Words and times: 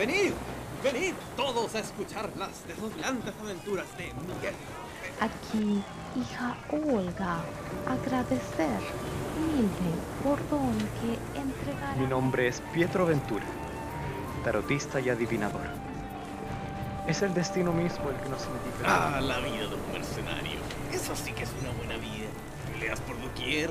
Venid, 0.00 0.32
venid 0.82 1.12
todos 1.36 1.74
a 1.74 1.80
escuchar 1.80 2.30
las 2.38 2.66
deslumbrantes 2.66 3.34
aventuras 3.38 3.84
de 3.98 4.04
Miguel. 4.04 4.54
Aquí, 5.20 5.82
hija 6.16 6.56
Olga, 6.72 7.40
agradecer 7.86 8.80
humilde 9.36 9.92
por 10.24 10.38
don 10.48 10.72
que 10.78 11.38
entregará. 11.38 11.96
Mi 11.96 12.06
nombre 12.06 12.48
es 12.48 12.62
Pietro 12.72 13.04
Ventura, 13.04 13.44
tarotista 14.42 15.00
y 15.00 15.10
adivinador. 15.10 15.68
Es 17.06 17.20
el 17.20 17.34
destino 17.34 17.70
mismo 17.70 18.08
el 18.08 18.16
que 18.16 18.28
nos 18.30 18.46
indica. 18.46 18.86
Ah, 18.86 19.20
la 19.20 19.38
vida 19.40 19.68
de 19.68 19.74
un 19.74 19.92
mercenario. 19.92 20.60
Eso 20.94 21.14
sí 21.14 21.32
que 21.32 21.42
es 21.42 21.50
una 21.60 21.72
buena 21.72 21.98
vida. 21.98 22.30
Peleas 22.72 23.00
por 23.00 23.20
doquier, 23.20 23.68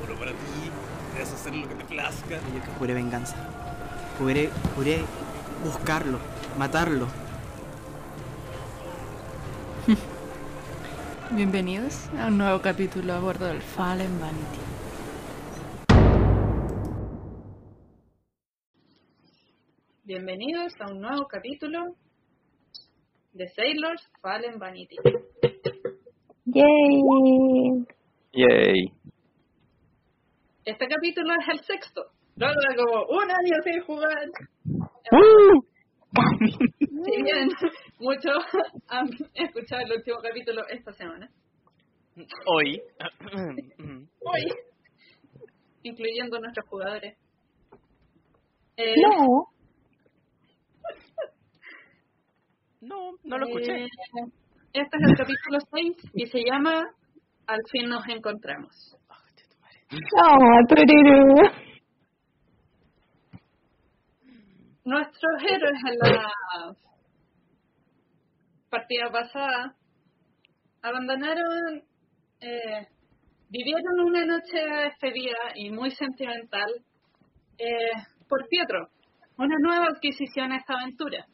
oro 0.00 0.14
para 0.16 0.30
ti, 0.30 0.70
puedes 1.10 1.32
hacer 1.32 1.56
lo 1.56 1.68
que 1.68 1.74
te 1.74 1.84
plazca. 1.86 2.36
Yo 2.54 2.62
que 2.62 2.70
juré 2.78 2.94
venganza. 2.94 3.34
Juré, 4.16 4.48
juré 4.76 5.04
buscarlo, 5.62 6.18
matarlo. 6.58 7.06
Bienvenidos 11.30 12.08
a 12.18 12.26
un 12.26 12.38
nuevo 12.38 12.60
capítulo 12.60 13.12
a 13.12 13.20
bordo 13.20 13.46
del 13.46 13.62
Fallen 13.62 14.20
Vanity. 14.20 14.58
Bienvenidos 20.04 20.72
a 20.80 20.90
un 20.90 21.00
nuevo 21.00 21.26
capítulo 21.28 21.94
de 23.32 23.48
Sailors 23.48 24.10
Fallen 24.20 24.58
Vanity. 24.58 24.96
¡Yay! 26.44 27.86
Yay. 28.32 28.92
Este 30.64 30.86
capítulo 30.88 31.32
es 31.40 31.48
el 31.48 31.64
sexto. 31.64 32.06
Luego 32.36 32.54
de 32.68 32.76
como 32.76 33.04
un 33.06 33.30
año 33.30 33.56
sin 33.64 33.80
jugar. 33.82 34.28
Si 37.04 37.22
bien 37.22 37.48
muchos 37.98 38.44
han 38.88 39.08
escuchado 39.34 39.82
el 39.82 39.92
último 39.92 40.18
capítulo 40.22 40.62
esta 40.68 40.92
semana. 40.92 41.28
Hoy. 42.46 42.80
Hoy. 44.20 44.44
Incluyendo 45.82 46.38
nuestros 46.38 46.68
jugadores. 46.68 47.16
Eh, 48.76 48.94
No, 48.96 49.46
No, 52.80 53.12
no 53.24 53.38
lo 53.38 53.46
escuché. 53.46 53.84
eh, 53.84 53.88
este 54.74 54.96
es 54.96 55.08
el 55.08 55.16
capítulo 55.16 55.58
6 55.72 56.10
y 56.14 56.26
se 56.26 56.42
llama 56.44 56.82
Al 57.46 57.60
fin 57.70 57.88
nos 57.88 58.06
encontramos. 58.08 58.96
no, 59.90 60.66
Nuestros 64.84 65.42
héroes 65.48 65.78
en 65.86 65.98
la 65.98 66.74
partida 68.68 69.10
pasada 69.12 69.76
abandonaron, 70.82 71.84
eh, 72.40 72.88
vivieron 73.48 74.00
una 74.00 74.24
noche 74.24 74.58
despedida 74.58 75.52
y 75.54 75.70
muy 75.70 75.92
sentimental 75.92 76.68
eh, 77.58 77.92
por 78.28 78.48
Pietro, 78.48 78.88
una 79.38 79.56
nueva 79.60 79.86
adquisición 79.86 80.50
a 80.50 80.56
esta 80.56 80.74
aventura. 80.74 81.26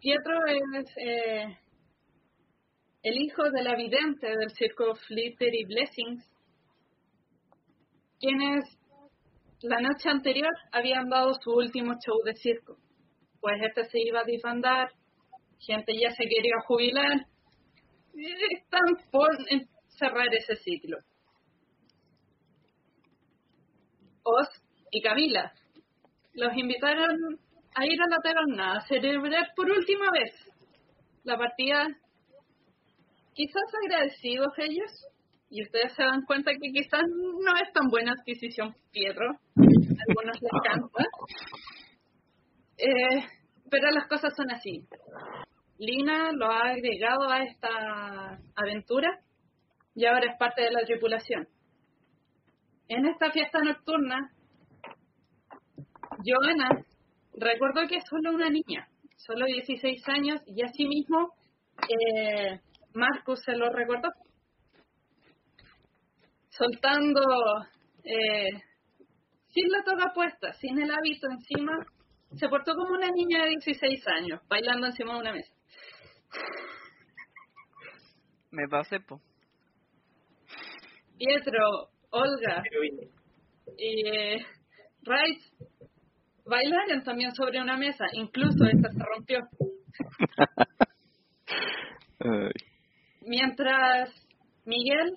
Pietro 0.00 0.38
es 0.46 0.86
eh, 0.96 1.58
el 3.02 3.20
hijo 3.20 3.50
de 3.50 3.62
la 3.62 3.74
vidente 3.74 4.26
del 4.26 4.50
circo 4.52 4.94
Flitter 5.06 5.54
y 5.54 5.64
Blessings, 5.66 6.24
quienes 8.18 8.79
la 9.62 9.80
noche 9.80 10.08
anterior 10.08 10.52
habían 10.72 11.08
dado 11.08 11.34
su 11.34 11.52
último 11.52 11.94
show 12.04 12.22
de 12.24 12.34
circo. 12.34 12.76
Pues 13.40 13.60
este 13.62 13.84
se 13.84 14.00
iba 14.00 14.20
a 14.20 14.24
disbandar, 14.24 14.90
gente 15.58 15.92
ya 15.98 16.10
se 16.10 16.24
quería 16.24 16.60
jubilar, 16.66 17.26
están 18.50 19.10
por 19.10 19.30
cerrar 19.88 20.34
ese 20.34 20.56
ciclo. 20.56 20.98
Oz 24.22 24.48
y 24.90 25.00
Camila 25.02 25.52
los 26.34 26.56
invitaron 26.56 27.38
a 27.74 27.86
ir 27.86 28.00
a 28.00 28.08
la 28.08 28.16
taberna 28.18 28.76
a 28.76 28.80
celebrar 28.86 29.52
por 29.54 29.70
última 29.70 30.06
vez 30.12 30.32
la 31.24 31.36
partida. 31.36 31.86
Quizás 33.34 33.62
agradecidos 33.84 34.48
ellos, 34.58 35.06
y 35.50 35.62
ustedes 35.62 35.92
se 35.94 36.04
dan 36.04 36.24
cuenta 36.24 36.52
que 36.52 36.72
quizás 36.72 37.02
no 37.08 37.52
es 37.62 37.72
tan 37.72 37.88
buena 37.88 38.12
adquisición 38.12 38.74
Pietro, 38.92 39.30
a 39.30 40.02
algunos 40.08 40.40
les 40.40 40.50
encanta. 40.52 41.04
Eh, 42.78 43.24
pero 43.68 43.90
las 43.90 44.06
cosas 44.08 44.34
son 44.34 44.50
así. 44.50 44.86
Lina 45.78 46.32
lo 46.32 46.46
ha 46.46 46.70
agregado 46.70 47.28
a 47.28 47.42
esta 47.42 48.38
aventura 48.54 49.20
y 49.94 50.06
ahora 50.06 50.30
es 50.30 50.38
parte 50.38 50.62
de 50.62 50.70
la 50.70 50.84
tripulación. 50.84 51.48
En 52.88 53.06
esta 53.06 53.30
fiesta 53.32 53.60
nocturna, 53.60 54.30
Joana 56.24 56.84
recordó 57.34 57.86
que 57.88 57.96
es 57.96 58.04
solo 58.08 58.32
una 58.32 58.50
niña, 58.50 58.88
solo 59.16 59.46
16 59.46 60.08
años, 60.08 60.40
y 60.46 60.62
asimismo 60.62 61.32
eh, 61.88 62.60
Marcus 62.94 63.40
se 63.44 63.56
lo 63.56 63.70
recordó. 63.70 64.10
Soltando, 66.60 67.22
eh, 68.04 68.50
sin 69.46 69.68
la 69.70 69.82
toga 69.82 70.12
puesta, 70.14 70.52
sin 70.52 70.78
el 70.78 70.90
hábito 70.90 71.26
encima, 71.30 71.72
se 72.34 72.50
portó 72.50 72.74
como 72.74 72.90
una 72.96 73.10
niña 73.10 73.44
de 73.44 73.50
16 73.52 74.06
años, 74.08 74.42
bailando 74.46 74.88
encima 74.88 75.14
de 75.14 75.20
una 75.20 75.32
mesa. 75.32 75.54
Me 78.50 78.68
pasé, 78.68 79.00
po. 79.00 79.22
Pietro, 81.16 81.88
Olga 82.10 82.62
y 83.78 84.06
eh, 84.06 84.44
Rice 85.00 85.56
bailaron 86.44 87.02
también 87.04 87.34
sobre 87.34 87.58
una 87.58 87.78
mesa, 87.78 88.04
incluso 88.12 88.66
esta 88.66 88.90
se 88.90 89.02
rompió. 89.02 89.38
Mientras 93.22 94.10
Miguel, 94.66 95.16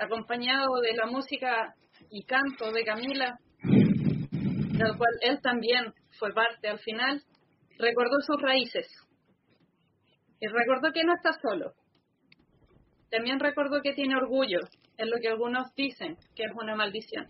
acompañado 0.00 0.80
de 0.80 0.94
la 0.94 1.06
música 1.06 1.74
y 2.10 2.24
canto 2.24 2.72
de 2.72 2.84
Camila, 2.84 3.38
del 3.62 4.96
cual 4.96 5.12
él 5.20 5.40
también 5.42 5.92
fue 6.18 6.32
parte 6.32 6.68
al 6.68 6.78
final, 6.78 7.22
recordó 7.78 8.20
sus 8.20 8.40
raíces. 8.40 8.86
Y 10.40 10.46
recordó 10.46 10.92
que 10.92 11.04
no 11.04 11.14
está 11.14 11.32
solo. 11.40 11.74
También 13.10 13.40
recordó 13.40 13.82
que 13.82 13.92
tiene 13.92 14.16
orgullo, 14.16 14.60
en 14.96 15.10
lo 15.10 15.16
que 15.20 15.28
algunos 15.28 15.74
dicen 15.74 16.16
que 16.34 16.44
es 16.44 16.52
una 16.54 16.74
maldición. 16.74 17.28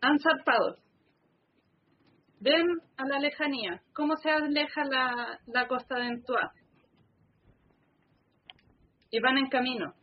Han 0.00 0.18
zarpado. 0.18 0.76
Ven 2.40 2.66
a 2.96 3.06
la 3.08 3.18
lejanía 3.18 3.82
cómo 3.92 4.16
se 4.16 4.30
aleja 4.30 4.84
la, 4.84 5.40
la 5.46 5.66
costa 5.66 5.98
de 5.98 6.06
Entua. 6.06 6.52
Y 9.16 9.20
van 9.20 9.38
en 9.38 9.46
camino. 9.46 9.94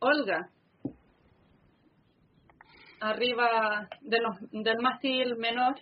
Olga, 0.00 0.50
arriba 2.98 3.88
de 4.00 4.18
los, 4.18 4.34
del 4.50 4.78
mástil 4.82 5.36
menor, 5.36 5.76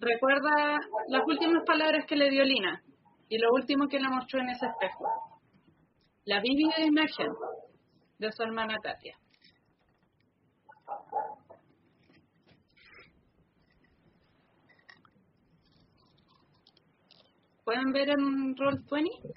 recuerda 0.00 0.80
las 1.08 1.22
últimas 1.26 1.64
palabras 1.64 2.04
que 2.06 2.16
le 2.16 2.28
dio 2.28 2.44
Lina 2.44 2.82
y 3.30 3.38
lo 3.38 3.52
último 3.54 3.88
que 3.88 4.00
le 4.00 4.08
mostró 4.10 4.40
en 4.40 4.50
ese 4.50 4.66
espejo. 4.66 5.06
La 6.26 6.42
vívida 6.42 6.84
imagen 6.86 7.32
de 8.18 8.32
su 8.32 8.42
hermana 8.42 8.76
Katia. 8.82 9.16
¿Pueden 17.64 17.92
ver 17.92 18.10
en 18.10 18.56
Roll20? 18.56 19.34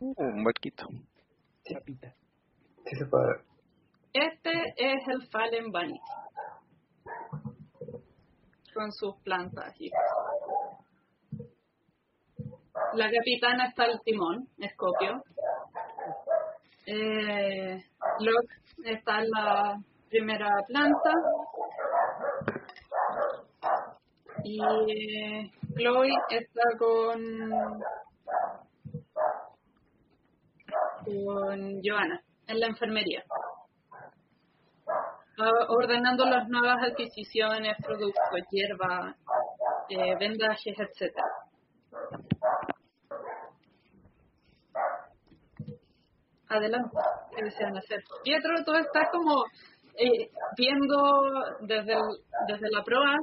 Un 0.00 0.44
barquito. 0.44 0.86
Chapita. 1.64 2.14
Sí 2.84 2.96
se 2.96 3.06
puede 3.06 3.26
ver. 3.26 3.40
Este 4.12 4.50
es 4.76 5.08
el 5.08 5.26
Fallen 5.30 5.72
Vanity. 5.72 6.00
Con 8.74 8.92
sus 8.92 9.16
plantas 9.22 9.74
y 9.78 9.90
La 12.94 13.10
capitana 13.10 13.68
está 13.68 13.84
al 13.84 14.00
timón, 14.02 14.48
Escopio. 14.58 15.22
Eh, 16.86 17.82
Locke 18.20 18.54
está 18.84 19.20
en 19.20 19.30
la 19.30 19.78
primera 20.10 20.50
planta. 20.68 21.12
Y 24.48 24.60
eh, 24.62 25.50
Chloe 25.76 26.08
está 26.30 26.62
con 26.78 27.18
con 31.04 31.80
Joana 31.82 32.22
en 32.46 32.60
la 32.60 32.66
enfermería. 32.68 33.24
ah, 35.38 35.66
ordenando 35.68 36.26
las 36.26 36.48
nuevas 36.48 36.76
adquisiciones, 36.80 37.76
productos, 37.84 38.22
hierba, 38.52 39.16
eh, 39.88 40.14
vendajes, 40.16 40.76
etcétera. 40.78 41.26
Adelante, 46.48 46.96
¿qué 47.34 47.44
desean 47.46 47.76
hacer? 47.76 48.04
Pietro, 48.22 48.54
tú 48.64 48.74
estás 48.74 49.08
como 49.10 49.44
eh, 49.98 50.30
viendo 50.56 51.32
desde, 51.62 51.96
desde 52.46 52.70
la 52.70 52.84
proa. 52.84 53.16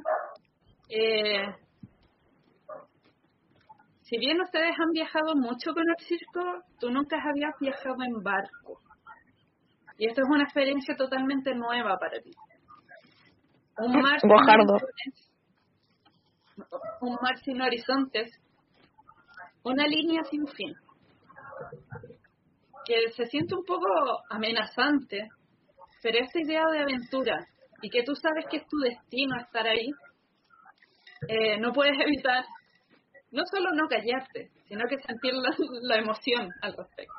Eh, 0.90 1.56
si 4.02 4.18
bien 4.18 4.40
ustedes 4.42 4.76
han 4.80 4.92
viajado 4.92 5.36
mucho 5.36 5.74
con 5.74 5.84
el 5.90 6.06
circo, 6.06 6.64
tú 6.80 6.92
nunca 6.92 7.18
habías 7.18 7.54
viajado 7.60 8.04
en 8.04 8.22
barco. 8.22 8.80
Y 9.98 10.08
esto 10.08 10.22
es 10.22 10.30
una 10.30 10.44
experiencia 10.44 10.96
totalmente 10.96 11.54
nueva 11.56 11.98
para 11.98 12.20
ti. 12.20 12.32
Un 13.78 13.92
mar 14.02 14.20
sin 14.20 14.32
horizontes, 14.32 15.32
un 17.02 17.18
mar 17.22 17.38
sin 17.44 17.62
horizontes, 17.62 18.32
una 19.64 19.88
línea 19.88 20.24
sin 20.26 20.46
fin, 20.48 20.76
que 22.86 23.12
se 23.16 23.26
siente 23.26 23.56
un 23.56 23.64
poco 23.64 23.88
amenazante, 24.30 25.30
pero 26.02 26.20
esta 26.20 26.40
idea 26.40 26.66
de 26.68 26.82
aventura 26.82 27.48
y 27.82 27.90
que 27.90 28.04
tú 28.04 28.14
sabes 28.16 28.46
que 28.50 28.58
es 28.58 28.68
tu 28.68 28.78
destino 28.78 29.38
estar 29.40 29.66
ahí, 29.66 29.90
eh, 31.28 31.60
no 31.60 31.72
puedes 31.72 31.98
evitar 32.00 32.46
no 33.32 33.44
solo 33.46 33.72
no 33.74 33.88
callarte, 33.88 34.52
sino 34.68 34.88
que 34.88 34.98
sentir 35.00 35.34
la, 35.34 35.50
la 35.82 35.98
emoción 35.98 36.50
al 36.62 36.76
respecto. 36.78 37.14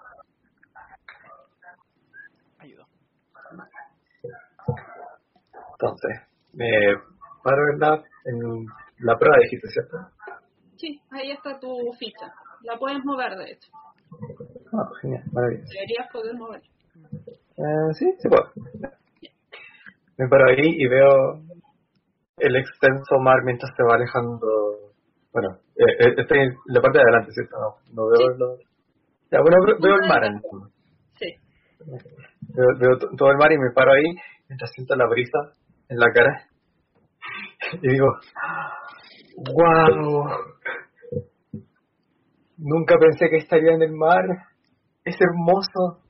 Ayudo. 2.59 2.87
Entonces, 5.73 6.21
me 6.53 6.69
paro 7.43 7.73
en 7.73 7.81
la, 7.81 8.03
en 8.27 8.67
la 8.99 9.19
prueba, 9.19 9.39
dijiste, 9.43 9.69
¿cierto? 9.69 9.97
Sí, 10.77 11.01
ahí 11.11 11.33
está 11.33 11.59
tu 11.59 11.93
ficha. 11.99 12.33
La 12.63 12.79
puedes 12.79 13.05
mover, 13.05 13.37
de 13.37 13.53
hecho. 13.53 13.71
Ah, 14.73 14.89
genial, 15.01 15.25
maravilloso. 15.33 15.73
Deberías 15.73 16.11
poder 16.13 16.35
mover. 16.37 16.63
Eh, 17.57 17.93
sí, 17.93 18.15
sí 18.19 18.29
puedo. 18.29 18.53
Me 20.17 20.29
paro 20.29 20.47
ahí 20.49 20.77
y 20.79 20.87
veo 20.87 21.43
el 22.39 22.57
extenso 22.57 23.19
mar 23.21 23.43
mientras 23.45 23.71
se 23.77 23.83
va 23.83 23.95
alejando. 23.97 24.47
Bueno, 25.33 25.49
eh, 25.77 26.07
eh, 26.07 26.15
estoy 26.17 26.39
en 26.39 26.55
la 26.67 26.81
parte 26.81 26.99
de 26.99 27.03
adelante, 27.05 27.33
¿cierto? 27.33 27.57
No, 27.59 27.77
no 27.95 28.07
veo 28.09 28.33
Sí. 28.33 28.39
lo- 28.39 28.59
Ya, 29.31 29.41
bueno, 29.41 29.57
veo, 29.81 29.95
el 30.03 30.09
mar. 30.09 30.25
entonces. 30.25 30.73
Sí. 31.19 31.27
Veo, 32.55 32.67
veo 32.79 32.99
to- 32.99 33.09
todo 33.17 33.31
el 33.31 33.37
mar 33.37 33.53
y 33.53 33.59
me 33.59 33.71
paro 33.75 33.93
ahí 33.93 34.15
mientras 34.49 34.71
siento 34.73 34.95
la 34.95 35.07
brisa 35.09 35.39
en 35.89 35.99
la 35.99 36.07
cara. 36.13 36.45
Y 37.83 37.89
digo, 37.89 38.07
¡Wow! 39.37 40.29
Nunca 42.59 42.97
pensé 42.99 43.29
que 43.31 43.39
estaría 43.39 43.73
en 43.73 43.83
el 43.83 43.93
mar. 43.93 44.25
Es 45.05 45.17
hermoso. 45.21 46.04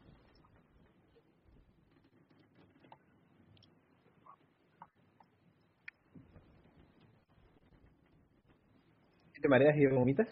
¿Te 9.44 9.48
mareas 9.50 9.76
y 9.76 9.84
vomitas? 9.88 10.26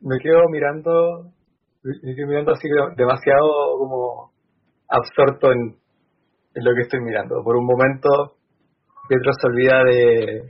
Me 0.00 0.18
quedo 0.22 0.48
mirando, 0.48 1.32
me 1.82 2.14
quedo 2.14 2.28
mirando 2.28 2.52
así 2.52 2.68
de- 2.68 2.94
demasiado 2.96 3.76
como 3.76 4.30
absorto 4.88 5.50
en, 5.50 5.74
en 6.54 6.64
lo 6.64 6.76
que 6.76 6.82
estoy 6.82 7.00
mirando. 7.00 7.42
Por 7.42 7.56
un 7.56 7.66
momento, 7.66 8.36
Pietro 9.08 9.32
se 9.32 9.48
olvida 9.48 9.82
de... 9.82 10.42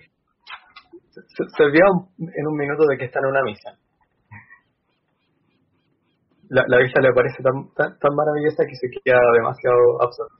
Se, 1.09 1.23
se 1.57 1.63
olvida 1.65 1.87
un- 1.91 2.29
en 2.37 2.47
un 2.49 2.57
minuto 2.59 2.85
de 2.87 2.99
que 2.99 3.07
está 3.07 3.21
en 3.21 3.31
una 3.31 3.43
misa. 3.43 3.79
La, 6.51 6.65
la 6.69 6.77
vista 6.83 7.01
le 7.01 7.15
parece 7.15 7.43
tan, 7.43 7.73
tan, 7.73 7.99
tan 7.99 8.15
maravillosa 8.15 8.67
que 8.69 8.77
se 8.77 8.89
queda 9.03 9.21
demasiado 9.39 10.03
absorto. 10.03 10.35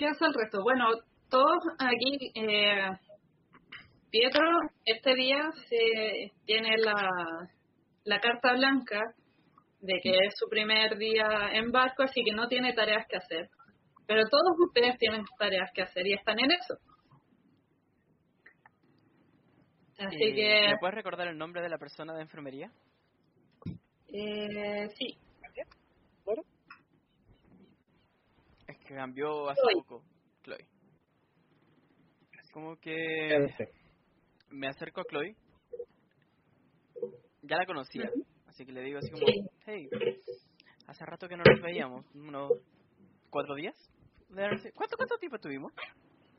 ¿Qué 0.00 0.06
hace 0.06 0.24
el 0.24 0.32
resto? 0.32 0.62
Bueno, 0.62 0.86
todos 1.28 1.58
aquí, 1.78 2.32
eh, 2.34 2.88
Pietro, 4.10 4.48
este 4.86 5.14
día 5.14 5.42
se 5.68 6.32
tiene 6.46 6.78
la, 6.78 6.94
la 8.04 8.18
carta 8.18 8.54
blanca 8.54 8.98
de 9.82 10.00
que 10.02 10.08
es 10.08 10.32
su 10.38 10.48
primer 10.48 10.96
día 10.96 11.50
en 11.52 11.70
barco, 11.70 12.02
así 12.04 12.22
que 12.24 12.32
no 12.32 12.48
tiene 12.48 12.72
tareas 12.72 13.06
que 13.10 13.18
hacer. 13.18 13.50
Pero 14.06 14.22
todos 14.30 14.56
ustedes 14.66 14.96
tienen 14.96 15.22
tareas 15.38 15.70
que 15.74 15.82
hacer 15.82 16.06
y 16.06 16.14
están 16.14 16.38
en 16.38 16.50
eso. 16.52 16.78
Así 19.98 20.16
Eh, 20.16 20.34
que, 20.34 20.66
¿Me 20.68 20.78
puedes 20.78 20.94
recordar 20.94 21.28
el 21.28 21.36
nombre 21.36 21.60
de 21.60 21.68
la 21.68 21.76
persona 21.76 22.14
de 22.14 22.22
enfermería? 22.22 22.70
eh, 24.08 24.88
sí, 24.96 25.18
Es 28.66 28.78
que 28.90 28.96
cambió 28.96 29.48
hace 29.48 29.60
Chloe. 29.62 29.82
poco. 29.84 30.02
Chloe. 30.42 30.66
Como 32.52 32.76
que 32.78 33.54
me 34.48 34.66
acerco 34.66 35.02
a 35.02 35.04
Chloe. 35.04 35.36
Ya 37.42 37.56
la 37.56 37.66
conocía, 37.66 38.10
así 38.48 38.66
que 38.66 38.72
le 38.72 38.82
digo 38.82 38.98
así 38.98 39.10
como, 39.12 39.24
hey, 39.64 39.88
hace 40.88 41.06
rato 41.06 41.28
que 41.28 41.36
no 41.36 41.44
nos 41.48 41.62
veíamos, 41.62 42.04
unos 42.14 42.50
cuatro 43.30 43.54
días. 43.54 43.76
¿Cuánto, 44.74 44.96
cuánto 44.96 45.16
tiempo 45.18 45.36
estuvimos 45.36 45.72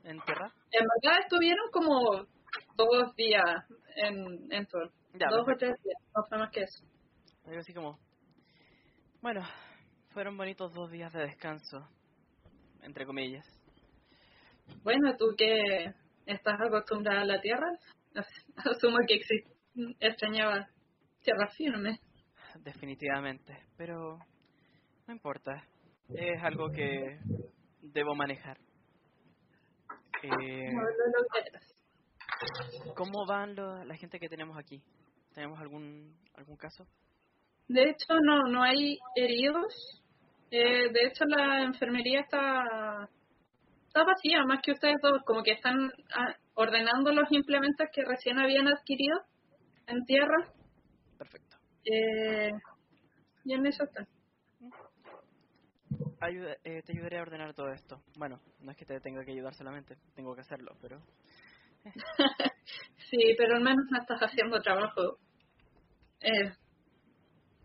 en 0.03 0.19
tierra? 0.19 0.53
en 0.71 0.85
verdad 1.01 1.19
estuvieron 1.21 1.71
como 1.71 2.27
dos 2.75 3.15
días 3.15 3.65
en, 3.95 4.51
en. 4.51 4.67
Ya, 5.13 5.29
dos 5.29 5.47
o 5.47 5.57
tres 5.57 5.81
días, 5.83 6.01
no 6.13 6.23
fue 6.27 6.37
más 6.37 6.51
que 6.51 6.63
eso. 6.63 6.83
Le 7.45 7.51
digo 7.51 7.61
así 7.61 7.73
como, 7.73 7.97
bueno, 9.21 9.41
fueron 10.09 10.35
bonitos 10.35 10.73
dos 10.73 10.91
días 10.91 11.13
de 11.13 11.21
descanso, 11.21 11.87
entre 12.83 13.05
comillas. 13.05 13.45
Bueno, 14.83 15.15
tú 15.17 15.35
que 15.37 15.93
estás 16.25 16.59
acostumbrada 16.61 17.21
a 17.21 17.25
la 17.25 17.41
tierra, 17.41 17.67
asumo 18.55 18.97
que 19.07 19.15
existe, 19.15 19.51
extrañaba 19.99 20.67
tierra 21.21 21.47
firme. 21.55 21.99
Definitivamente, 22.59 23.57
pero 23.77 24.17
no 25.07 25.13
importa. 25.13 25.63
Es 26.13 26.43
algo 26.43 26.69
que 26.71 27.17
debo 27.81 28.15
manejar. 28.15 28.57
Eh, 30.23 30.71
No 30.73 30.81
lo 30.81 31.21
lograrás. 31.23 31.75
¿Cómo 32.95 33.25
van 33.27 33.55
lo- 33.55 33.83
la 33.85 33.95
gente 33.95 34.19
que 34.19 34.27
tenemos 34.29 34.57
aquí? 34.57 34.81
¿Tenemos 35.33 35.59
algún 35.59 36.15
algún 36.35 36.57
caso? 36.57 36.85
De 37.67 37.83
hecho, 37.83 38.13
no, 38.21 38.43
no 38.51 38.61
hay 38.63 38.97
heridos. 39.15 40.00
Eh, 40.51 40.89
de 40.91 41.07
hecho, 41.07 41.23
la 41.25 41.63
enfermería 41.63 42.19
está, 42.21 43.07
está 43.87 44.03
vacía, 44.03 44.43
más 44.45 44.61
que 44.61 44.73
ustedes 44.73 44.97
dos, 45.01 45.21
como 45.25 45.43
que 45.43 45.51
están 45.51 45.91
ah, 46.13 46.35
ordenando 46.55 47.11
los 47.13 47.31
implementos 47.31 47.87
que 47.93 48.03
recién 48.03 48.37
habían 48.37 48.67
adquirido 48.67 49.17
en 49.87 50.03
tierra. 50.05 50.45
Perfecto. 51.17 51.57
Eh, 51.85 52.51
y 53.45 53.53
en 53.53 53.65
eso 53.65 53.85
están. 53.85 54.07
Ayuda- 56.19 56.57
eh, 56.63 56.81
te 56.85 56.91
ayudaré 56.93 57.17
a 57.17 57.23
ordenar 57.23 57.53
todo 57.53 57.71
esto. 57.71 58.01
Bueno, 58.17 58.39
no 58.59 58.71
es 58.71 58.77
que 58.77 58.85
te 58.85 58.99
tenga 58.99 59.23
que 59.23 59.31
ayudar 59.31 59.53
solamente, 59.55 59.95
tengo 60.15 60.35
que 60.35 60.41
hacerlo, 60.41 60.75
pero 60.81 60.99
sí, 63.09 63.35
pero 63.37 63.55
al 63.55 63.63
menos 63.63 63.85
no 63.89 63.99
estás 63.99 64.19
haciendo 64.21 64.59
trabajo 64.61 65.17
eh, 66.19 66.51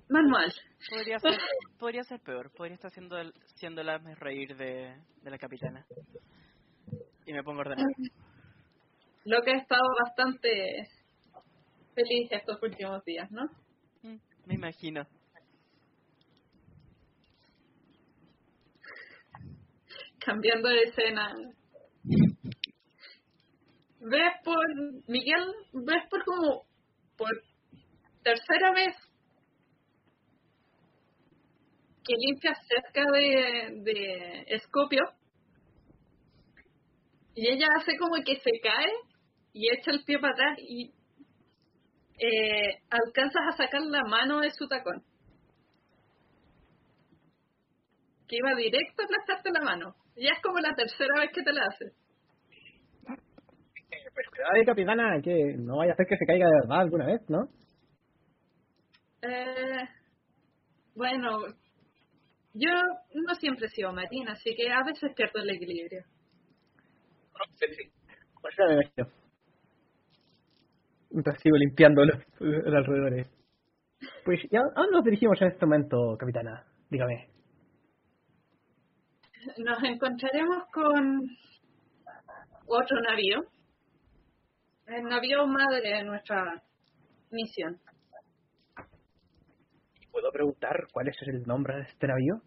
manual. 0.08 0.52
podría 0.88 1.18
ser, 1.18 1.38
podría 1.78 2.02
ser 2.04 2.20
peor. 2.20 2.50
Podría 2.56 2.74
estar 2.74 2.90
siendo 2.90 3.18
el, 3.18 3.32
siendo 3.56 3.80
el 3.80 3.88
hazme 3.88 4.14
reír 4.14 4.56
de, 4.56 4.96
de 5.22 5.30
la 5.30 5.38
capitana. 5.38 5.84
Y 7.26 7.32
me 7.32 7.42
pongo 7.42 7.58
a 7.58 7.62
ordenar. 7.62 7.86
Lo 9.24 9.42
que 9.42 9.50
ha 9.50 9.56
estado 9.56 9.82
bastante 10.04 10.88
feliz 11.94 12.28
estos 12.30 12.62
últimos 12.62 13.04
días, 13.04 13.30
¿no? 13.32 13.44
Mm, 14.02 14.18
Me 14.46 14.54
imagino. 14.54 15.04
Cambiando 20.18 20.68
de 20.68 20.82
escena. 20.82 21.34
Ves 24.00 24.32
por, 24.44 24.64
Miguel, 25.08 25.52
ves 25.72 26.04
por 26.08 26.24
como, 26.24 26.64
por 27.16 27.30
tercera 28.22 28.72
vez 28.72 28.94
que 32.06 32.14
limpia 32.16 32.54
cerca 32.68 33.10
de, 33.10 33.82
de 33.82 34.44
Escopio 34.48 35.02
y 37.36 37.48
ella 37.48 37.66
hace 37.76 37.96
como 37.98 38.14
que 38.24 38.36
se 38.36 38.60
cae 38.62 38.92
y 39.52 39.70
echa 39.70 39.90
el 39.90 40.04
pie 40.04 40.18
para 40.18 40.32
atrás 40.32 40.58
y 40.58 40.90
eh, 42.18 42.80
alcanzas 42.88 43.42
a 43.46 43.56
sacar 43.56 43.82
la 43.82 44.04
mano 44.04 44.40
de 44.40 44.50
su 44.50 44.66
tacón. 44.66 45.02
Que 48.26 48.36
iba 48.36 48.54
directo 48.56 49.02
a 49.02 49.04
aplastarte 49.04 49.50
la 49.50 49.60
mano. 49.60 49.94
Ya 50.16 50.30
es 50.32 50.42
como 50.42 50.58
la 50.60 50.74
tercera 50.74 51.20
vez 51.20 51.30
que 51.32 51.42
te 51.42 51.52
la 51.52 51.66
hace. 51.66 51.92
Pero 53.04 54.30
cuidado, 54.30 54.64
capitana, 54.64 55.20
que 55.22 55.56
no 55.58 55.76
vaya 55.76 55.90
a 55.90 55.94
hacer 55.94 56.06
que 56.06 56.16
se 56.16 56.24
caiga 56.24 56.46
de 56.46 56.60
verdad 56.62 56.80
alguna 56.80 57.06
vez, 57.06 57.20
¿no? 57.28 57.48
Eh, 59.20 59.88
bueno, 60.94 61.38
yo 62.58 62.70
no 63.14 63.34
siempre 63.34 63.66
he 63.66 63.70
sido 63.70 63.92
marina, 63.92 64.32
así 64.32 64.54
que 64.56 64.70
a 64.70 64.82
veces 64.82 65.12
pierdo 65.14 65.40
el 65.40 65.50
equilibrio. 65.50 66.04
Sí, 67.54 67.66
sí. 67.74 67.90
Pues 68.40 68.54
ya 68.56 68.66
me 68.66 68.74
imagino. 68.74 69.06
Mientras 71.10 71.40
sigo 71.40 71.56
limpiando 71.56 72.04
los, 72.04 72.16
los 72.40 72.74
alrededores. 72.74 73.28
Pues, 74.24 74.40
¿y 74.50 74.56
a 74.56 74.60
a 74.60 74.62
dónde 74.74 74.92
nos 74.92 75.04
dirigimos 75.04 75.40
en 75.40 75.48
este 75.48 75.66
momento, 75.66 76.16
capitana? 76.18 76.64
Dígame. 76.90 77.28
Nos 79.58 79.82
encontraremos 79.84 80.64
con 80.72 81.22
otro 82.66 83.00
navío. 83.00 83.44
El 84.86 85.04
navío 85.04 85.46
madre 85.46 85.80
de 85.80 86.04
nuestra 86.04 86.62
misión. 87.30 87.78
¿Puedo 90.16 90.32
preguntar 90.32 90.86
cuál 90.94 91.08
es 91.08 91.16
el 91.26 91.42
nombre 91.42 91.76
de 91.76 91.82
este 91.82 92.06
navío? 92.06 92.40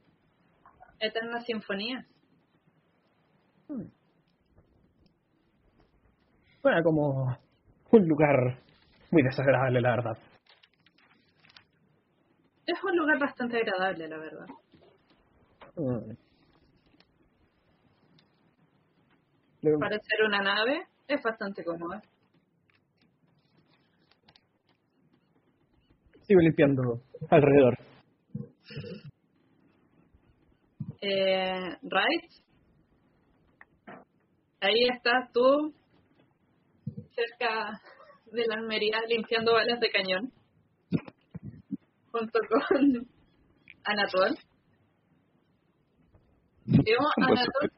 Eterna 0.99 1.39
Sinfonía. 1.41 2.03
Suena 6.63 6.81
como 6.81 7.37
un 7.91 8.07
lugar 8.07 8.57
muy 9.11 9.21
desagradable, 9.21 9.81
la 9.81 9.91
verdad. 9.91 10.17
Es 12.65 12.83
un 12.83 12.97
lugar 12.97 13.19
bastante 13.19 13.57
agradable, 13.57 14.07
la 14.07 14.17
verdad. 14.17 14.47
Mm. 15.75 16.13
Para 19.79 19.99
ser 19.99 20.23
una 20.25 20.41
nave, 20.41 20.87
es 21.07 21.21
bastante 21.21 21.63
cómoda. 21.63 22.01
Sigo 26.21 26.41
limpiando 26.41 27.03
alrededor. 27.29 27.77
Eh, 31.01 31.77
right. 31.83 32.31
Ahí 34.61 34.87
estás 34.93 35.31
tú, 35.31 35.73
cerca 37.15 37.79
de 38.31 38.45
la 38.47 38.55
Almería, 38.55 38.99
limpiando 39.07 39.53
balas 39.53 39.79
de 39.79 39.89
cañón. 39.89 40.33
Junto 42.11 42.39
con 42.49 43.07
Anatol. 43.85 44.37
Digamos, 46.65 47.11
Anatol 47.17 47.71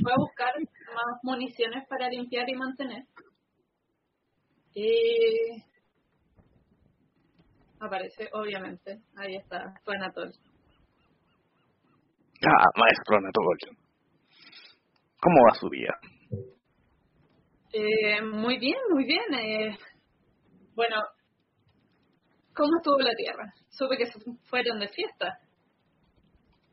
fue 0.00 0.12
a 0.12 0.16
buscar 0.16 0.54
más 0.58 1.18
municiones 1.22 1.86
para 1.88 2.08
limpiar 2.08 2.48
y 2.48 2.54
mantener. 2.54 3.04
Y 4.74 5.67
aparece, 7.80 8.28
obviamente. 8.32 8.98
Ahí 9.16 9.36
está, 9.36 9.74
fue 9.84 9.96
Anatol. 9.96 10.32
Ah, 12.46 12.66
maestro 12.76 13.16
Anatol. 13.16 13.58
¿Cómo 15.20 15.36
va 15.48 15.54
su 15.54 15.68
vida? 15.68 15.94
Eh, 17.72 18.22
muy 18.22 18.58
bien, 18.58 18.78
muy 18.90 19.04
bien. 19.04 19.34
Eh, 19.34 19.78
bueno, 20.74 20.96
¿cómo 22.54 22.70
estuvo 22.78 22.98
la 22.98 23.14
Tierra? 23.16 23.52
Supe 23.70 23.96
que 23.96 24.06
se 24.06 24.18
fueron 24.48 24.78
de 24.78 24.88
fiesta. 24.88 25.38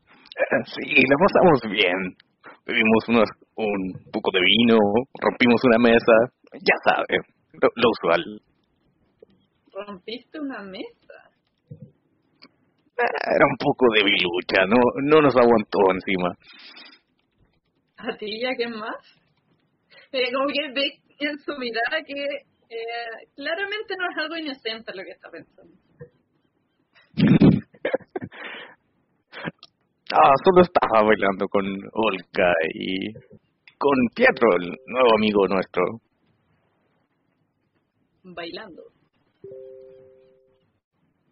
Eh, 0.06 0.62
Sí, 0.66 0.94
la 0.94 1.16
pasamos 1.18 1.60
bien. 1.70 2.16
Bebimos 2.64 3.08
unos, 3.08 3.28
un 3.56 4.10
poco 4.12 4.30
de 4.32 4.40
vino, 4.40 4.76
rompimos 5.20 5.60
una 5.64 5.78
mesa, 5.78 6.12
ya 6.52 6.74
sabe, 6.84 7.18
lo, 7.52 7.68
lo 7.74 7.90
usual. 7.90 8.40
¿Rompiste 9.76 10.40
una 10.40 10.62
mesa? 10.62 11.30
Eh, 11.70 13.18
Era 13.34 13.44
un 13.46 13.56
poco 13.58 13.86
debilucha, 13.94 14.64
no, 14.66 14.78
no 15.02 15.20
nos 15.20 15.36
aguantó 15.36 15.78
encima. 15.92 16.34
¿A 17.98 18.16
ti 18.16 18.26
y 18.40 18.46
a 18.46 18.54
quién 18.56 18.70
más? 18.70 18.96
Eh, 20.12 20.32
como 20.32 20.46
que 20.48 20.72
ve 20.72 21.00
en 21.18 21.38
su 21.40 21.52
mirada 21.58 22.02
que 22.06 22.24
eh, 22.24 23.28
claramente 23.34 23.94
no 23.98 24.08
es 24.10 24.16
algo 24.16 24.36
inocente 24.36 24.94
lo 24.94 25.02
que 25.02 25.10
está 25.10 25.30
pensando. 25.30 25.76
Ah, 30.12 30.32
solo 30.44 30.62
estaba 30.62 31.02
bailando 31.02 31.48
con 31.48 31.66
Olga 31.92 32.52
y 32.72 33.12
con 33.76 33.98
Pietro, 34.14 34.48
el 34.56 34.68
nuevo 34.86 35.14
amigo 35.16 35.48
nuestro. 35.48 35.82
Bailando. 38.22 38.82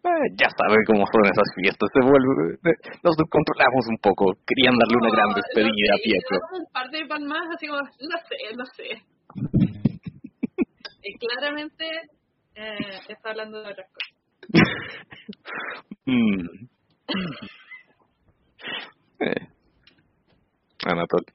Eh, 0.05 0.27
ya 0.37 0.45
sabe 0.55 0.77
cómo 0.85 1.03
son 1.11 1.25
esas 1.25 1.49
fiestas, 1.55 1.89
se 1.91 1.99
vuelve, 2.05 2.53
eh, 2.61 2.77
nos 3.01 3.15
descontrolamos 3.17 3.87
un 3.89 3.97
poco. 3.97 4.33
Querían 4.45 4.77
darle 4.77 4.97
una 5.01 5.09
gran 5.09 5.29
No, 5.29 5.35
despedida 5.35 5.89
lo 5.89 5.95
a 5.95 6.03
Pietro. 6.03 6.35
le 6.35 6.39
damos 6.45 6.59
un 6.61 6.71
par 6.71 6.89
de 6.91 7.05
palmas 7.07 7.47
así 7.55 7.65
como, 7.65 7.81
lo 7.81 8.17
sé, 8.29 8.37
lo 8.53 8.65
sé. 8.77 8.89
y 11.01 11.17
claramente 11.17 11.85
eh, 12.53 12.99
está 13.09 13.31
hablando 13.31 13.63
de 13.63 13.71
otras 13.71 13.89
cosas. 13.89 14.13
Mm. 16.05 16.67
Eh. 19.21 19.47
Anatol. 20.85 21.25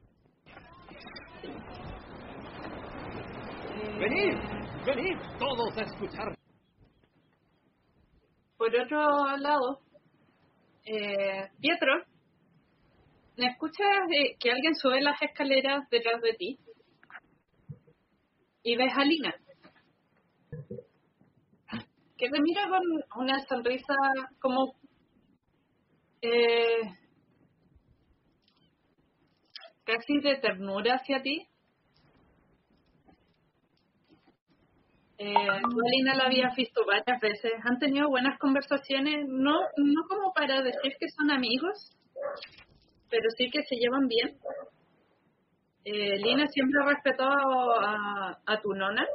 Venid, 3.98 4.38
venid 4.86 5.16
todos 5.40 5.76
a 5.76 5.82
escuchar. 5.82 6.39
Por 8.60 8.76
otro 8.76 9.38
lado, 9.38 9.80
eh, 10.84 11.48
Pietro, 11.62 12.04
¿me 13.38 13.46
escuchas 13.46 13.86
eh, 14.10 14.36
que 14.38 14.50
alguien 14.50 14.74
sube 14.74 15.00
las 15.00 15.16
escaleras 15.22 15.88
detrás 15.88 16.20
de 16.20 16.34
ti? 16.34 16.58
Y 18.62 18.76
ves 18.76 18.92
a 18.94 19.02
Lina, 19.02 19.34
que 22.18 22.28
te 22.28 22.40
mira 22.42 22.68
con 22.68 22.82
una 23.22 23.38
sonrisa 23.46 23.94
como... 24.42 24.74
Eh, 26.20 26.82
casi 29.84 30.20
de 30.20 30.36
ternura 30.36 30.96
hacia 30.96 31.22
ti. 31.22 31.48
Eh, 35.22 35.34
tú 35.34 35.78
a 35.78 35.90
Lina 35.90 36.14
la 36.14 36.24
habías 36.24 36.56
visto 36.56 36.80
varias 36.86 37.20
veces, 37.20 37.52
han 37.64 37.78
tenido 37.78 38.08
buenas 38.08 38.38
conversaciones, 38.38 39.26
no, 39.28 39.52
no 39.76 40.02
como 40.08 40.32
para 40.32 40.62
decir 40.62 40.94
que 40.98 41.10
son 41.10 41.30
amigos, 41.30 41.94
pero 43.10 43.28
sí 43.36 43.50
que 43.50 43.62
se 43.64 43.76
llevan 43.76 44.08
bien. 44.08 44.38
Eh, 45.84 46.16
Lina 46.16 46.46
siempre 46.46 46.80
ha 46.80 46.86
respetado 46.86 47.78
a, 47.78 48.40
a 48.46 48.60
tu 48.62 48.72
nona 48.72 49.06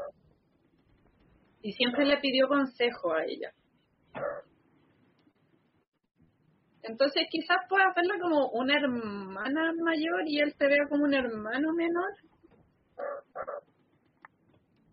y 1.63 1.73
siempre 1.73 2.05
le 2.05 2.17
pidió 2.17 2.49
consejo 2.49 3.11
a 3.11 3.25
ella. 3.25 3.51
Entonces 6.83 7.23
quizás 7.31 7.57
puedas 7.67 7.95
verla 7.95 8.19
como 8.21 8.49
una 8.49 8.77
hermana 8.77 9.73
mayor 9.83 10.21
y 10.27 10.39
él 10.39 10.53
te 10.55 10.67
vea 10.67 10.87
como 10.87 11.05
un 11.05 11.15
hermano 11.15 11.73
menor, 11.73 12.13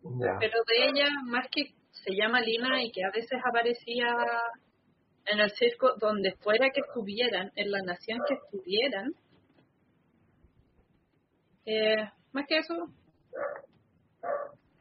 Ya. 0.05 0.37
pero 0.41 0.59
de 0.67 0.89
ella, 0.89 1.09
más 1.25 1.47
que 1.51 1.75
se 1.91 2.13
llama 2.15 2.41
Lina 2.41 2.83
y 2.83 2.91
que 2.91 3.05
a 3.05 3.11
veces 3.11 3.41
aparecía 3.45 4.09
en 5.27 5.41
el 5.41 5.51
circo 5.53 5.95
donde 5.99 6.33
fuera 6.43 6.71
que 6.71 6.81
estuvieran, 6.81 7.53
en 7.55 7.71
la 7.71 7.83
nación 7.83 8.19
que 8.27 8.35
estuvieran, 8.35 9.15
eh, 11.65 12.11
más 12.33 12.47
que 12.49 12.59
eso, 12.59 12.75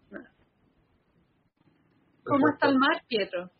no. 0.09 0.21
¿cómo 2.23 2.49
está 2.49 2.69
el 2.69 2.79
mar, 2.79 3.03
Pietro? 3.07 3.51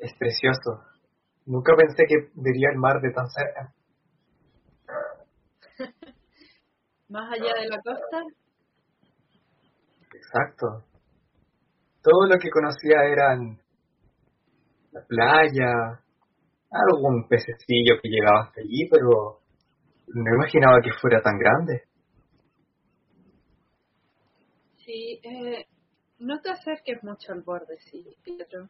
Es 0.00 0.12
precioso. 0.18 0.82
Nunca 1.46 1.74
pensé 1.76 2.04
que 2.08 2.30
vería 2.34 2.70
el 2.72 2.78
mar 2.78 3.00
de 3.00 3.12
tan 3.12 3.28
cerca. 3.28 3.74
Más 7.08 7.32
allá 7.32 7.54
de 7.60 7.68
la 7.68 7.80
costa, 7.82 8.22
Exacto. 10.14 10.84
Todo 12.02 12.26
lo 12.26 12.38
que 12.38 12.50
conocía 12.50 13.04
eran 13.04 13.58
la 14.92 15.02
playa, 15.06 16.00
algún 16.70 17.28
pececillo 17.28 18.00
que 18.02 18.08
llegaba 18.08 18.44
hasta 18.44 18.60
allí, 18.60 18.88
pero 18.90 19.40
no 20.08 20.34
imaginaba 20.34 20.80
que 20.82 20.92
fuera 21.00 21.20
tan 21.22 21.38
grande. 21.38 21.84
Sí, 24.84 25.20
eh, 25.22 25.66
No 26.18 26.40
te 26.40 26.50
acerques 26.50 27.02
mucho 27.02 27.32
al 27.32 27.42
borde, 27.42 27.78
sí, 27.80 28.04
Pietro. 28.22 28.68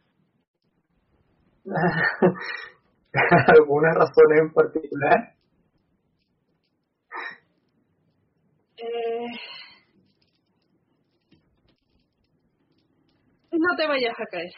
¿Alguna 3.49 3.93
razón 3.95 4.39
en 4.39 4.53
particular? 4.53 5.35
Eh, 8.77 9.27
no 13.59 13.77
te 13.77 13.87
vayas 13.87 14.15
a 14.19 14.27
caer. 14.27 14.51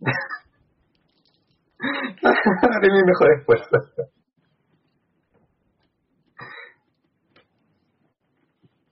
Haré 2.62 2.90
mi 2.90 3.02
mejor 3.04 3.32
esfuerzo. 3.38 4.10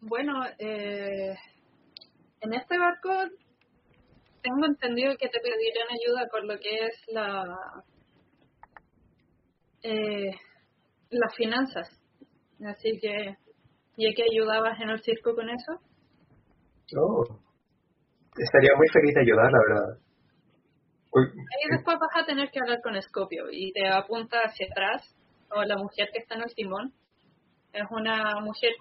Bueno, 0.01 0.45
eh, 0.59 1.35
en 2.41 2.55
este 2.55 2.79
barco 2.79 3.11
tengo 4.43 4.67
entendido 4.67 5.17
que 5.17 5.29
te 5.29 5.41
pedirán 5.41 5.89
ayuda 5.91 6.29
con 6.29 6.47
lo 6.47 6.59
que 6.59 6.87
es 6.87 7.03
la 7.09 7.57
eh, 9.83 10.31
las 11.11 11.35
finanzas. 11.37 11.89
Así 12.67 12.99
que, 13.01 13.37
ya 13.97 14.13
que 14.15 14.25
ayudabas 14.31 14.79
en 14.81 14.91
el 14.91 15.03
circo 15.03 15.35
con 15.35 15.49
eso, 15.49 15.81
Oh, 16.97 17.25
estaría 18.37 18.75
muy 18.77 18.89
feliz 18.89 19.15
de 19.15 19.21
ayudar, 19.21 19.51
la 19.51 19.59
verdad. 19.69 19.99
Uy, 21.13 21.25
ahí 21.27 21.77
después 21.77 21.97
vas 21.99 22.23
a 22.23 22.27
tener 22.27 22.51
que 22.51 22.61
hablar 22.61 22.81
con 22.83 23.01
Scopio 23.01 23.45
y 23.51 23.73
te 23.73 23.87
apunta 23.89 24.39
hacia 24.45 24.67
atrás, 24.71 25.15
o 25.51 25.63
la 25.63 25.77
mujer 25.77 26.09
que 26.13 26.19
está 26.19 26.35
en 26.35 26.43
el 26.43 26.55
timón. 26.55 26.93
Es 27.73 27.85
una 27.91 28.41
mujer 28.41 28.73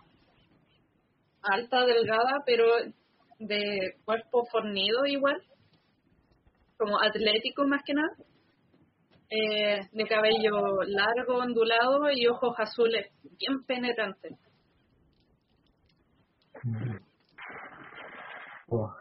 alta, 1.43 1.86
delgada, 1.86 2.43
pero 2.45 2.65
de 3.39 3.95
cuerpo 4.05 4.45
fornido 4.51 5.05
igual, 5.05 5.41
como 6.77 7.00
atlético 7.01 7.65
más 7.67 7.81
que 7.86 7.93
nada, 7.93 8.15
eh, 9.29 9.88
de 9.91 10.07
cabello 10.07 10.83
largo, 10.86 11.38
ondulado 11.38 12.12
y 12.12 12.27
ojos 12.27 12.55
azules, 12.57 13.12
bien 13.38 13.63
penetrantes. 13.65 14.38
Oh, 18.69 18.93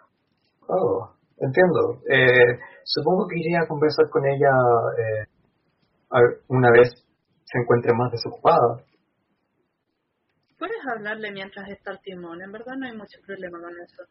oh, 0.73 1.15
entiendo. 1.39 2.03
Eh, 2.09 2.59
supongo 2.85 3.27
que 3.29 3.39
iría 3.39 3.61
a 3.63 3.69
conversar 3.69 4.09
con 4.11 4.25
ella 4.27 4.51
eh, 4.99 5.27
una 6.49 6.71
vez 6.71 6.89
se 7.45 7.59
encuentre 7.59 7.93
más 7.95 8.11
desocupada. 8.13 8.85
Puedes 10.59 10.79
hablarle 10.95 11.33
mientras 11.33 11.69
está 11.69 11.93
el 11.93 12.01
timón, 12.01 12.41
en 12.43 12.53
verdad 12.53 12.75
no 12.79 12.87
hay 12.87 12.97
mucho 12.97 13.19
problema 13.27 13.61
con 13.61 13.73
eso. 13.81 14.03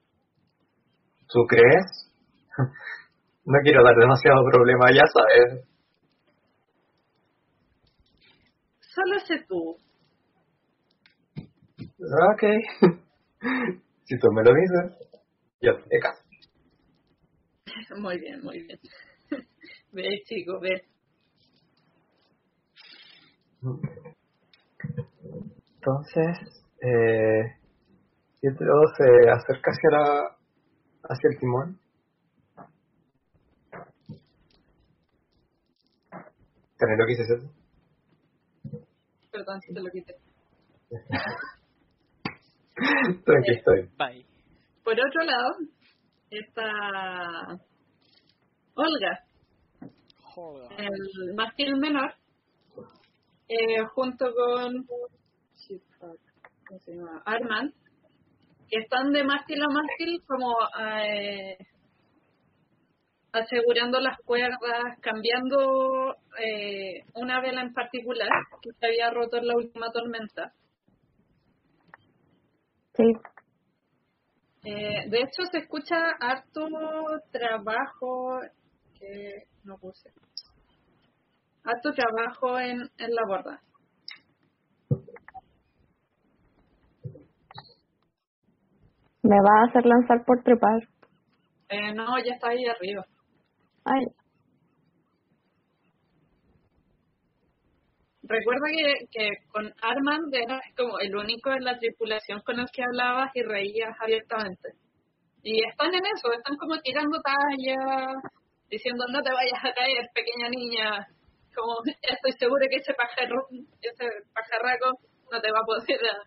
¿Tú 1.27 1.45
crees? 1.47 2.11
No 3.43 3.57
quiero 3.63 3.83
dar 3.83 3.95
demasiado 3.95 4.45
problema, 4.51 4.91
ya 4.93 5.01
sabes. 5.11 5.65
Solo 8.81 9.19
sé 9.25 9.43
tú. 9.47 9.77
Ok. 12.33 12.43
si 14.03 14.19
tú 14.19 14.31
me 14.31 14.43
lo 14.43 14.53
dices, 14.53 15.09
yo 15.59 15.75
te 15.89 15.99
caso. 15.99 16.21
Muy 17.97 18.19
bien, 18.19 18.43
muy 18.43 18.63
bien. 18.63 18.79
ve, 19.91 20.21
chico, 20.25 20.59
ve. 20.59 20.83
Entonces, 25.75 26.37
eh, 26.81 27.55
Pietro 28.41 28.81
se 28.97 29.29
acerca 29.29 29.71
hacia, 29.71 29.89
la, 29.91 30.35
hacia 31.03 31.29
el 31.29 31.39
timón. 31.39 31.79
¿También 36.77 36.99
lo 36.99 37.05
que 37.05 37.13
hice 37.13 37.23
eso? 37.23 37.37
Perdón 39.31 39.61
si 39.61 39.73
te 39.73 39.81
lo 39.81 39.89
quité. 39.91 40.15
Tranqui, 43.25 43.51
estoy. 43.51 43.89
Bye. 43.97 44.25
Por 44.83 44.93
otro 44.93 45.23
lado, 45.23 45.55
está 46.31 47.59
Olga, 48.75 49.25
el 50.77 51.35
mástil 51.35 51.75
menor, 51.75 52.13
eh, 53.47 53.83
junto 53.93 54.33
con 54.33 54.85
shit, 55.55 55.83
fuck, 55.99 56.19
¿cómo 56.67 56.79
se 56.79 56.95
llama? 56.95 57.21
Armand, 57.25 57.73
que 58.69 58.79
están 58.79 59.11
de 59.11 59.23
mástil 59.23 59.61
a 59.61 59.67
mástil 59.67 60.23
como 60.25 60.55
eh, 60.79 61.57
asegurando 63.33 63.99
las 63.99 64.17
cuerdas, 64.19 64.97
cambiando 65.01 66.15
eh, 66.39 67.03
una 67.15 67.41
vela 67.41 67.61
en 67.61 67.73
particular 67.73 68.29
que 68.61 68.71
se 68.71 68.85
había 68.85 69.11
roto 69.11 69.37
en 69.37 69.47
la 69.47 69.55
última 69.55 69.91
tormenta. 69.91 70.53
Sí. 72.95 73.03
Eh, 74.63 75.09
de 75.09 75.17
hecho, 75.19 75.43
se 75.51 75.59
escucha 75.59 75.95
harto 76.19 76.67
trabajo 77.31 78.39
que 78.99 79.45
no 79.63 79.77
puse. 79.77 80.11
Harto 81.63 81.91
trabajo 81.93 82.59
en, 82.59 82.81
en 82.97 83.15
la 83.15 83.25
borda. 83.27 83.61
Me 89.23 89.35
va 89.37 89.61
a 89.61 89.69
hacer 89.69 89.85
lanzar 89.85 90.23
por 90.25 90.43
trepar. 90.43 90.81
Eh, 91.69 91.93
no, 91.93 92.17
ya 92.19 92.33
está 92.33 92.49
ahí 92.49 92.65
arriba. 92.65 93.05
Ay, 93.85 94.05
Recuerda 98.31 98.67
que, 98.71 98.93
que 99.11 99.29
con 99.51 99.65
Armand 99.81 100.33
eras 100.33 100.61
como 100.77 100.97
el 100.99 101.13
único 101.13 101.51
en 101.51 101.65
la 101.65 101.77
tripulación 101.77 102.39
con 102.45 102.59
el 102.59 102.67
que 102.71 102.81
hablabas 102.81 103.29
y 103.35 103.43
reías 103.43 103.93
abiertamente. 103.99 104.69
Y 105.43 105.67
están 105.67 105.93
en 105.93 106.05
eso, 106.05 106.31
están 106.31 106.55
como 106.55 106.79
tirando 106.79 107.19
talla, 107.19 108.15
diciendo 108.69 109.03
no 109.11 109.21
te 109.21 109.33
vayas 109.33 109.59
a 109.59 109.73
caer, 109.73 110.07
pequeña 110.13 110.47
niña. 110.49 111.07
Como 111.53 111.81
estoy 112.01 112.31
seguro 112.39 112.65
que 112.69 112.77
ese 112.77 112.93
pájaro, 112.93 113.47
ese 113.81 114.05
pajarraco 114.33 114.97
no 115.29 115.41
te 115.41 115.51
va 115.51 115.59
a 115.59 115.65
poder 115.65 115.99
ah, 116.07 116.23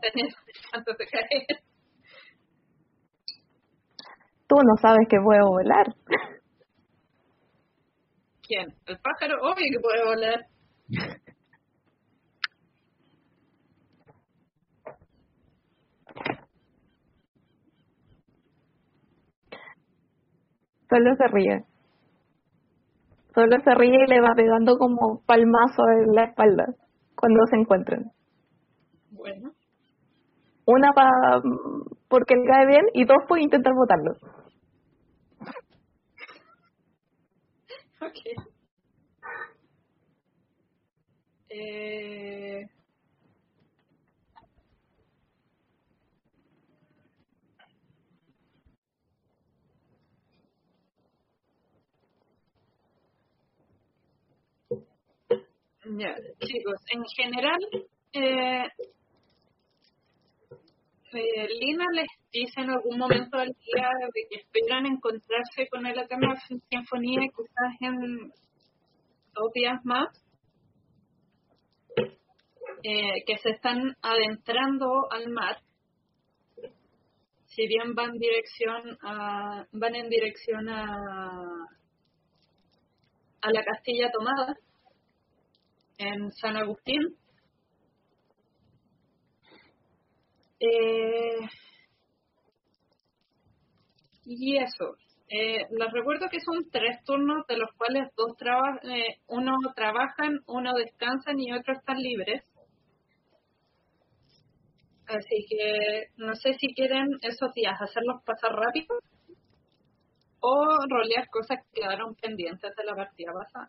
tener 0.00 0.32
antes 0.72 0.98
de 0.98 1.06
caer. 1.06 1.62
tú 4.48 4.56
no 4.56 4.76
sabes 4.80 5.06
que 5.08 5.18
puedo 5.22 5.46
volar. 5.46 5.86
¿Quién? 8.42 8.74
¿El 8.86 8.98
pájaro? 8.98 9.38
Obvio 9.42 9.64
que 9.70 9.80
puede 9.80 10.04
volar. 10.04 10.51
Solo 20.88 21.16
se 21.16 21.26
ríe. 21.28 21.64
Solo 23.34 23.56
se 23.64 23.74
ríe 23.74 24.04
y 24.04 24.10
le 24.10 24.20
va 24.20 24.34
pegando 24.36 24.76
como 24.76 25.22
palmazo 25.24 25.88
en 25.88 26.14
la 26.14 26.24
espalda 26.24 26.66
cuando 27.16 27.46
se 27.46 27.56
encuentran. 27.56 28.12
Bueno, 29.10 29.52
Una 30.66 30.92
pa, 30.92 31.40
porque 32.08 32.36
le 32.36 32.44
cae 32.44 32.66
bien 32.66 32.84
y 32.92 33.04
dos 33.04 33.24
por 33.26 33.38
intentar 33.38 33.72
botarlo. 33.74 34.12
ok. 38.02 38.51
Eh... 41.54 42.66
Chicos, 56.40 56.80
en 56.92 57.04
general, 57.16 57.58
eh, 58.14 58.66
eh, 61.12 61.48
Lina 61.60 61.84
les 61.92 62.08
dice 62.32 62.60
en 62.62 62.70
algún 62.70 62.98
momento 62.98 63.36
del 63.36 63.54
día 63.66 63.90
de 64.14 64.26
que 64.30 64.36
esperan 64.36 64.86
encontrarse 64.86 65.68
con 65.68 65.86
el 65.86 65.98
Eterna 65.98 66.34
Sinfonía 66.70 67.28
quizás 67.36 67.80
en 67.80 68.32
dos 69.34 69.52
días 69.52 69.84
más, 69.84 70.08
eh, 72.82 73.24
que 73.26 73.38
se 73.38 73.50
están 73.50 73.96
adentrando 74.02 75.10
al 75.10 75.28
mar, 75.30 75.58
si 77.46 77.66
bien 77.66 77.94
van 77.94 78.12
dirección 78.12 78.98
a, 79.02 79.66
van 79.72 79.94
en 79.94 80.08
dirección 80.08 80.68
a, 80.68 81.68
la 83.42 83.64
Castilla 83.64 84.10
tomada 84.10 84.56
en 85.98 86.32
San 86.32 86.56
Agustín. 86.56 87.16
Eh, 90.60 91.48
Y 94.24 94.56
eso. 94.56 94.96
Eh, 95.28 95.66
les 95.70 95.92
recuerdo 95.92 96.28
que 96.30 96.40
son 96.40 96.68
tres 96.70 97.02
turnos, 97.04 97.46
de 97.46 97.56
los 97.56 97.70
cuales 97.76 98.08
dos 98.16 98.36
traba 98.36 98.78
eh, 98.82 99.18
uno 99.28 99.56
trabajan, 99.74 100.40
uno 100.46 100.72
descansan 100.74 101.40
y 101.40 101.52
otro 101.52 101.74
están 101.74 101.98
libres. 101.98 102.42
Así 105.16 105.44
que 105.48 106.06
no 106.16 106.34
sé 106.34 106.54
si 106.54 106.74
quieren 106.74 107.08
esos 107.22 107.52
días 107.54 107.80
hacerlos 107.80 108.22
pasar 108.24 108.52
rápido 108.52 108.98
o 110.40 110.76
rolear 110.88 111.28
cosas 111.28 111.58
que 111.64 111.80
quedaron 111.82 112.14
pendientes 112.14 112.74
de 112.74 112.84
la 112.84 112.94
partida 112.96 113.32
pasada. 113.32 113.68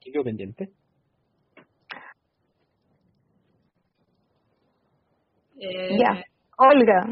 ¿Qué 0.00 0.10
quedó 0.12 0.24
pendiente? 0.24 0.70
Eh, 5.60 5.96
Ya. 5.98 6.22
Olga. 6.58 7.02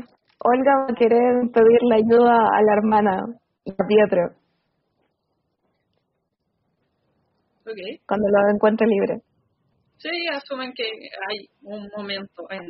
Olga 0.41 0.73
va 0.81 0.87
a 0.91 0.95
querer 0.95 1.51
pedirle 1.53 1.95
ayuda 1.95 2.37
a 2.53 2.63
la 2.63 2.73
hermana 2.77 3.23
y 3.65 3.71
a 3.71 3.87
Pietro 3.87 4.23
ok. 7.65 8.01
cuando 8.07 8.29
lo 8.29 8.55
encuentre 8.55 8.87
libre. 8.87 9.23
Sí, 9.99 10.11
asumen 10.33 10.73
que 10.75 10.85
hay 10.85 11.49
un 11.63 11.89
momento 11.97 12.51
en 12.51 12.63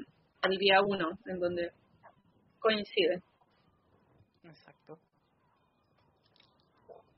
el 0.43 0.59
día 0.59 0.81
uno 0.87 1.09
en 1.27 1.41
donde 1.41 1.71
coinciden. 2.59 3.21
Exacto. 4.45 4.99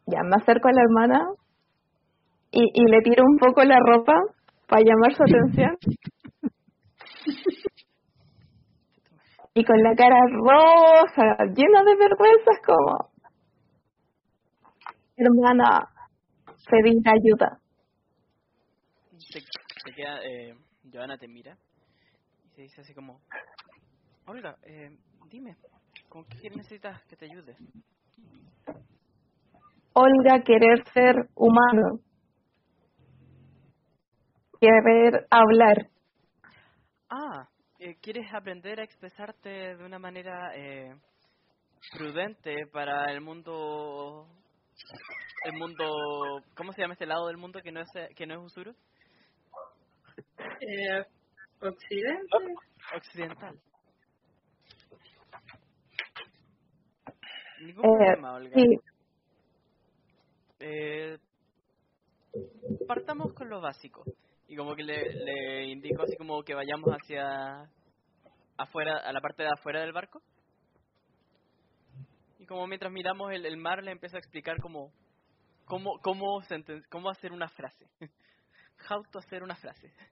Ya, 0.07 0.23
me 0.23 0.37
acerco 0.37 0.69
a 0.69 0.73
la 0.73 0.83
hermana 0.83 1.27
y, 2.51 2.63
y 2.63 2.91
le 2.91 3.03
tiro 3.03 3.25
un 3.25 3.37
poco 3.39 3.63
la 3.65 3.79
ropa 3.79 4.15
para 4.67 4.83
llamar 4.83 5.15
su 5.15 5.23
atención. 5.23 5.77
Y 9.55 9.65
con 9.65 9.77
la 9.83 9.95
cara 9.97 10.17
roja, 10.31 11.37
llena 11.55 11.83
de 11.83 11.97
vergüenzas, 11.97 12.61
como... 12.65 13.11
Hermana, 15.17 15.89
pedir 16.71 17.03
ayuda. 17.05 17.59
Se, 19.19 19.41
queda, 19.99 20.21
eh, 20.25 20.55
Joana 20.93 21.19
te 21.19 21.27
mira 21.27 21.59
y 22.45 22.55
te 22.55 22.63
dice 22.63 22.83
así 22.83 22.95
como, 22.95 23.21
Olga, 24.27 24.57
eh, 24.63 24.97
dime, 25.29 25.57
¿con 26.09 26.25
qué 26.25 26.51
necesitas 26.51 27.03
que 27.07 27.17
te 27.17 27.25
ayude? 27.25 27.57
Olga 29.95 30.43
querer 30.45 30.85
ser 30.93 31.29
humano. 31.35 31.99
Querer 34.61 35.27
hablar. 35.31 35.89
Ah, 37.11 37.49
eh, 37.81 37.97
¿quieres 38.01 38.33
aprender 38.33 38.79
a 38.79 38.85
expresarte 38.85 39.49
de 39.49 39.85
una 39.85 39.99
manera 39.99 40.55
eh, 40.55 40.95
prudente 41.97 42.55
para 42.73 43.11
el 43.13 43.21
mundo, 43.21 44.29
el 45.45 45.55
mundo, 45.55 46.45
¿cómo 46.57 46.73
se 46.73 46.83
llama 46.83 46.95
este 46.95 47.07
lado 47.07 47.27
del 47.27 47.37
mundo 47.37 47.61
que 47.63 47.73
no 47.73 47.81
es 47.81 47.89
que 48.15 48.27
no 48.27 48.35
es 48.35 48.41
Usuru? 48.41 48.77
Eh, 50.61 51.05
Occidente. 51.61 52.37
Occidental. 52.95 53.59
Ningún 57.61 57.85
Eh, 57.85 57.89
problema, 57.89 58.35
Olga. 58.35 58.57
sí, 58.57 58.79
Eh, 60.61 61.19
partamos 62.87 63.33
con 63.35 63.49
lo 63.49 63.61
básico. 63.61 64.05
Y 64.49 64.57
como 64.57 64.75
que 64.75 64.83
le, 64.83 65.13
le 65.15 65.67
indico 65.67 66.03
así 66.03 66.17
como 66.17 66.43
que 66.43 66.55
vayamos 66.55 66.91
hacia 66.91 67.69
afuera, 68.57 68.99
a 68.99 69.13
la 69.13 69.21
parte 69.21 69.43
de 69.43 69.51
afuera 69.51 69.81
del 69.81 69.93
barco. 69.93 70.21
Y 72.39 72.47
como 72.47 72.67
mientras 72.67 72.91
miramos 72.93 73.33
el, 73.33 73.45
el 73.47 73.57
mar 73.57 73.83
le 73.83 73.93
empiezo 73.93 74.17
a 74.17 74.21
explicar 74.21 74.57
como 74.61 74.93
cómo, 75.65 75.99
cómo, 76.03 76.41
cómo 76.91 77.11
hacer 77.11 77.33
una 77.33 77.49
frase. 77.49 77.87
How 78.89 79.03
to 79.13 79.19
hacer 79.19 79.43
una 79.43 79.55
frase. 79.57 79.91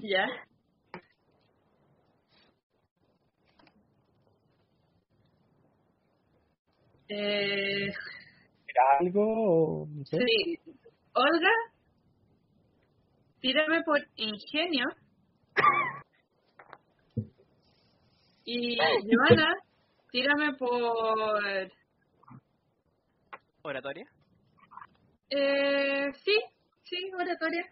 Ya. 0.00 0.26
Eh, 7.08 7.88
¿Era 7.88 8.82
algo? 9.00 9.82
o 9.82 9.86
no 9.86 10.04
sé? 10.04 10.18
sí. 10.18 10.58
Olga, 11.14 11.50
tírame 13.40 13.82
por 13.82 13.98
ingenio. 14.16 14.86
Y 18.44 18.78
Joana, 19.10 19.52
tírame 20.10 20.54
por... 20.54 21.72
¿Oratoria? 23.62 24.06
Eh, 25.30 26.10
sí, 26.24 26.34
sí, 26.84 27.10
oratoria. 27.14 27.64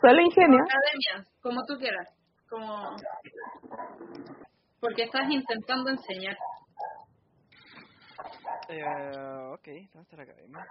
solo 0.00 0.20
ingenio. 0.20 0.58
Academia, 0.64 1.30
como 1.40 1.64
tú 1.64 1.74
quieras. 1.78 2.08
Como... 2.48 2.96
Porque 4.80 5.04
estás 5.04 5.30
intentando 5.30 5.90
enseñar. 5.90 6.36
Eh, 8.68 8.82
ok, 9.52 9.66
¿dónde 9.92 10.02
está 10.02 10.16
la 10.16 10.22
academia? 10.24 10.66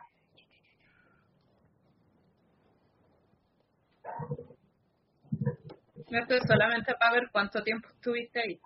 Esto 6.11 6.35
es 6.35 6.41
solamente 6.45 6.93
para 6.95 7.13
ver 7.13 7.29
cuánto 7.31 7.63
tiempo 7.63 7.87
estuviste 7.87 8.41
ahí. 8.41 8.59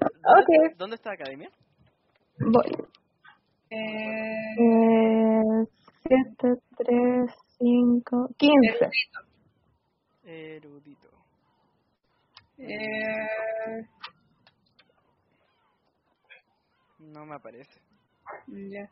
¿Dónde, 0.00 0.68
Ok. 0.68 0.76
¿Dónde 0.76 0.96
está 0.96 1.10
la 1.10 1.14
academia? 1.14 1.50
Voy. 2.38 2.92
Eh, 3.74 4.54
Eh, 4.58 5.66
7, 6.06 6.60
3, 6.76 7.30
5, 7.58 8.28
15. 8.36 8.90
Erudito. 10.24 11.08
eh, 12.58 13.86
No 16.98 17.24
me 17.26 17.34
aparece. 17.36 17.80
ya. 18.48 18.88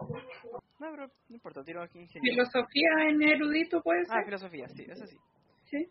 No, 0.00 0.90
pero 0.90 1.06
no 1.28 1.34
importa, 1.36 1.62
tiro 1.62 1.82
aquí 1.82 1.98
ingenio. 2.00 2.32
Filosofía 2.32 2.88
en 3.08 3.22
erudito 3.22 3.82
puede 3.82 4.04
ser. 4.06 4.16
Ah, 4.18 4.24
filosofía, 4.24 4.68
sí, 4.68 4.84
eso 4.88 5.06
sí. 5.06 5.16
Sí. 5.64 5.88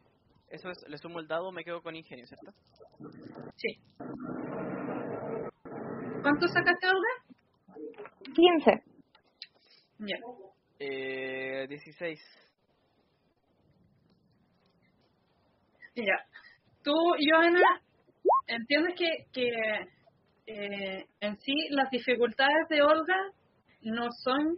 Eso 0.50 0.70
es, 0.72 0.84
le 0.88 0.98
sumo 0.98 1.20
el 1.20 1.28
dado, 1.28 1.52
me 1.52 1.64
quedo 1.64 1.82
con 1.82 1.96
ingenio, 1.96 2.26
¿cierto? 2.28 2.52
Sí. 3.56 3.80
¿Cuánto 6.22 6.48
sacaste, 6.48 6.88
Olga? 6.88 7.31
15. 8.24 8.84
Ya. 10.00 10.18
Eh, 10.80 11.68
16. 11.68 12.20
Ya. 15.96 16.26
Tú, 16.84 16.94
Joana, 17.20 17.82
entiendes 18.48 18.96
que, 18.98 19.28
que 19.32 19.50
eh, 20.48 21.06
en 21.20 21.38
sí 21.40 21.54
las 21.70 21.90
dificultades 21.92 22.68
de 22.70 22.82
Olga 22.82 23.32
no 23.82 24.10
son 24.24 24.58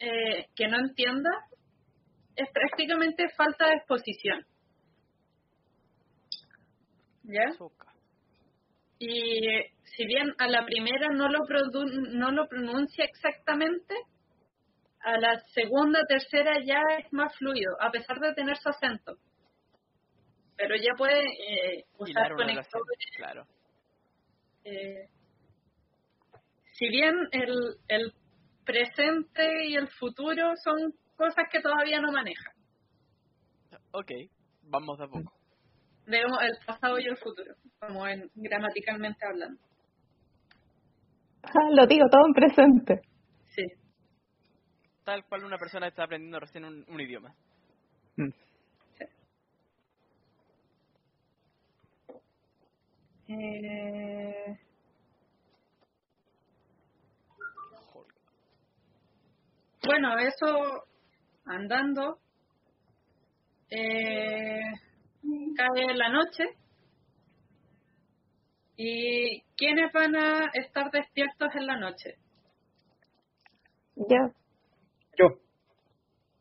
eh, 0.00 0.46
que 0.56 0.66
no 0.66 0.78
entienda, 0.78 1.30
es 2.34 2.48
prácticamente 2.52 3.28
falta 3.36 3.68
de 3.68 3.76
exposición. 3.76 4.46
¿Ya? 7.24 7.52
Soca. 7.56 7.89
Y 9.02 9.40
si 9.96 10.04
bien 10.04 10.34
a 10.38 10.46
la 10.46 10.64
primera 10.66 11.08
no 11.08 11.28
lo, 11.28 11.40
produ- 11.46 12.10
no 12.12 12.30
lo 12.32 12.46
pronuncia 12.46 13.04
exactamente, 13.06 13.94
a 15.00 15.18
la 15.18 15.40
segunda, 15.54 16.04
tercera 16.06 16.62
ya 16.62 16.82
es 16.98 17.10
más 17.12 17.34
fluido, 17.38 17.72
a 17.80 17.90
pesar 17.90 18.20
de 18.20 18.34
tener 18.34 18.58
su 18.58 18.68
acento. 18.68 19.16
Pero 20.56 20.76
ya 20.76 20.92
puede 20.98 21.18
eh, 21.20 21.84
usar 21.98 22.34
conectores. 22.34 22.98
claro. 23.16 23.46
eh, 24.64 25.08
si 26.74 26.88
bien 26.88 27.14
el, 27.32 27.76
el 27.88 28.12
presente 28.66 29.66
y 29.66 29.76
el 29.76 29.88
futuro 29.88 30.52
son 30.62 30.92
cosas 31.16 31.44
que 31.50 31.60
todavía 31.60 32.00
no 32.00 32.12
maneja. 32.12 32.52
Ok, 33.92 34.10
vamos 34.62 34.98
de 34.98 35.04
a 35.04 35.08
poco. 35.08 35.39
Vemos 36.10 36.38
el 36.42 36.58
pasado 36.66 36.98
y 36.98 37.04
el 37.06 37.16
futuro, 37.16 37.54
como 37.78 38.06
en, 38.06 38.28
gramaticalmente 38.34 39.24
hablando. 39.24 39.60
Ah, 41.42 41.70
Lo 41.72 41.86
digo 41.86 42.08
todo 42.10 42.26
en 42.26 42.32
presente. 42.34 43.00
Sí. 43.54 43.64
Tal 45.04 45.24
cual 45.26 45.44
una 45.44 45.56
persona 45.56 45.86
está 45.88 46.04
aprendiendo 46.04 46.40
recién 46.40 46.64
un, 46.64 46.84
un 46.88 47.00
idioma. 47.00 47.34
Eh, 53.28 54.58
bueno, 59.86 60.18
eso 60.18 60.84
andando. 61.44 62.18
eh, 63.70 64.60
cae 65.56 65.94
la 65.94 66.08
noche. 66.10 66.44
¿Y 68.76 69.42
quiénes 69.56 69.92
van 69.92 70.16
a 70.16 70.50
estar 70.54 70.90
despiertos 70.90 71.48
en 71.54 71.66
la 71.66 71.76
noche? 71.76 72.16
Yo. 73.96 74.32
Yo. 75.18 75.26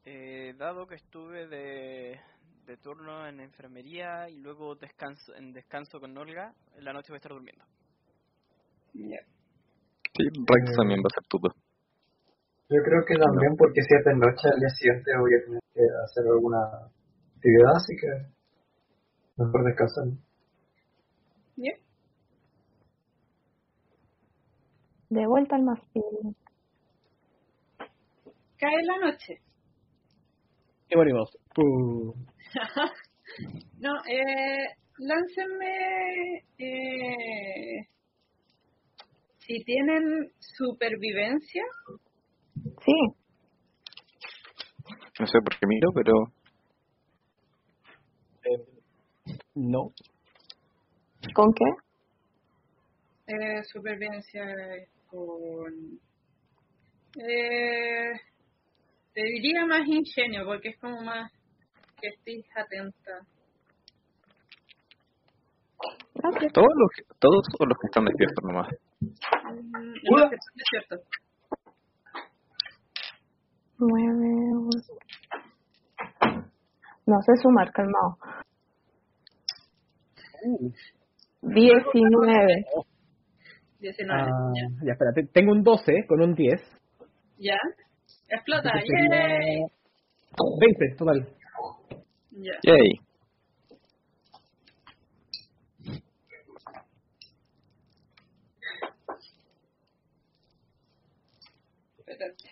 Eh, 0.06 0.54
dado 0.58 0.88
que 0.88 0.96
estuve 0.96 1.48
de, 1.48 2.20
de 2.66 2.78
turno 2.78 3.28
en 3.28 3.42
enfermería 3.42 4.30
y 4.30 4.38
luego 4.38 4.76
descanso 4.76 5.36
en 5.36 5.52
descanso 5.52 6.00
con 6.00 6.18
Olga, 6.18 6.54
en 6.76 6.86
la 6.86 6.94
noche 6.94 7.10
voy 7.10 7.16
a 7.16 7.18
estar 7.18 7.34
durmiendo. 7.34 7.66
Sí, 8.94 10.24
Rex 10.24 10.76
también 10.78 11.00
va 11.00 11.10
a 11.12 11.16
ser 11.20 11.28
tuto. 11.28 11.50
Yo 12.70 12.78
creo 12.84 13.02
que 13.06 13.16
también 13.16 13.56
porque 13.58 13.82
si 13.82 13.96
es 13.96 14.06
de 14.06 14.14
noche 14.14 14.48
al 14.54 14.60
día 14.60 14.70
siguiente 14.70 15.12
voy 15.20 15.34
a 15.34 15.46
tener 15.46 15.62
que 15.74 15.82
hacer 16.06 16.24
alguna 16.30 16.62
actividad, 17.36 17.76
así 17.76 17.96
que 17.98 18.39
mejor 19.40 19.66
descansar. 19.66 20.06
De 25.10 25.26
vuelta 25.26 25.56
al 25.56 25.64
mástil. 25.64 26.04
Cae 28.58 28.84
la 28.84 29.10
noche. 29.10 29.42
Y 30.90 30.96
morimos. 30.96 31.30
No, 33.78 33.92
eh, 34.10 34.76
láncenme 34.98 36.44
eh, 36.58 37.88
si 39.38 39.64
tienen 39.64 40.32
supervivencia. 40.40 41.64
Sí. 42.56 42.94
No 45.20 45.28
sé 45.28 45.40
por 45.42 45.58
qué 45.58 45.68
miro, 45.68 45.92
pero 45.94 46.14
eh, 48.44 48.66
no. 49.60 49.92
¿Con 51.34 51.54
qué? 51.54 51.66
Eh, 53.28 53.64
supervivencia 53.66 54.44
con... 55.10 56.00
Eh, 57.18 58.12
te 59.14 59.22
diría 59.22 59.66
más 59.66 59.86
ingenio, 59.88 60.46
porque 60.46 60.70
es 60.70 60.80
como 60.80 61.02
más 61.02 61.32
que 62.02 62.08
estés 62.08 62.46
atenta. 62.56 63.20
todos 66.54 66.68
los, 66.76 66.90
que- 66.96 67.04
todos 67.20 67.44
o 67.60 67.66
los 67.66 67.78
que 67.78 67.88
están 67.88 68.06
despiertos 68.06 68.44
nomás. 68.44 68.68
Mm, 69.02 69.94
no, 70.16 70.30
que 70.30 70.38
son 70.38 70.56
desiertos. 70.56 71.00
Nueve. 73.80 74.70
No 77.06 77.22
sé 77.22 77.32
sumar, 77.42 77.72
calmado. 77.72 78.18
Uh, 80.44 80.72
Diecinueve. 81.42 82.66
19. 83.80 84.12
ah, 84.12 84.52
Ya. 84.86 84.92
espérate. 84.94 85.24
Tengo 85.34 85.52
un 85.54 85.64
12 85.64 86.06
con 86.08 86.22
un 86.22 86.34
10. 86.36 86.62
¿Ya? 87.38 87.58
Explota. 88.30 88.72
¡Yay! 88.74 89.64
20 90.60 90.96
total. 90.98 91.28
Ya. 92.32 92.54
Yay. 92.64 93.00
Espérate. 101.98 102.50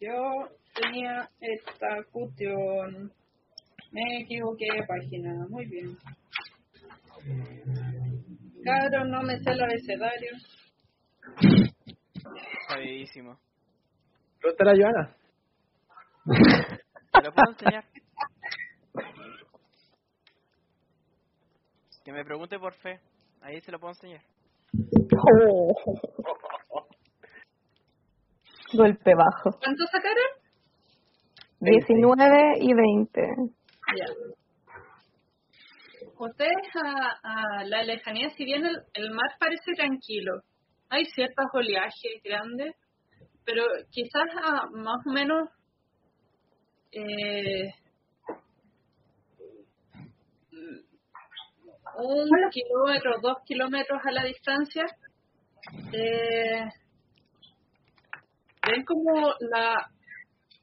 Yo 0.00 0.48
tenía 0.74 1.28
esta 1.40 2.02
cuestión. 2.12 3.12
Me 3.92 4.20
equivoqué 4.20 4.66
de 4.72 4.86
página. 4.86 5.46
Muy 5.48 5.66
bien. 5.66 5.96
Claro, 8.62 9.04
no 9.04 9.22
me 9.22 9.38
sé 9.38 9.50
el 9.50 9.62
abecedario. 9.62 10.32
Sabidísimo. 12.68 13.38
Pregúntale 14.40 14.70
a 14.70 14.74
Joana. 14.76 15.16
¿Te 17.12 17.22
lo 17.22 17.32
puedo 17.32 17.50
enseñar? 17.50 17.84
Que 22.04 22.12
me 22.12 22.24
pregunte 22.24 22.58
por 22.58 22.72
fe. 22.74 23.00
Ahí 23.42 23.60
se 23.60 23.72
lo 23.72 23.78
puedo 23.78 23.92
enseñar. 23.92 24.22
Oh. 25.42 25.74
Golpe 28.72 29.14
bajo. 29.14 29.58
¿Cuánto 29.58 29.84
sacaron? 29.90 30.30
Diecinueve 31.60 32.58
y 32.60 32.72
veinte. 32.72 33.22
Ya. 33.98 34.06
Ustedes 36.20 36.68
a, 36.74 37.18
a 37.22 37.64
la 37.64 37.82
lejanía, 37.82 38.28
si 38.36 38.44
bien 38.44 38.66
el, 38.66 38.76
el 38.92 39.10
mar 39.10 39.30
parece 39.38 39.72
tranquilo, 39.74 40.42
hay 40.90 41.06
ciertos 41.06 41.46
oleajes 41.54 42.22
grandes, 42.22 42.76
pero 43.46 43.64
quizás 43.90 44.28
a 44.44 44.66
más 44.70 44.98
o 45.06 45.10
menos 45.12 45.48
eh, 46.92 47.72
un 51.96 52.28
kilómetro, 52.50 53.12
dos 53.22 53.38
kilómetros 53.46 54.02
a 54.04 54.10
la 54.10 54.24
distancia, 54.24 54.84
eh, 55.94 56.68
ven 58.66 58.84
como 58.84 59.32
la 59.40 59.90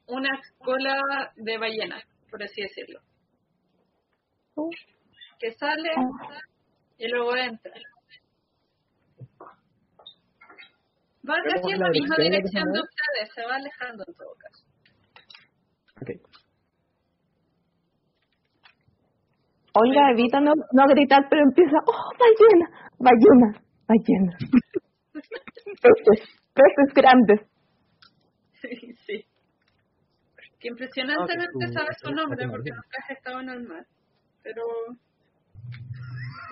una 0.06 0.40
cola 0.60 1.02
de 1.36 1.58
ballena, 1.58 2.00
por 2.30 2.44
así 2.44 2.62
decirlo, 2.62 3.00
que 5.40 5.52
sale 5.54 5.90
y 6.98 7.08
luego 7.10 7.36
entra. 7.36 7.72
Va 11.30 11.36
¿Vemos 11.44 11.54
casi 11.54 11.72
en 11.74 11.80
la 11.80 11.86
la 11.88 11.92
misma 11.92 12.16
dirección 12.18 12.64
de 12.72 12.80
ustedes, 12.80 13.34
se 13.36 13.46
va 13.46 13.56
alejando 13.56 14.04
en 14.08 14.14
todo 14.16 14.34
caso. 14.38 14.66
Ok. 16.02 16.10
Olga 19.74 20.12
evita 20.12 20.40
no, 20.40 20.54
no 20.72 20.86
gritar, 20.88 21.28
pero 21.30 21.44
empieza, 21.44 21.78
oh, 21.86 22.12
ballena, 22.18 22.68
ballena, 22.98 23.62
ballena. 23.88 24.38
peces, 25.84 26.40
peces 26.54 26.94
grandes. 26.96 27.42
Sí, 28.62 28.94
sí. 29.06 29.26
Que 30.60 30.70
impresionantemente 30.70 31.52
Ah, 31.54 31.60
que 31.60 31.74
sabe 31.74 31.88
tú- 32.02 32.08
su 32.08 32.16
nombre 32.16 32.48
porque 32.50 32.72
nunca 32.72 32.98
has 33.04 33.10
estado 33.12 33.42
en 33.42 33.50
el 33.50 33.64
mar. 33.68 33.86
Pero 34.42 34.64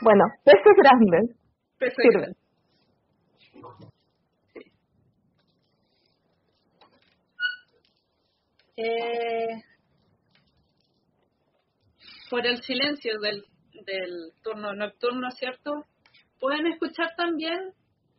Bueno, 0.01 0.23
peces 0.43 0.73
grandes. 0.77 1.37
pese 1.79 1.95
Sirve. 2.01 2.27
que- 2.27 2.45
Eh, 8.77 9.61
por 12.29 12.45
el 12.45 12.61
silencio 12.61 13.19
del, 13.19 13.45
del 13.85 14.33
turno 14.43 14.73
nocturno, 14.73 15.31
¿cierto? 15.31 15.85
Pueden 16.39 16.67
escuchar 16.67 17.15
también 17.15 17.71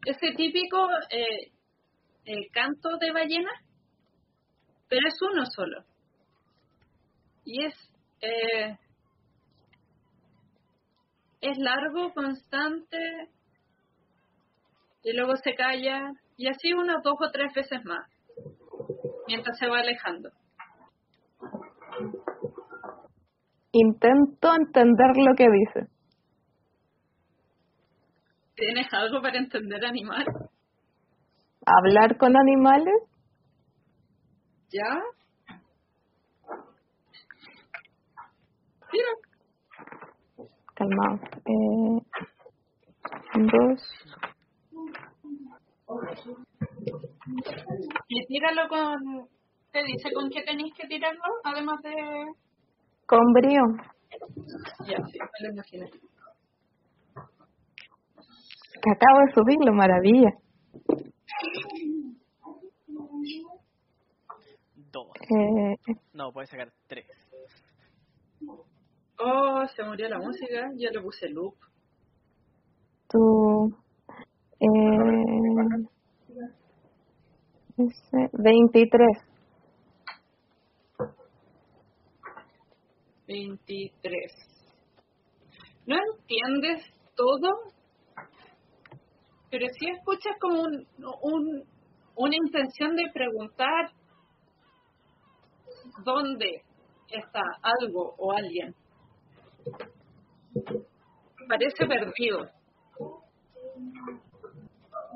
ese 0.07 0.33
típico 0.37 0.89
eh, 1.11 1.51
eh, 2.25 2.49
canto 2.53 2.97
de 2.99 3.13
ballena, 3.13 3.51
pero 4.89 5.07
es 5.07 5.15
uno 5.21 5.45
solo. 5.47 5.85
Y 7.45 7.65
es, 7.65 7.75
eh, 8.23 8.79
es 11.41 11.59
largo, 11.59 12.13
constante, 12.15 13.29
y 15.03 15.13
luego 15.13 15.37
se 15.37 15.55
calla, 15.55 16.13
y 16.37 16.49
así 16.49 16.73
unas 16.73 17.03
dos 17.03 17.15
o 17.21 17.31
tres 17.31 17.53
veces 17.55 17.85
más, 17.85 18.11
mientras 19.27 19.59
se 19.59 19.69
va 19.69 19.79
alejando. 19.79 20.31
Intento 23.73 24.55
entender 24.55 25.17
lo 25.17 25.35
que 25.37 25.47
dice. 25.51 25.91
¿Tienes 28.55 28.93
algo 28.93 29.21
para 29.21 29.39
entender 29.39 29.85
animal? 29.85 30.25
Hablar 31.67 32.17
con 32.17 32.35
animales. 32.37 32.95
¿Ya? 34.71 34.99
Mira, 38.93 39.09
Calmado. 40.77 41.19
Eh, 41.47 42.01
dos. 43.35 43.81
y 48.09 48.27
tíralo 48.27 48.69
con... 48.69 49.29
¿Te 49.73 49.83
dice 49.85 50.13
con 50.13 50.31
qué 50.31 50.43
tenéis 50.43 50.73
que 50.75 50.87
tirarlo? 50.87 51.23
Además 51.45 51.81
de... 51.83 51.93
Con 53.07 53.33
brío. 53.33 53.63
Ya, 54.87 54.97
sí, 55.07 55.19
me 55.19 55.47
lo 55.49 55.53
imaginé. 55.53 55.91
Que 58.83 58.91
acabo 58.93 59.21
de 59.27 59.33
subirlo, 59.35 59.73
maravilla. 59.73 60.31
Dos. 64.93 65.09
Eh, 65.31 65.77
No, 66.13 66.33
puedes 66.33 66.51
sacar 66.51 66.71
tres. 66.87 67.07
Oh, 69.19 69.65
se 69.75 69.83
murió 69.83 70.09
la 70.09 70.19
música. 70.19 70.71
Yo 70.77 70.91
le 70.91 71.01
puse 71.01 71.29
loop. 71.31 71.55
Tu. 73.09 73.75
Eh, 74.61 74.67
ese, 77.79 78.31
23. 78.33 79.09
23. 83.27 84.33
No 85.87 85.97
entiendes 85.97 86.83
todo, 87.15 87.73
pero 89.51 89.67
sí 89.79 89.89
escuchas 89.91 90.37
como 90.41 90.63
un, 90.63 90.87
un, 91.23 91.65
una 92.17 92.37
intención 92.37 92.97
de 92.97 93.11
preguntar 93.13 93.93
dónde 96.05 96.63
está 97.09 97.43
algo 97.63 98.15
o 98.19 98.33
alguien. 98.33 98.75
Parece 101.49 101.87
perdido. 101.87 102.47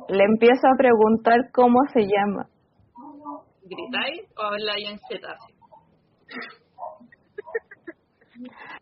Le 0.08 0.24
empiezo 0.24 0.66
a 0.66 0.76
preguntar 0.76 1.50
cómo 1.52 1.78
se 1.92 2.02
llama. 2.02 2.46
¿Gritáis 3.62 4.22
o 4.36 4.42
habláis 4.42 4.90
en 4.90 4.98
cetáceo? 5.08 5.56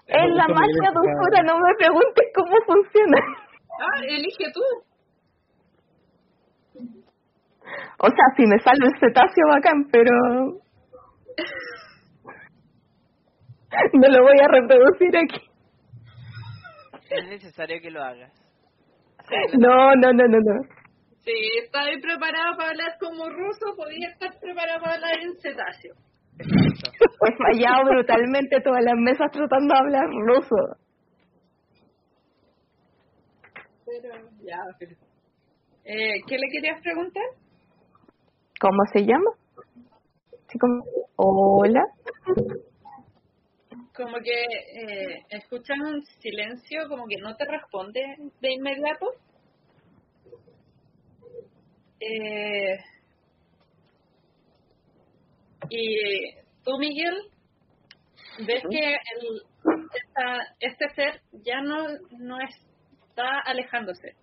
En 0.07 0.37
la 0.37 0.47
magia 0.47 0.93
dulzura 0.95 1.43
no 1.45 1.59
me 1.59 1.75
preguntes 1.77 2.27
cómo 2.33 2.57
funciona. 2.65 3.19
Ah, 3.81 4.01
elige 4.09 4.53
tú. 4.55 4.63
O 7.99 8.07
sea, 8.07 8.25
si 8.37 8.47
me 8.47 8.59
sale 8.61 8.87
el 8.87 8.99
cetáceo 9.01 9.49
bacán, 9.49 9.89
pero 9.91 10.13
no 13.93 14.09
lo 14.09 14.23
voy 14.23 14.37
a 14.43 14.49
reproducir 14.49 15.17
aquí. 15.17 15.48
Es 17.11 17.29
necesario 17.29 17.81
que 17.81 17.91
lo 17.91 18.03
hagas. 18.03 18.33
No, 19.59 19.95
no, 19.97 20.13
no, 20.13 20.27
no, 20.27 20.39
no. 20.39 20.63
Si 21.21 21.33
estáis 21.63 22.01
preparado 22.01 22.57
para 22.57 22.71
hablar 22.71 22.97
como 22.99 23.29
ruso, 23.29 23.77
podía 23.77 24.09
estar 24.09 24.31
preparado 24.41 24.81
para 24.81 24.95
hablar 24.95 25.13
en 25.21 25.37
cetáceo. 25.41 25.95
He 26.39 27.37
fallado 27.37 27.91
brutalmente 27.91 28.61
todas 28.63 28.83
las 28.85 28.95
mesas 28.97 29.31
tratando 29.31 29.75
de 29.75 29.81
hablar 29.81 30.07
ruso. 30.09 30.57
Pero 33.85 34.15
ya, 34.43 34.59
pero- 34.79 34.93
eh, 35.85 36.21
¿Qué 36.27 36.37
le 36.39 36.49
querías 36.53 36.81
preguntar? 36.83 37.25
¿Cómo 38.61 38.83
se 38.93 39.01
llama? 39.01 39.31
Como, 40.59 40.85
hola. 41.17 41.83
Como 43.99 44.17
que 44.21 44.45
eh, 44.45 45.25
escuchas 45.29 45.77
un 45.81 46.05
silencio, 46.21 46.89
como 46.89 47.07
que 47.09 47.17
no 47.17 47.35
te 47.35 47.45
responde 47.47 48.01
de 48.41 48.53
inmediato. 48.53 49.07
Eh, 51.99 52.79
y 55.69 56.33
tú, 56.65 56.79
Miguel, 56.79 57.17
ves 58.47 58.63
que 58.71 58.89
el, 58.95 59.43
esta- 59.95 60.55
este 60.61 60.89
ser 60.95 61.21
ya 61.45 61.61
no, 61.61 61.89
no 62.21 62.39
está 62.41 63.41
alejándose. 63.47 64.15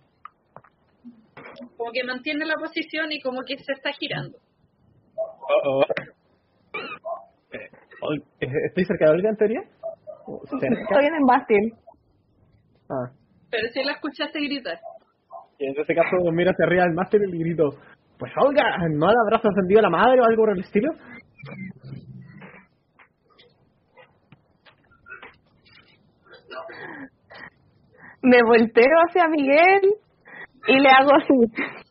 Como 1.76 1.92
que 1.92 2.02
mantiene 2.02 2.46
la 2.46 2.54
posición 2.54 3.12
y 3.12 3.20
como 3.20 3.42
que 3.46 3.58
se 3.58 3.72
está 3.74 3.92
girando. 3.92 4.38
Oh, 5.18 5.80
oh. 5.80 5.84
¿Estoy 8.40 8.84
cerca 8.84 9.06
de 9.06 9.10
Olga 9.12 9.30
en 9.30 9.36
teoría? 9.36 9.60
Estoy 9.60 11.06
en 11.06 11.14
el 11.14 11.24
mástil. 11.26 11.72
Ah. 12.90 13.10
Pero 13.50 13.68
si 13.72 13.82
la 13.82 13.92
escuchaste 13.92 14.40
gritar. 14.40 14.78
Y 15.58 15.66
en 15.66 15.72
ese 15.72 15.94
caso 15.94 16.16
miro 16.32 16.50
hacia 16.50 16.66
arriba 16.66 16.84
del 16.84 16.94
máster 16.94 17.20
y 17.22 17.30
le 17.30 17.38
grito, 17.38 17.70
pues 18.18 18.32
Olga, 18.36 18.76
¿no 18.90 19.06
le 19.06 19.14
habrás 19.24 19.44
encendido 19.44 19.80
a 19.80 19.82
la 19.82 19.90
madre 19.90 20.20
o 20.20 20.24
algo 20.24 20.42
por 20.42 20.52
el 20.52 20.60
estilo? 20.60 20.92
Me 28.22 28.42
volteo 28.42 28.96
hacia 29.08 29.28
Miguel 29.28 29.94
y 30.68 30.80
le 30.80 30.88
hago 30.88 31.10
así. 31.14 31.85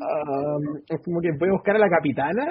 Ah, 0.00 0.56
es 0.88 1.00
como 1.04 1.20
que 1.20 1.30
voy 1.38 1.48
a 1.48 1.52
buscar 1.52 1.76
a 1.76 1.78
la 1.78 1.88
capitana. 1.88 2.46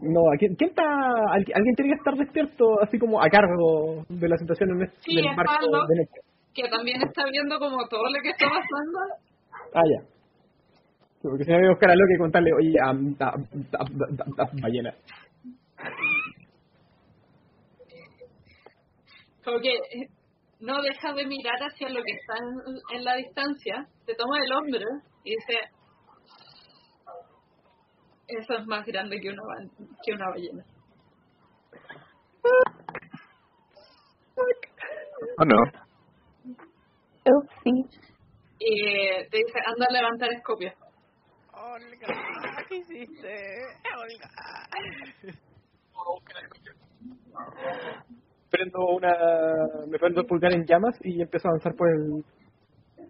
No, 0.00 0.20
¿a 0.32 0.36
quién, 0.38 0.54
quién 0.56 0.70
está? 0.70 0.82
al- 0.82 1.44
Alguien 1.54 1.74
tiene 1.76 1.92
que 1.92 1.98
estar 1.98 2.14
despierto, 2.16 2.80
así 2.82 2.98
como 2.98 3.22
a 3.22 3.28
cargo 3.28 4.04
de 4.08 4.28
la 4.28 4.36
situación 4.36 4.70
en 4.70 4.82
este, 4.82 4.96
Sí, 5.02 5.16
del 5.16 5.26
está 5.26 5.36
barco 5.44 5.66
Lo- 5.70 5.86
de 5.86 6.06
que 6.54 6.68
también 6.68 7.00
está 7.02 7.24
viendo 7.30 7.58
como 7.58 7.86
todo 7.88 8.04
lo 8.04 8.20
que 8.22 8.30
está 8.30 8.46
pasando. 8.46 8.98
Ah, 9.74 9.82
ya. 9.84 10.02
Sí, 11.22 11.28
Porque 11.28 11.44
si 11.44 11.50
no 11.50 11.56
voy 11.58 11.66
a 11.66 11.70
buscar 11.70 11.90
a 11.90 11.94
Loki 11.94 12.14
y 12.14 12.18
contarle, 12.18 12.50
oye, 12.52 12.74
a, 12.80 12.88
a, 12.88 12.90
a- 12.90 13.34
a- 13.34 14.42
a- 14.42 14.42
a- 14.42 14.50
ballena. 14.60 14.94
Como 19.44 19.58
que 19.60 19.72
eh, 19.74 20.08
no 20.60 20.80
deja 20.82 21.12
de 21.14 21.26
mirar 21.26 21.58
hacia 21.60 21.88
lo 21.88 22.02
que 22.02 22.12
está 22.12 22.34
en, 22.38 22.98
en 22.98 23.04
la 23.04 23.14
distancia, 23.16 23.86
te 24.06 24.14
toma 24.14 24.36
el 24.44 24.52
hombro 24.52 24.86
y 25.24 25.30
dice, 25.30 25.54
eso 28.28 28.54
es 28.54 28.66
más 28.66 28.86
grande 28.86 29.20
que 29.20 29.30
una, 29.30 29.42
que 30.04 30.12
una 30.12 30.30
ballena. 30.30 30.64
¿O 35.38 35.44
no? 35.44 35.56
Upsi. 37.24 37.98
Y 38.58 39.28
te 39.30 39.36
dice, 39.36 39.58
anda 39.66 39.86
a 39.88 39.92
levantar 39.92 40.32
escopio. 40.32 40.72
Olga, 41.52 42.64
¿qué 42.68 42.76
hiciste? 42.76 43.58
Olga. 43.96 44.28
Prendo 48.50 48.86
una, 48.86 49.12
me 49.88 49.98
prendo 49.98 50.20
el 50.20 50.26
pulgar 50.26 50.52
en 50.52 50.64
llamas 50.66 50.98
y 51.02 51.22
empiezo 51.22 51.48
a 51.48 51.50
avanzar 51.52 51.74
por 51.74 51.88
el, 51.88 52.24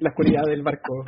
la 0.01 0.11
oscuridad 0.11 0.43
del 0.47 0.63
barco. 0.63 1.05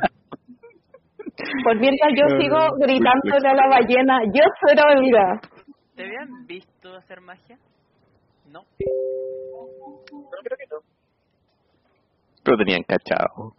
Por 1.63 1.79
mientras 1.79 2.11
yo 2.15 2.25
No, 2.35 2.41
sigo 2.41 2.57
no, 2.57 2.67
no. 2.67 2.75
gritándole 2.85 3.47
a 3.49 3.53
la 3.53 3.67
ballena, 3.67 4.19
yo 4.33 4.43
soy 4.61 4.75
Olga. 4.97 5.41
¿Te 5.95 6.03
habían 6.03 6.45
visto 6.45 6.95
hacer 6.95 7.21
magia? 7.21 7.57
No. 8.51 8.61
creo 8.79 10.57
que 10.57 10.65
no. 10.71 10.77
Pero 12.43 12.57
tenían 12.57 12.83
cachado. 12.83 13.53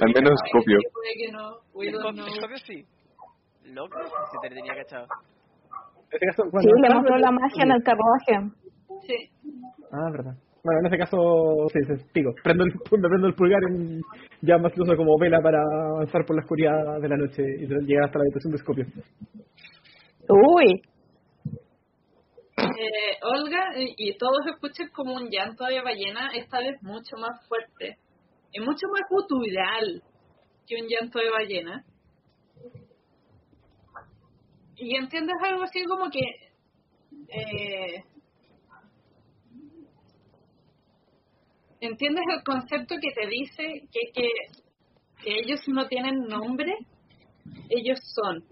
Al 0.00 0.12
menos 0.14 0.40
copio. 0.52 0.78
Puede 0.92 1.14
que 1.26 1.32
no, 1.32 1.56
we 1.74 1.90
don't 1.90 2.14
know. 2.16 2.26
Escopio 2.26 2.58
sí. 2.58 2.86
Loco, 3.64 3.98
si 4.32 4.38
te 4.48 4.54
tenía 4.54 4.74
cachado. 4.74 5.06
Caso, 6.10 6.44
Sí, 6.60 6.68
le 6.80 6.94
mostró 6.94 7.18
la 7.18 7.30
magia 7.30 7.64
en 7.64 7.72
el 7.72 7.82
carruaje. 7.82 8.50
Sí. 9.06 9.30
Ah, 9.92 10.10
verdad. 10.10 10.34
Bueno, 10.68 10.80
en 10.80 10.86
ese 10.86 10.98
caso, 10.98 11.16
sí, 11.72 11.78
sí, 11.86 12.04
digo, 12.14 12.34
prendo 12.44 12.64
el, 12.64 12.72
me 13.00 13.08
prendo 13.08 13.26
el 13.26 13.34
pulgar 13.34 13.60
en 13.70 14.02
llamas, 14.42 14.76
lo 14.76 14.84
uso 14.84 14.96
como 14.96 15.18
vela 15.18 15.40
para 15.40 15.62
avanzar 15.94 16.26
por 16.26 16.36
la 16.36 16.42
oscuridad 16.42 17.00
de 17.00 17.08
la 17.08 17.16
noche 17.16 17.42
y 17.42 17.66
llegar 17.86 18.04
hasta 18.04 18.18
la 18.18 18.24
habitación 18.24 18.52
de 18.52 18.58
Scopio. 18.58 18.84
Uy, 20.28 20.82
Eh, 22.58 23.16
Olga, 23.22 23.70
y 23.78 23.94
y 24.10 24.18
todos 24.18 24.44
escuchan 24.52 24.88
como 24.92 25.14
un 25.14 25.30
llanto 25.30 25.64
de 25.64 25.80
ballena, 25.80 26.30
esta 26.34 26.58
vez 26.58 26.76
mucho 26.82 27.16
más 27.16 27.46
fuerte. 27.48 27.96
Es 28.52 28.62
mucho 28.62 28.88
más 28.92 29.02
gutural 29.08 30.02
que 30.66 30.74
un 30.82 30.88
llanto 30.88 31.18
de 31.18 31.30
ballena. 31.30 31.84
Y 34.76 34.96
entiendes 34.96 35.36
algo 35.42 35.62
así 35.62 35.82
como 35.84 36.10
que... 36.10 36.20
eh, 37.30 38.04
¿Entiendes 41.80 42.24
el 42.36 42.42
concepto 42.42 42.96
que 43.00 43.12
te 43.12 43.26
dice 43.28 43.88
que, 43.92 44.12
que, 44.12 44.28
que 45.22 45.38
ellos 45.40 45.60
no 45.68 45.86
tienen 45.86 46.26
nombre? 46.26 46.76
Ellos 47.68 47.98
son. 48.14 48.44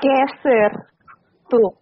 ¿qué 0.00 0.08
es 0.08 0.42
ser 0.42 0.72
tú? 1.48 1.74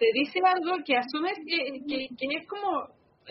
te 0.00 0.06
dice 0.14 0.40
algo 0.42 0.82
que 0.84 0.96
asumes 0.96 1.38
que, 1.46 1.84
que, 1.86 2.08
que 2.16 2.26
es 2.34 2.48
como, 2.48 2.88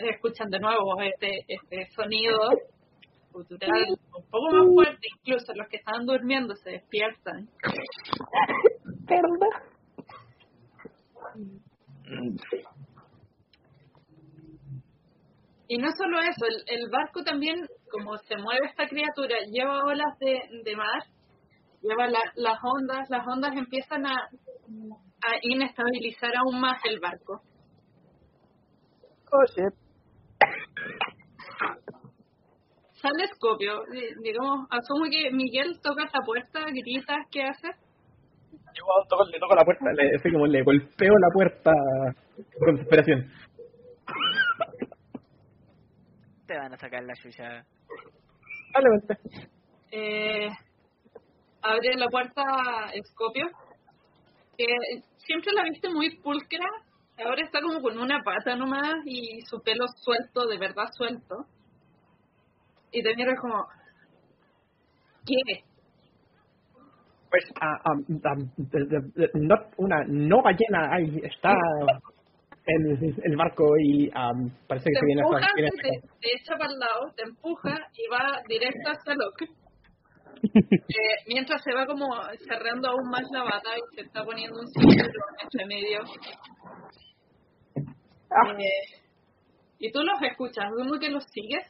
escuchan 0.08 0.48
de 0.50 0.58
nuevo 0.58 1.00
este, 1.02 1.44
este 1.48 1.86
sonido 1.94 2.38
cultural 3.32 3.70
un 4.16 4.24
poco 4.30 4.50
más 4.50 4.66
fuerte, 4.74 5.06
incluso 5.18 5.52
los 5.54 5.68
que 5.68 5.76
estaban 5.76 6.06
durmiendo 6.06 6.54
se 6.56 6.70
despiertan. 6.70 7.48
¿Verdad? 9.06 9.62
Y 15.68 15.76
no 15.78 15.88
solo 15.96 16.18
eso, 16.20 16.46
el, 16.46 16.64
el 16.80 16.90
barco 16.90 17.22
también, 17.22 17.54
como 17.92 18.16
se 18.18 18.36
mueve 18.36 18.66
esta 18.66 18.88
criatura, 18.88 19.36
lleva 19.52 19.84
olas 19.84 20.18
de, 20.18 20.40
de 20.64 20.76
mar, 20.76 21.02
lleva 21.80 22.08
la- 22.08 22.32
las 22.34 22.58
ondas, 22.62 23.08
las 23.08 23.24
ondas 23.26 23.52
empiezan 23.56 24.04
a, 24.06 24.14
a 24.16 25.30
inestabilizar 25.42 26.32
aún 26.36 26.60
más 26.60 26.80
el 26.84 26.98
barco. 26.98 27.42
Oh, 29.32 29.44
shit. 29.54 29.72
Sale 33.00 33.26
Scopio, 33.34 33.82
di- 33.90 34.12
digamos, 34.22 34.66
asumo 34.70 35.04
que 35.10 35.30
Miguel 35.32 35.80
toca 35.82 36.04
la 36.04 36.20
puerta, 36.24 36.60
grita, 36.70 37.16
¿qué 37.30 37.42
hace? 37.44 37.68
Yo 38.74 38.84
toco- 39.08 39.24
le 39.30 39.38
toco 39.38 39.54
la 39.54 39.64
puerta, 39.64 39.84
le, 39.96 40.14
así 40.16 40.30
como 40.30 40.46
le 40.46 40.62
golpeo 40.62 41.12
la 41.18 41.28
puerta 41.32 41.72
con 42.58 42.74
desesperación. 42.74 43.30
Te 46.46 46.56
van 46.56 46.74
a 46.74 46.76
sacar 46.76 47.02
la 47.04 47.14
chucha. 47.14 47.64
Probablemente. 48.72 49.16
Eh, 49.92 50.48
abre 51.62 51.94
la 51.96 52.08
puerta 52.08 52.42
Scopio, 53.12 53.46
que 54.58 54.66
siempre 55.18 55.52
la 55.54 55.62
viste 55.64 55.88
muy 55.90 56.16
pulcra, 56.18 56.66
ahora 57.22 57.42
está 57.42 57.60
como 57.60 57.80
con 57.80 57.98
una 57.98 58.22
pata 58.22 58.56
nomás 58.56 58.96
y 59.04 59.40
su 59.42 59.60
pelo 59.62 59.86
suelto, 60.02 60.46
de 60.46 60.58
verdad 60.58 60.88
suelto. 60.92 61.46
Y 62.92 63.02
te 63.02 63.14
mira 63.14 63.34
como, 63.40 63.66
¿qué? 65.26 65.64
Pues, 67.30 67.44
ah, 67.60 67.76
ah, 67.84 67.92
ah, 68.24 68.34
de- 68.56 68.84
de- 68.86 69.10
de- 69.14 69.30
no, 69.34 69.54
una 69.76 70.04
no 70.08 70.42
ballena 70.42 70.92
ahí 70.92 71.20
está 71.22 71.54
en 72.66 73.14
el 73.24 73.36
barco 73.36 73.64
y 73.78 74.10
ah, 74.14 74.32
parece 74.66 74.86
que 74.90 74.94
Te 74.94 75.00
se 75.00 75.06
viene 75.06 75.22
empuja, 75.22 75.38
hasta... 75.38 75.54
viene 75.54 75.70
te, 75.70 75.88
hasta- 75.96 76.18
te 76.20 76.28
echa 76.34 76.56
para 76.58 76.72
el 76.72 76.78
lado, 76.78 77.12
te 77.16 77.22
empuja 77.22 77.78
y 77.94 78.06
va 78.12 78.42
directo 78.48 78.90
hacia 78.90 79.14
Locke. 79.14 79.46
Eh, 80.90 81.14
mientras 81.28 81.62
se 81.62 81.72
va 81.74 81.86
como 81.86 82.06
cerrando 82.48 82.88
aún 82.88 83.10
más 83.10 83.22
la 83.30 83.44
bata 83.44 83.70
y 83.76 83.94
se 83.94 84.02
está 84.06 84.24
poniendo 84.24 84.58
un 84.58 84.66
cinturón 84.68 85.34
entre 85.42 85.66
medio. 85.66 86.00
Eh, 88.30 89.00
y 89.78 89.90
tú 89.90 90.00
los 90.02 90.22
escuchas, 90.22 90.70
uno 90.76 90.98
que 91.00 91.08
los 91.08 91.24
sigues. 91.24 91.66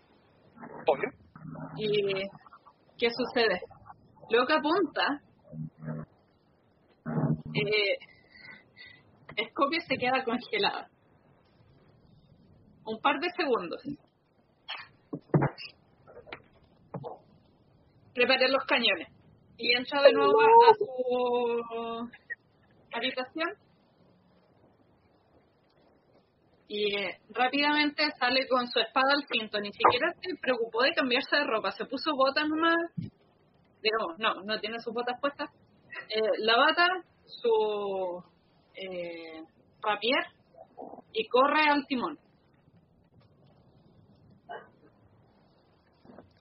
¿Y 1.76 2.12
qué 2.98 3.08
sucede? 3.10 3.62
Locke 4.28 4.52
apunta. 4.52 5.22
Eh, 7.54 7.98
Scopio 9.50 9.80
se 9.88 9.96
queda 9.96 10.22
congelada. 10.24 10.88
Un 12.84 13.00
par 13.00 13.18
de 13.20 13.30
segundos. 13.30 13.80
Prepare 18.14 18.48
los 18.48 18.64
cañones. 18.64 19.08
Y 19.56 19.72
entra 19.76 20.02
de 20.02 20.12
nuevo 20.12 20.40
a 20.40 20.74
su 20.74 22.10
habitación. 22.92 23.48
Y 26.72 26.94
eh, 26.96 27.18
rápidamente 27.30 28.08
sale 28.16 28.46
con 28.46 28.68
su 28.68 28.78
espada 28.78 29.12
al 29.12 29.24
cinto. 29.26 29.58
Ni 29.60 29.72
siquiera 29.72 30.12
se 30.22 30.36
preocupó 30.40 30.82
de 30.84 30.92
cambiarse 30.92 31.34
de 31.34 31.44
ropa. 31.44 31.72
Se 31.72 31.84
puso 31.84 32.14
botas 32.14 32.46
nomás. 32.48 32.76
Digamos, 33.82 34.18
no, 34.18 34.34
no 34.44 34.60
tiene 34.60 34.78
sus 34.78 34.94
botas 34.94 35.18
puestas. 35.20 35.50
Eh, 36.10 36.20
la 36.38 36.56
bata, 36.56 36.86
su 37.26 38.22
eh, 38.76 39.42
rapier 39.82 40.22
y 41.12 41.26
corre 41.26 41.62
al 41.68 41.84
timón. 41.88 42.16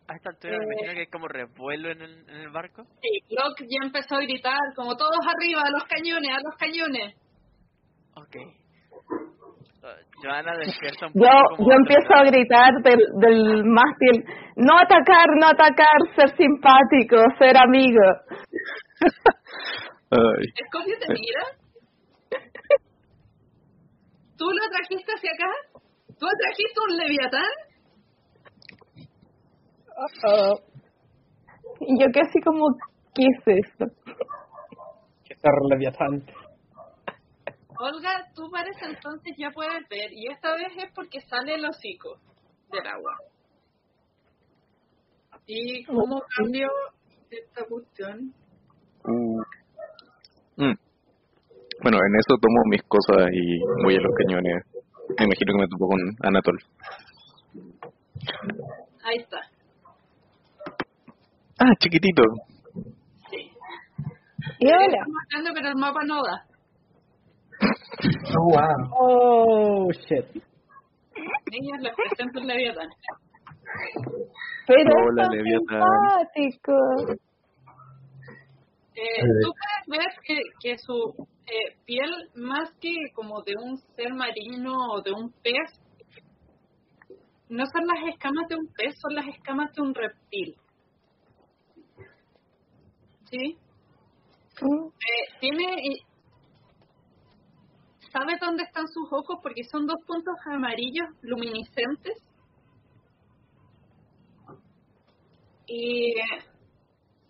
A 0.07 0.15
esta 0.15 0.29
altura 0.29 0.57
me 0.59 0.63
Eh. 0.63 0.67
imagino 0.73 0.93
que 0.93 0.99
hay 0.99 1.07
como 1.07 1.27
revuelo 1.27 1.89
en 1.89 2.01
el, 2.03 2.29
en 2.29 2.35
el 2.35 2.49
barco. 2.49 2.83
Sí, 3.01 3.09
Locke 3.29 3.65
ya 3.67 3.83
empezó 3.85 4.15
a 4.15 4.21
gritar, 4.21 4.59
como 4.75 4.95
todos 4.95 5.19
arriba, 5.25 5.61
a 5.65 5.71
los 5.71 5.83
cañones, 5.85 6.29
a 6.37 6.41
los 6.43 6.55
cañones. 6.55 7.15
Ok. 8.15 8.35
Uh, 9.81 9.87
Joana 10.21 10.57
despierta 10.57 11.07
un 11.07 11.13
Yo, 11.13 11.21
poco 11.21 11.55
como 11.55 11.69
yo 11.69 11.75
empiezo 11.77 12.13
a 12.13 12.23
gritar 12.25 12.73
del, 12.83 12.99
del 13.21 13.63
mástil, 13.63 14.25
no 14.57 14.77
atacar, 14.77 15.27
no 15.39 15.47
atacar, 15.47 15.97
ser 16.15 16.35
simpático, 16.35 17.15
ser 17.39 17.55
amigo. 17.55 18.03
Ay. 20.11 20.45
Scorpio 20.67 20.95
te 20.99 21.13
mira. 21.13 21.43
¿Tú 24.37 24.45
lo 24.51 24.69
trajiste 24.69 25.13
hacia 25.13 25.31
acá? 25.31 25.51
¿Tú 26.19 26.27
trajiste 26.27 26.79
un 26.89 26.97
leviatán? 26.97 27.51
Y 31.81 32.01
yo 32.01 32.07
que 32.11 32.19
así 32.19 32.41
como, 32.43 32.65
¿qué 33.15 33.23
es 33.23 33.65
esto? 33.65 33.85
que 35.25 35.35
ser 35.35 35.51
leviatán. 35.69 36.23
Olga, 37.81 38.27
tú 38.35 38.51
para 38.51 38.69
ese 38.69 38.85
entonces 38.85 39.35
ya 39.37 39.51
puedes 39.51 39.87
ver, 39.87 40.11
y 40.11 40.27
esta 40.27 40.53
vez 40.53 40.67
es 40.75 40.91
porque 40.93 41.21
sale 41.21 41.55
el 41.55 41.63
hocico 41.63 42.19
del 42.71 42.85
agua. 42.85 43.15
¿Y 45.47 45.85
cómo 45.85 46.21
cambió 46.35 46.67
esta 47.31 47.65
cuestión? 47.65 48.33
Uh. 49.05 49.41
Mm. 50.57 50.75
Bueno, 51.81 51.97
en 52.05 52.15
eso 52.19 52.35
tomo 52.41 52.61
mis 52.65 52.83
cosas 52.83 53.29
y 53.31 53.59
voy 53.81 53.95
a 53.95 54.01
los 54.01 54.13
cañones. 54.13 54.65
Me 55.17 55.25
imagino 55.25 55.53
que 55.53 55.59
me 55.59 55.67
topo 55.69 55.87
con 55.87 55.99
Anatol. 56.21 56.59
Ahí 59.05 59.17
está. 59.19 59.39
Ah, 61.59 61.73
chiquitito. 61.79 62.23
Sí. 63.31 63.51
Y 64.59 64.67
hola. 64.67 65.05
Marcando, 65.07 65.51
pero 65.53 65.69
el 65.69 65.75
mapa 65.77 66.01
no 66.05 66.21
da. 66.21 66.48
Oh, 67.61 68.47
wow. 68.49 68.89
Oh, 68.99 69.91
shit. 69.91 70.25
Niñas, 71.51 71.81
les 71.81 71.95
presento 71.95 72.39
el 72.39 72.47
leviatán. 72.47 72.89
Pero 74.67 74.89
Hola, 75.07 75.23
es 75.23 75.43
simpático. 75.43 76.73
Eh, 78.95 79.23
tú 79.41 79.51
puedes 79.87 79.99
ver 79.99 80.07
que, 80.23 80.37
que 80.61 80.77
su 80.77 81.27
eh, 81.45 81.77
piel, 81.85 82.11
más 82.35 82.71
que 82.79 82.93
como 83.13 83.41
de 83.43 83.53
un 83.61 83.77
ser 83.95 84.13
marino 84.13 84.73
o 84.91 85.01
de 85.01 85.11
un 85.11 85.31
pez, 85.43 85.79
no 87.49 87.65
son 87.65 87.87
las 87.87 88.13
escamas 88.13 88.47
de 88.49 88.55
un 88.55 88.67
pez, 88.73 88.95
son 88.99 89.15
las 89.15 89.27
escamas 89.27 89.73
de 89.73 89.81
un 89.81 89.93
reptil. 89.93 90.55
¿Sí? 93.29 93.57
Mm, 94.61 94.87
Eh, 94.87 95.37
tiene... 95.39 95.65
¿Sabes 98.11 98.39
dónde 98.39 98.63
están 98.63 98.87
sus 98.87 99.11
ojos? 99.11 99.37
Porque 99.43 99.63
son 99.63 99.85
dos 99.85 100.01
puntos 100.07 100.35
amarillos 100.45 101.07
luminiscentes. 101.21 102.17
Y 105.67 106.15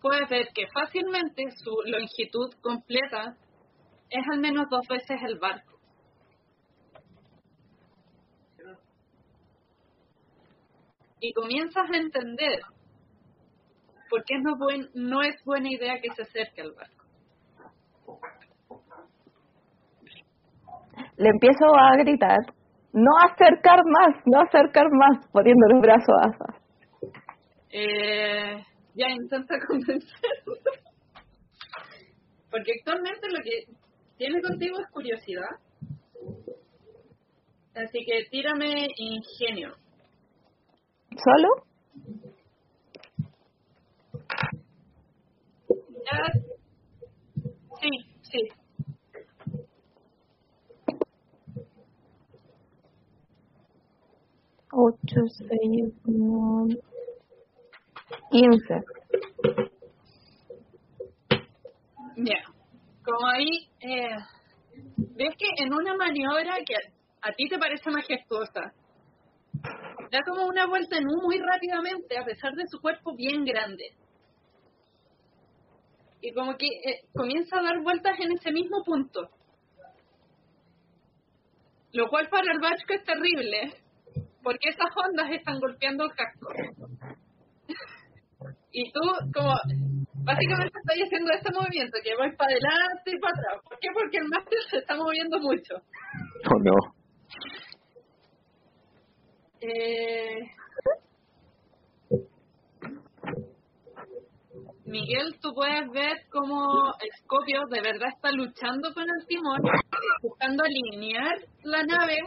puedes 0.02 0.30
ver 0.30 0.48
que 0.54 0.68
fácilmente 0.68 1.44
su 1.58 1.72
longitud 1.86 2.54
completa 2.62 3.36
es 4.10 4.26
al 4.32 4.40
menos 4.40 4.68
dos 4.70 4.88
veces 4.88 5.20
el 5.28 5.38
barco. 5.38 5.78
Y 11.20 11.34
comienzas 11.34 11.90
a 11.92 11.98
entender 11.98 12.62
por 14.10 14.24
qué 14.24 14.36
no 14.94 15.22
es 15.22 15.44
buena 15.44 15.70
idea 15.70 16.00
que 16.02 16.14
se 16.16 16.22
acerque 16.22 16.62
al 16.62 16.72
barco. 16.72 16.99
Le 21.20 21.30
empiezo 21.30 21.66
a 21.76 21.98
gritar, 21.98 22.40
no 22.94 23.12
acercar 23.30 23.82
más, 23.86 24.16
no 24.26 24.40
acercar 24.40 24.86
más, 24.90 25.28
poniendo 25.34 25.68
los 25.68 25.82
brazos 25.82 26.16
asas. 26.24 26.56
Eh, 27.72 28.64
ya 28.96 29.10
intenta 29.10 29.56
convencerlo. 29.68 30.54
Porque 32.50 32.72
actualmente 32.80 33.28
lo 33.30 33.44
que 33.44 33.66
tiene 34.18 34.42
contigo 34.42 34.80
es 34.80 34.88
curiosidad. 34.92 35.60
Así 37.76 38.00
que 38.06 38.24
tírame 38.32 38.88
ingenio. 38.98 39.76
¿Solo? 41.22 41.50
Ya. 46.06 46.32
Sí, 47.82 47.90
sí. 48.22 48.59
Ocho, 54.72 55.22
seis, 55.36 55.94
nueve, 56.06 56.80
quince. 58.30 58.84
Ya. 62.18 62.44
Como 63.04 63.28
ahí 63.28 63.68
eh, 63.80 64.16
ves 64.96 65.36
que 65.38 65.64
en 65.64 65.74
una 65.74 65.96
maniobra 65.96 66.58
que 66.66 66.76
a, 66.76 67.30
a 67.30 67.32
ti 67.32 67.50
te 67.50 67.58
parece 67.58 67.90
majestuosa, 67.90 68.74
da 70.12 70.20
como 70.28 70.46
una 70.46 70.68
vuelta 70.68 70.98
en 70.98 71.08
U 71.08 71.22
muy 71.24 71.40
rápidamente, 71.40 72.18
a 72.18 72.26
pesar 72.26 72.54
de 72.54 72.68
su 72.68 72.80
cuerpo 72.80 73.16
bien 73.16 73.44
grande. 73.46 73.96
Y 76.22 76.34
como 76.34 76.58
que 76.58 76.68
eh, 76.68 77.02
comienza 77.14 77.58
a 77.58 77.64
dar 77.64 77.82
vueltas 77.82 78.20
en 78.20 78.34
ese 78.34 78.52
mismo 78.52 78.84
punto. 78.84 79.30
Lo 81.94 82.08
cual 82.10 82.30
para 82.30 82.52
el 82.52 82.60
Bachko 82.60 82.94
es 82.94 83.04
terrible, 83.04 83.74
porque 84.44 84.70
esas 84.70 84.90
ondas 84.96 85.30
están 85.32 85.60
golpeando 85.60 86.06
el 86.06 86.12
casco. 86.14 86.48
y 88.72 88.92
tú, 88.92 89.02
como, 89.34 89.54
básicamente 90.24 90.78
estás 90.80 90.98
haciendo 91.06 91.32
este 91.32 91.54
movimiento, 91.54 91.98
que 92.04 92.16
vais 92.16 92.36
para 92.36 92.52
adelante 92.52 93.12
y 93.12 93.20
para 93.20 93.34
atrás. 93.34 93.62
¿Por 93.64 93.80
qué? 93.80 93.90
Porque 93.94 94.18
el 94.18 94.28
máster 94.28 94.60
se 94.70 94.78
está 94.78 94.96
moviendo 94.96 95.40
mucho. 95.40 95.76
Oh 96.50 96.60
no. 96.60 96.76
Eh... 99.62 100.40
Miguel, 104.86 105.38
tú 105.40 105.54
puedes 105.54 105.88
ver 105.92 106.18
cómo 106.32 106.92
Scopio 107.20 107.62
de 107.70 107.82
verdad 107.82 108.10
está 108.10 108.32
luchando 108.32 108.92
con 108.92 109.04
el 109.04 109.28
timón, 109.28 109.62
buscando 110.24 110.64
alinear 110.64 111.38
la 111.64 111.84
nave 111.84 112.18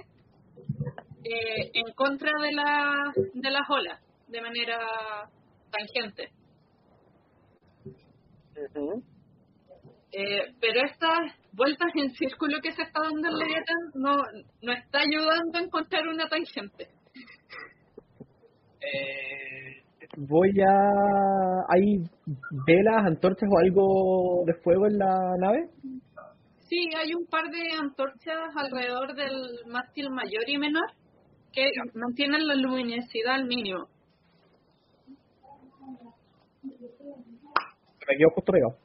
eh, 1.25 1.71
en 1.75 1.93
contra 1.95 2.31
de, 2.43 2.53
la, 2.53 3.13
de 3.35 3.51
las 3.51 3.69
olas, 3.71 4.01
de 4.29 4.41
manera 4.41 4.79
tangente. 5.71 6.31
Eh, 10.15 10.55
pero 10.61 10.85
estas 10.85 11.21
vueltas 11.53 11.89
en 11.95 12.11
círculo 12.11 12.59
que 12.63 12.73
se 12.73 12.83
está 12.83 13.01
dando 13.03 13.29
el 13.29 13.39
Leviatán 13.39 13.77
no, 13.95 14.17
no 14.61 14.73
está 14.73 14.99
ayudando 15.01 15.59
a 15.59 15.63
encontrar 15.63 16.07
una 16.07 16.29
tangente. 16.29 16.89
Eh, 18.81 19.83
voy 20.17 20.51
a... 20.61 21.65
¿Hay 21.69 22.03
velas, 22.67 23.07
antorchas 23.07 23.49
o 23.51 23.59
algo 23.59 24.45
de 24.45 24.55
fuego 24.63 24.87
en 24.87 24.99
la 24.99 25.37
nave? 25.39 25.69
Sí, 26.69 26.91
hay 26.97 27.15
un 27.15 27.27
par 27.27 27.45
de 27.51 27.77
antorchas 27.81 28.55
alrededor 28.57 29.15
del 29.15 29.61
mástil 29.67 30.11
mayor 30.11 30.49
y 30.49 30.59
menor 30.59 30.91
que 31.53 31.71
mantienen 31.95 32.47
la 32.47 32.55
luminosidad 32.55 33.35
al 33.35 33.47
mínimo. 33.47 33.89
Me 36.63 38.17
quedo 38.17 38.31
justo 38.31 38.53
pegado. 38.53 38.77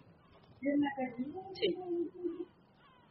Sí. 1.54 1.78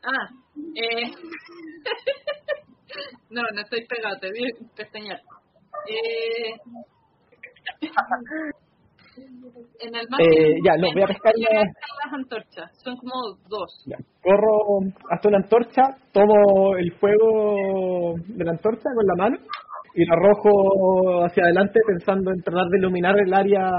Ah, 0.03 0.29
eh... 0.75 1.11
no, 3.31 3.43
no 3.53 3.61
estoy 3.61 3.87
pegado, 3.87 4.19
te 4.19 4.31
vi 4.31 4.53
pestañear. 4.75 5.23
Eh... 5.89 6.61
en 9.19 9.95
el 9.95 10.07
mástil 10.11 10.33
Eh, 10.33 10.55
ya, 10.64 10.77
no, 10.77 10.89
voy 10.93 11.03
a 11.03 11.07
pescar 11.07 11.33
la- 11.37 11.61
las 11.62 12.12
antorchas, 12.12 12.71
son 12.83 12.97
como 12.97 13.12
dos. 13.49 13.85
Ya. 13.87 13.97
Corro 14.23 14.81
hasta 15.11 15.29
una 15.29 15.39
antorcha, 15.39 15.83
tomo 16.12 16.77
el 16.77 16.93
fuego 16.95 18.14
de 18.27 18.45
la 18.45 18.53
antorcha 18.53 18.89
con 18.95 19.07
la 19.07 19.14
mano 19.25 19.37
y 19.95 20.05
lo 20.05 20.14
arrojo 20.14 21.25
hacia 21.25 21.45
adelante 21.45 21.81
pensando 21.87 22.31
en 22.31 22.43
tratar 22.43 22.67
de 22.71 22.79
iluminar 22.79 23.19
el 23.19 23.33
área, 23.33 23.71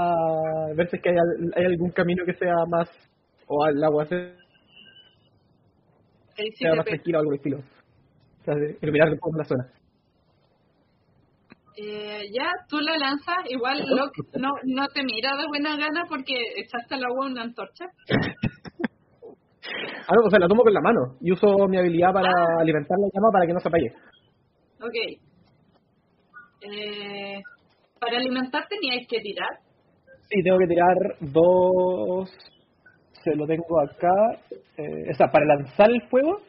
ver 0.74 0.88
si 0.90 0.96
es 0.96 1.02
que 1.02 1.10
hay, 1.10 1.16
al- 1.16 1.52
hay 1.56 1.64
algún 1.66 1.90
camino 1.90 2.24
que 2.24 2.34
sea 2.34 2.54
más, 2.68 2.88
o 3.46 3.64
al 3.64 3.82
agua 3.84 4.04
sea 4.06 4.34
más 6.76 6.84
tranquilo 6.84 7.18
o 7.18 7.20
algo 7.20 7.30
del 7.32 7.38
estilo. 7.38 7.58
O 7.58 8.44
sea, 8.44 8.54
de 8.54 8.76
iluminar 8.82 9.08
un 9.10 9.18
poco 9.18 9.36
la 9.38 9.44
zona. 9.44 9.66
Eh, 11.80 12.26
ya, 12.32 12.50
tú 12.68 12.80
la 12.80 12.96
lanzas, 12.98 13.48
igual 13.48 13.78
Locke 13.78 14.22
no, 14.40 14.48
no 14.64 14.88
te 14.88 15.04
mira 15.04 15.36
de 15.36 15.46
buena 15.46 15.76
gana 15.76 16.06
porque 16.08 16.34
echaste 16.56 16.96
al 16.96 17.04
agua 17.04 17.26
una 17.26 17.42
antorcha. 17.42 17.84
Ah, 20.08 20.14
no, 20.14 20.26
o 20.26 20.30
sea, 20.30 20.40
la 20.40 20.48
tomo 20.48 20.64
con 20.64 20.74
la 20.74 20.80
mano 20.80 21.16
y 21.20 21.30
uso 21.30 21.68
mi 21.68 21.76
habilidad 21.78 22.12
para 22.12 22.32
alimentar 22.58 22.96
la 22.98 23.08
llama 23.14 23.28
para 23.32 23.46
que 23.46 23.52
no 23.52 23.60
se 23.60 23.68
apague. 23.68 23.92
Ok. 24.80 24.96
Eh, 26.62 27.40
para 28.00 28.16
alimentar 28.16 28.66
teníais 28.68 29.06
que 29.06 29.20
tirar. 29.20 29.60
Sí, 30.28 30.42
tengo 30.42 30.58
que 30.58 30.66
tirar 30.66 30.96
dos. 31.20 32.28
Se 33.22 33.36
lo 33.36 33.46
tengo 33.46 33.80
acá. 33.80 34.40
Eh, 34.78 35.10
o 35.12 35.14
sea, 35.14 35.28
para 35.28 35.44
lanzar 35.44 35.90
el 35.90 36.02
fuego, 36.08 36.40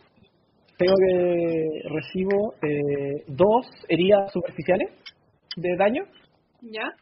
tengo 0.77 0.93
que 1.07 1.81
recibo 1.89 2.53
eh, 2.63 3.25
dos 3.27 3.67
heridas 3.89 4.31
superficiales 4.31 4.89
de 5.59 5.75
daño 5.77 6.03
¿Ya? 6.61 6.93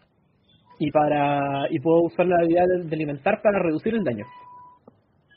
y 0.79 0.91
para 0.91 1.67
y 1.69 1.79
puedo 1.79 2.03
usar 2.03 2.25
la 2.27 2.37
habilidad 2.37 2.65
de, 2.67 2.83
de 2.83 2.95
alimentar 2.95 3.41
para 3.41 3.59
reducir 3.59 3.95
el 3.95 4.03
daño. 4.03 4.25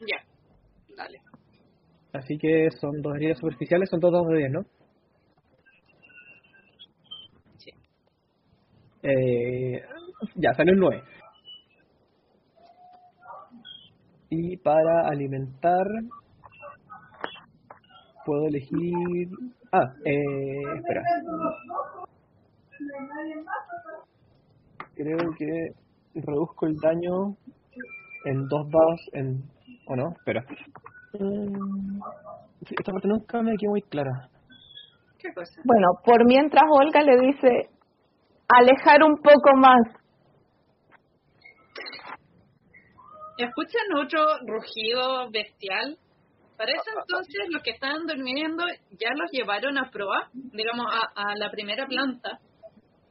Ya. 0.07 0.17
Dale. 0.97 1.19
Así 2.13 2.37
que 2.39 2.69
son 2.81 3.01
dos 3.03 3.15
heridas 3.17 3.39
superficiales, 3.39 3.89
son 3.89 4.01
dos 4.01 4.13
dados 4.13 4.29
de 4.29 4.39
10, 4.39 4.51
¿no? 4.51 4.63
Sí. 7.59 7.71
Eh, 9.03 9.83
ya, 10.35 10.53
salió 10.55 10.73
el 10.73 10.81
9. 10.81 11.03
Y 14.31 14.57
para 14.59 15.09
alimentar 15.09 15.87
puedo 18.25 18.47
elegir... 18.47 19.29
Ah, 19.73 19.93
eh, 20.05 20.63
espera. 20.77 21.03
Creo 24.95 25.19
que 25.39 25.73
reduzco 26.15 26.67
el 26.67 26.77
daño 26.77 27.37
en 28.25 28.49
dos 28.49 28.69
dados 28.71 29.01
en... 29.13 29.43
¿O 29.87 29.97
no? 29.97 30.13
Espera. 30.13 30.45
Mm, 31.19 32.01
esta 32.61 32.93
parte 32.93 33.09
nunca 33.09 33.43
me 33.43 33.57
quedó 33.57 33.71
muy 33.71 33.83
clara. 33.83 34.29
¿Qué 35.19 35.33
cosa? 35.35 35.61
Bueno, 35.65 35.89
por 36.05 36.25
mientras 36.27 36.65
Olga 36.71 37.03
le 37.03 37.19
dice 37.19 37.71
alejar 38.49 39.03
un 39.03 39.17
poco 39.17 39.57
más. 39.57 39.81
¿Escuchan 43.39 43.83
otro 43.97 44.21
rugido 44.47 45.31
bestial? 45.31 45.97
Para 46.57 46.73
ese 46.73 46.91
entonces 46.91 47.47
los 47.49 47.63
que 47.63 47.71
estaban 47.71 48.07
durmiendo 48.07 48.65
ya 48.91 49.09
los 49.17 49.31
llevaron 49.33 49.79
a 49.79 49.91
proa, 49.91 50.29
digamos, 50.35 50.87
a, 50.93 51.31
a 51.31 51.35
la 51.37 51.51
primera 51.51 51.87
planta. 51.87 52.39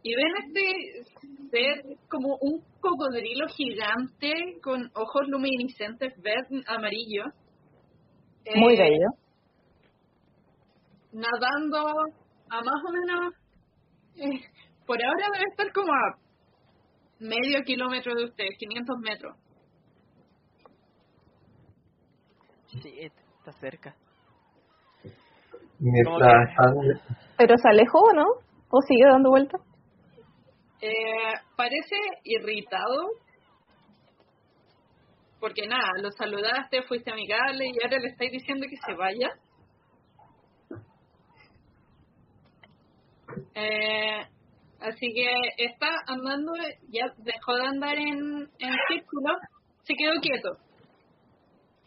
Y 0.02 0.16
ven 0.16 0.34
este 0.46 1.04
ser 1.52 1.98
como 2.10 2.38
un 2.42 2.64
cocodrilo 2.80 3.48
gigante 3.50 4.32
con 4.64 4.90
ojos 4.96 5.28
luminiscentes 5.28 6.14
verde 6.22 6.64
amarillo. 6.68 7.26
Muy 8.56 8.74
Eh, 8.76 8.80
bello. 8.80 9.08
nadando 11.12 11.80
a 12.50 12.62
más 12.62 12.82
o 12.88 12.92
menos, 12.92 13.34
eh, 14.16 14.42
por 14.86 14.98
ahora 15.04 15.28
debe 15.34 15.46
estar 15.50 15.72
como 15.74 15.92
a 15.92 16.18
medio 17.20 17.62
kilómetro 17.66 18.16
de 18.16 18.26
ustedes, 18.26 18.58
500 18.58 18.98
metros. 19.02 19.36
Sí, 22.68 23.00
está 23.00 23.52
cerca. 23.60 23.96
Mientras 25.80 26.50
¿Pero 27.38 27.56
se 27.58 27.70
alejó 27.70 28.14
no? 28.14 28.26
¿O 28.70 28.82
sigue 28.88 29.06
dando 29.10 29.30
vueltas? 29.30 29.62
Eh, 30.82 31.34
parece 31.56 31.96
irritado 32.24 33.10
porque 35.40 35.68
nada, 35.68 35.94
lo 36.02 36.12
saludaste, 36.12 36.84
fuiste 36.84 37.12
amigable 37.12 37.66
y 37.68 37.84
ahora 37.84 38.00
le 38.00 38.10
estáis 38.10 38.32
diciendo 38.32 38.68
que 38.70 38.78
se 38.78 38.94
vaya. 38.94 39.30
Eh, 43.56 44.22
así 44.82 45.14
que 45.14 45.32
está 45.58 45.88
andando, 46.08 46.54
ya 46.90 47.06
dejó 47.18 47.56
de 47.56 47.68
andar 47.68 47.98
en, 47.98 48.50
en 48.60 48.74
círculo, 48.88 49.38
se 49.84 49.94
quedó 49.96 50.20
quieto, 50.22 50.58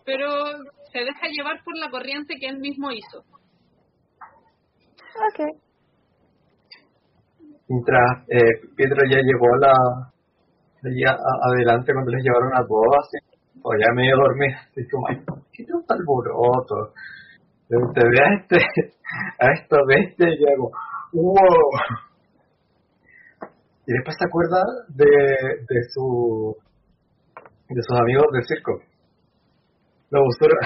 pero 0.04 0.44
se 0.92 1.00
deja 1.00 1.28
llevar 1.28 1.62
por 1.62 1.76
la 1.76 1.90
corriente 1.90 2.36
que 2.38 2.46
él 2.46 2.58
mismo 2.58 2.90
hizo. 2.90 3.20
Ok. 5.28 5.71
Mientras 7.72 8.28
eh, 8.28 8.68
Pietro 8.76 9.00
ya 9.10 9.18
llevó 9.24 9.48
la 9.56 9.72
allá 10.84 11.16
adelante 11.48 11.92
cuando 11.92 12.10
les 12.10 12.22
llevaron 12.22 12.52
a 12.54 12.66
todos 12.66 12.96
así 13.00 13.18
o 13.62 13.70
ya 13.78 13.94
medio 13.94 14.16
dormida 14.16 14.60
así 14.68 14.86
como 14.90 15.08
"Ay, 15.08 15.22
¿qué 15.52 15.64
tanto 15.64 15.94
alboroto? 15.94 16.92
te 17.68 18.02
ve 18.04 18.18
a 18.20 18.34
este 18.36 18.56
a 19.40 19.46
esta 19.54 19.76
bestia 19.86 20.28
y 20.28 20.38
yo 20.38 20.46
hago 20.52 20.70
wow 21.12 21.70
y 23.86 23.92
después 23.92 24.16
se 24.18 24.26
acuerda 24.26 24.60
de, 24.88 25.06
de 25.06 25.78
su 25.88 26.56
de 27.70 27.82
sus 27.82 27.98
amigos 28.00 28.26
del 28.32 28.44
circo 28.44 28.72
los 30.10 30.22
usuros 30.28 30.58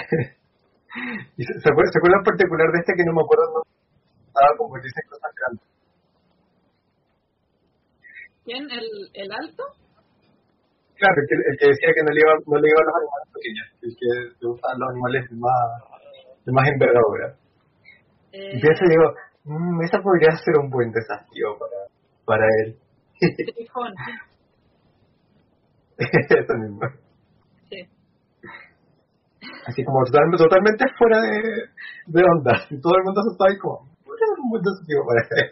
Y 1.36 1.44
se, 1.44 1.52
se, 1.60 1.68
acuerda, 1.68 2.18
en 2.18 2.24
particular 2.24 2.72
de 2.72 2.78
este 2.80 2.94
que 2.96 3.04
no 3.04 3.12
me 3.12 3.22
acuerdo 3.22 3.62
estaba 4.26 4.56
como 4.56 4.74
que 4.74 4.80
dice 4.80 5.00
cosas 5.08 5.32
grandes. 5.36 5.75
¿Quién? 8.46 8.70
¿El, 8.70 9.10
el 9.12 9.26
alto? 9.32 9.64
Claro, 10.94 11.14
el 11.20 11.26
que, 11.28 11.34
el 11.34 11.58
que 11.58 11.66
decía 11.66 11.90
que 11.92 12.04
no 12.06 12.12
le 12.14 12.20
iba, 12.22 12.32
no 12.46 12.56
le 12.56 12.68
iba 12.70 12.80
a 12.80 12.86
los 12.86 12.94
animales 12.96 13.28
pequeños, 13.34 13.66
el 13.82 13.92
que 13.98 14.06
le 14.38 14.46
gustaban 14.48 14.78
los 14.78 14.88
animales 14.94 15.26
de 15.28 15.36
más, 15.36 15.82
de 16.46 16.52
más 16.54 16.68
envergadura. 16.70 17.34
Eh, 18.32 18.54
Y 18.56 18.60
pienso 18.62 18.84
y 18.86 18.90
digo, 18.94 19.10
mmm, 19.44 19.82
esa 19.82 19.98
podría 20.00 20.30
ser 20.38 20.56
un 20.62 20.70
buen 20.70 20.92
desafío 20.92 21.58
para, 21.58 21.90
para 22.24 22.46
él. 22.62 22.78
Trifón. 23.18 23.92
Eso 25.98 26.54
mismo. 26.54 26.80
Sí. 27.68 27.82
Así 29.66 29.82
como 29.84 30.04
totalmente, 30.04 30.36
totalmente 30.38 30.84
fuera 30.96 31.20
de, 31.20 31.68
de 32.06 32.22
onda. 32.22 32.54
Y 32.70 32.80
todo 32.80 32.94
el 32.96 33.02
mundo 33.04 33.20
se 33.26 33.32
está 33.34 33.46
ahí 33.50 33.58
como, 33.58 33.88
podría 34.06 34.26
ser 34.30 34.38
un 34.38 34.48
buen 34.50 34.62
desafío 34.62 35.02
para 35.04 35.20
él. 35.42 35.50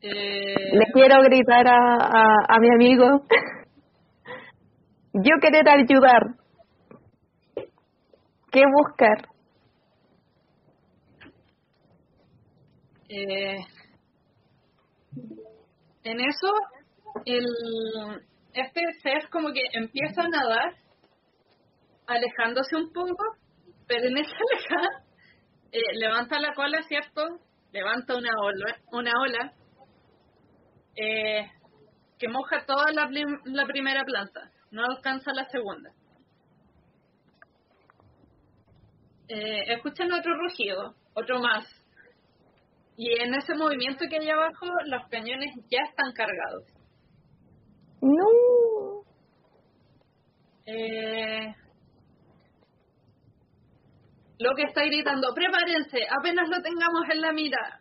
Eh, 0.00 0.54
Le 0.72 0.86
quiero 0.92 1.22
gritar 1.22 1.66
a, 1.68 1.94
a, 1.94 2.24
a 2.48 2.58
mi 2.60 2.68
amigo. 2.72 3.22
Yo 5.12 5.36
querer 5.40 5.68
ayudar. 5.68 6.22
¿Qué 8.50 8.62
buscar? 8.72 9.28
eh, 13.08 13.56
en 16.04 16.20
eso, 16.20 16.52
el, 17.24 17.44
este 18.52 18.80
ser 19.02 19.28
como 19.30 19.52
que 19.52 19.62
empieza 19.72 20.22
a 20.22 20.28
nadar, 20.28 20.74
alejándose 22.06 22.76
un 22.76 22.92
poco, 22.92 23.24
pero 23.86 24.08
en 24.08 24.18
esa 24.18 24.30
alejada 24.52 25.04
eh, 25.72 25.80
levanta 25.98 26.38
la 26.38 26.54
cola, 26.54 26.82
¿cierto? 26.82 27.22
Levanta 27.72 28.16
una 28.16 28.30
ola, 28.40 28.76
una 28.92 29.12
ola 29.20 29.52
eh, 31.00 31.50
que 32.18 32.28
moja 32.28 32.64
toda 32.66 32.92
la, 32.92 33.08
la 33.44 33.66
primera 33.66 34.04
planta, 34.04 34.50
no 34.70 34.84
alcanza 34.84 35.32
la 35.32 35.48
segunda. 35.48 35.90
Eh, 39.28 39.74
escuchan 39.74 40.12
otro 40.12 40.36
rugido, 40.38 40.94
otro 41.14 41.38
más. 41.40 41.66
Y 42.96 43.12
en 43.20 43.34
ese 43.34 43.54
movimiento 43.54 44.06
que 44.10 44.18
hay 44.18 44.28
abajo, 44.28 44.66
los 44.86 45.06
cañones 45.08 45.54
ya 45.70 45.78
están 45.88 46.12
cargados. 46.12 46.64
No. 48.00 49.04
Eh, 50.66 51.54
lo 54.38 54.54
que 54.54 54.62
está 54.62 54.82
gritando, 54.84 55.32
prepárense, 55.34 55.98
apenas 56.18 56.48
lo 56.48 56.62
tengamos 56.62 57.02
en 57.12 57.20
la 57.20 57.32
mira. 57.32 57.80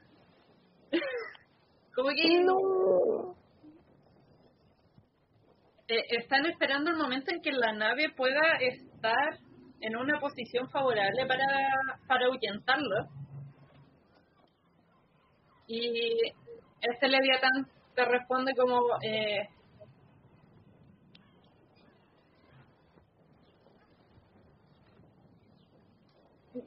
Como 1.96 2.10
que 2.10 2.44
No. 2.44 2.97
Eh, 5.88 6.04
están 6.20 6.46
esperando 6.46 6.92
el 6.92 6.98
momento 6.98 7.32
en 7.32 7.42
que 7.42 7.52
la 7.52 7.74
nave 7.74 8.10
pueda 8.16 8.42
estar 8.60 9.38
en 9.80 9.96
una 9.96 10.20
posición 10.20 10.70
favorable 10.70 11.26
para, 11.28 11.46
para 12.08 12.26
ahuyentarlo. 12.26 13.08
Y 15.68 16.14
este 16.82 17.08
Leviatán 17.08 17.68
te 17.96 18.06
responde 18.06 18.54
como... 18.56 18.80
Eh, 19.04 19.48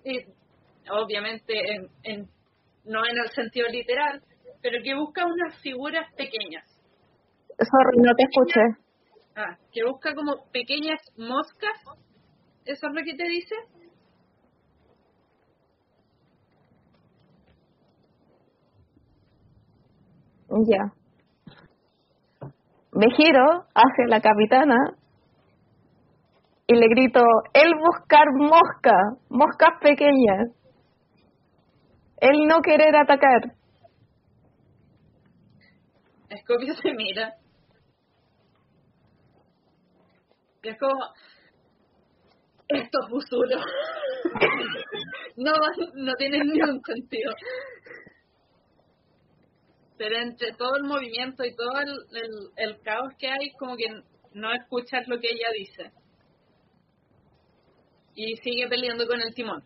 y 0.04 0.18
obviamente 0.90 1.52
en, 1.74 1.88
en- 2.04 2.28
no 2.84 3.04
en 3.06 3.18
el 3.18 3.30
sentido 3.30 3.68
literal, 3.68 4.22
pero 4.62 4.82
que 4.82 4.94
busca 4.94 5.24
unas 5.26 5.58
figuras 5.60 6.06
pequeñas. 6.14 6.64
Sorry, 7.58 7.98
no 7.98 8.14
te 8.14 8.22
escuché. 8.24 8.89
Ah, 9.42 9.56
que 9.72 9.82
busca 9.84 10.14
como 10.14 10.44
pequeñas 10.52 11.00
moscas. 11.16 11.78
¿Eso 12.66 12.88
es 12.88 12.92
lo 12.92 13.02
que 13.02 13.14
te 13.14 13.24
dice? 13.24 13.54
Ya. 20.68 20.92
Me 22.92 23.06
giro 23.16 23.64
hacia 23.74 24.06
la 24.08 24.20
capitana 24.20 24.76
y 26.66 26.74
le 26.74 26.86
grito, 26.88 27.22
él 27.54 27.72
buscar 27.76 28.26
mosca, 28.36 28.92
moscas 29.30 29.70
pequeñas. 29.80 30.50
Él 32.18 32.46
no 32.46 32.60
querer 32.60 32.94
atacar. 32.94 33.54
Escopio 36.28 36.74
se 36.74 36.92
mira. 36.96 37.39
Es 40.62 40.78
como... 40.78 40.94
Estos 42.68 43.08
fusuros. 43.08 43.64
no, 45.36 45.52
no 45.94 46.14
tienen 46.14 46.46
ni 46.46 46.62
un 46.62 46.80
sentido. 46.84 47.32
Pero 49.98 50.16
entre 50.18 50.52
todo 50.52 50.76
el 50.76 50.84
movimiento 50.84 51.44
y 51.44 51.54
todo 51.56 51.80
el, 51.80 51.88
el, 51.88 52.68
el 52.70 52.80
caos 52.82 53.12
que 53.18 53.26
hay, 53.26 53.50
como 53.58 53.76
que 53.76 53.86
no 54.34 54.52
escuchas 54.52 55.08
lo 55.08 55.18
que 55.18 55.28
ella 55.30 55.48
dice. 55.52 55.90
Y 58.14 58.36
sigue 58.36 58.68
peleando 58.68 59.06
con 59.06 59.20
el 59.20 59.34
timón. 59.34 59.64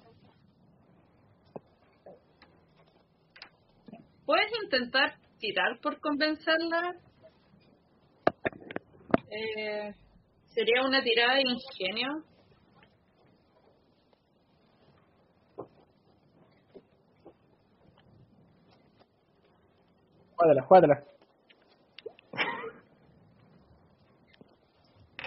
¿Puedes 4.24 4.50
intentar 4.64 5.16
tirar 5.38 5.78
por 5.82 6.00
convencerla? 6.00 6.94
Eh, 9.30 9.94
sería 10.54 10.82
una 10.86 11.02
tirada 11.02 11.34
de 11.34 11.42
ingenio. 11.42 12.22
Júgatela, 20.36 20.62
júgatela. 20.62 21.04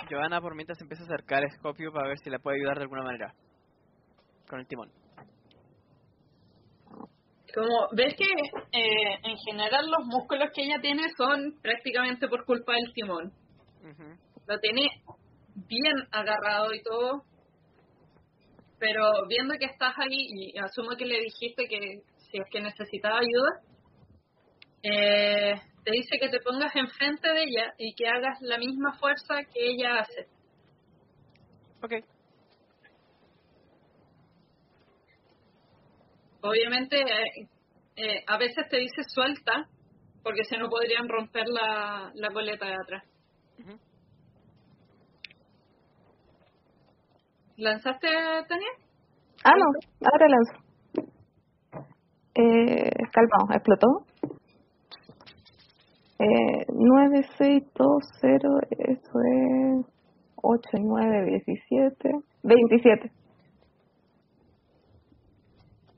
Johanna 0.10 0.40
por 0.40 0.56
mientras 0.56 0.80
empieza 0.82 1.04
a 1.04 1.08
acercar 1.08 1.44
a 1.44 1.50
Scopio 1.50 1.92
para 1.92 2.08
ver 2.08 2.18
si 2.20 2.30
le 2.30 2.40
puede 2.40 2.58
ayudar 2.58 2.78
de 2.78 2.84
alguna 2.84 3.04
manera. 3.04 3.34
Con 4.50 4.60
el 4.60 4.68
timón. 4.68 4.90
Como 7.54 7.88
ves 7.92 8.16
que 8.16 8.24
eh, 8.24 9.20
en 9.24 9.38
general 9.38 9.90
los 9.90 10.06
músculos 10.06 10.52
que 10.54 10.64
ella 10.64 10.80
tiene 10.80 11.04
son 11.18 11.60
prácticamente 11.62 12.30
por 12.30 12.46
culpa 12.46 12.74
del 12.74 12.94
timón. 12.94 13.34
Ujú. 13.82 14.16
Lo 14.48 14.60
tiene 14.60 14.88
bien 15.68 15.96
agarrado 16.12 16.74
y 16.74 16.82
todo. 16.84 17.24
Pero 18.80 19.28
viendo 19.28 19.56
que 19.58 19.66
estás 19.66 19.96
ahí 19.98 20.28
y 20.30 20.58
asumo 20.58 20.96
que 20.98 21.06
le 21.06 21.20
dijiste 21.20 21.68
que 21.68 22.02
si 22.18 22.38
es 22.38 22.46
que 22.52 22.62
necesitaba 22.62 23.20
ayuda, 23.20 23.62
eh, 24.84 25.56
te 25.84 25.92
dice 25.92 26.18
que 26.20 26.30
te 26.30 26.40
pongas 26.42 26.76
enfrente 26.76 27.28
de 27.28 27.44
ella 27.44 27.74
y 27.78 27.96
que 27.96 28.08
hagas 28.08 28.40
la 28.42 28.58
misma 28.58 28.98
fuerza 29.00 29.44
que 29.52 29.72
ella 29.72 30.00
hace. 30.00 30.28
Ok. 31.82 31.94
Obviamente, 36.42 37.02
eh, 37.02 37.48
eh, 37.96 38.24
a 38.28 38.38
veces 38.38 38.68
te 38.70 38.78
dice 38.78 39.04
suelta, 39.08 39.68
porque 40.22 40.44
si 40.44 40.56
no 40.58 40.70
podrían 40.70 41.10
romper 41.10 41.48
la, 41.48 42.12
la 42.14 42.30
coleta 42.30 42.68
de 42.68 42.76
atrás. 42.76 43.04
Ujú. 43.60 43.87
¿Lanzaste, 47.58 48.08
Tania? 48.48 48.68
Ah, 49.44 49.54
no, 49.58 49.66
ahora 50.12 50.28
lanzo. 50.28 50.54
Eh, 52.36 52.92
calmado, 53.12 53.48
explotó. 53.52 54.06
Eh, 56.20 56.66
9, 56.70 57.28
6, 57.40 57.64
2, 57.74 58.04
0, 58.22 58.60
eso 58.70 59.20
es 59.26 59.86
8 60.36 60.70
y 60.74 60.84
9, 60.84 61.42
17, 61.46 62.12
27. 62.44 63.12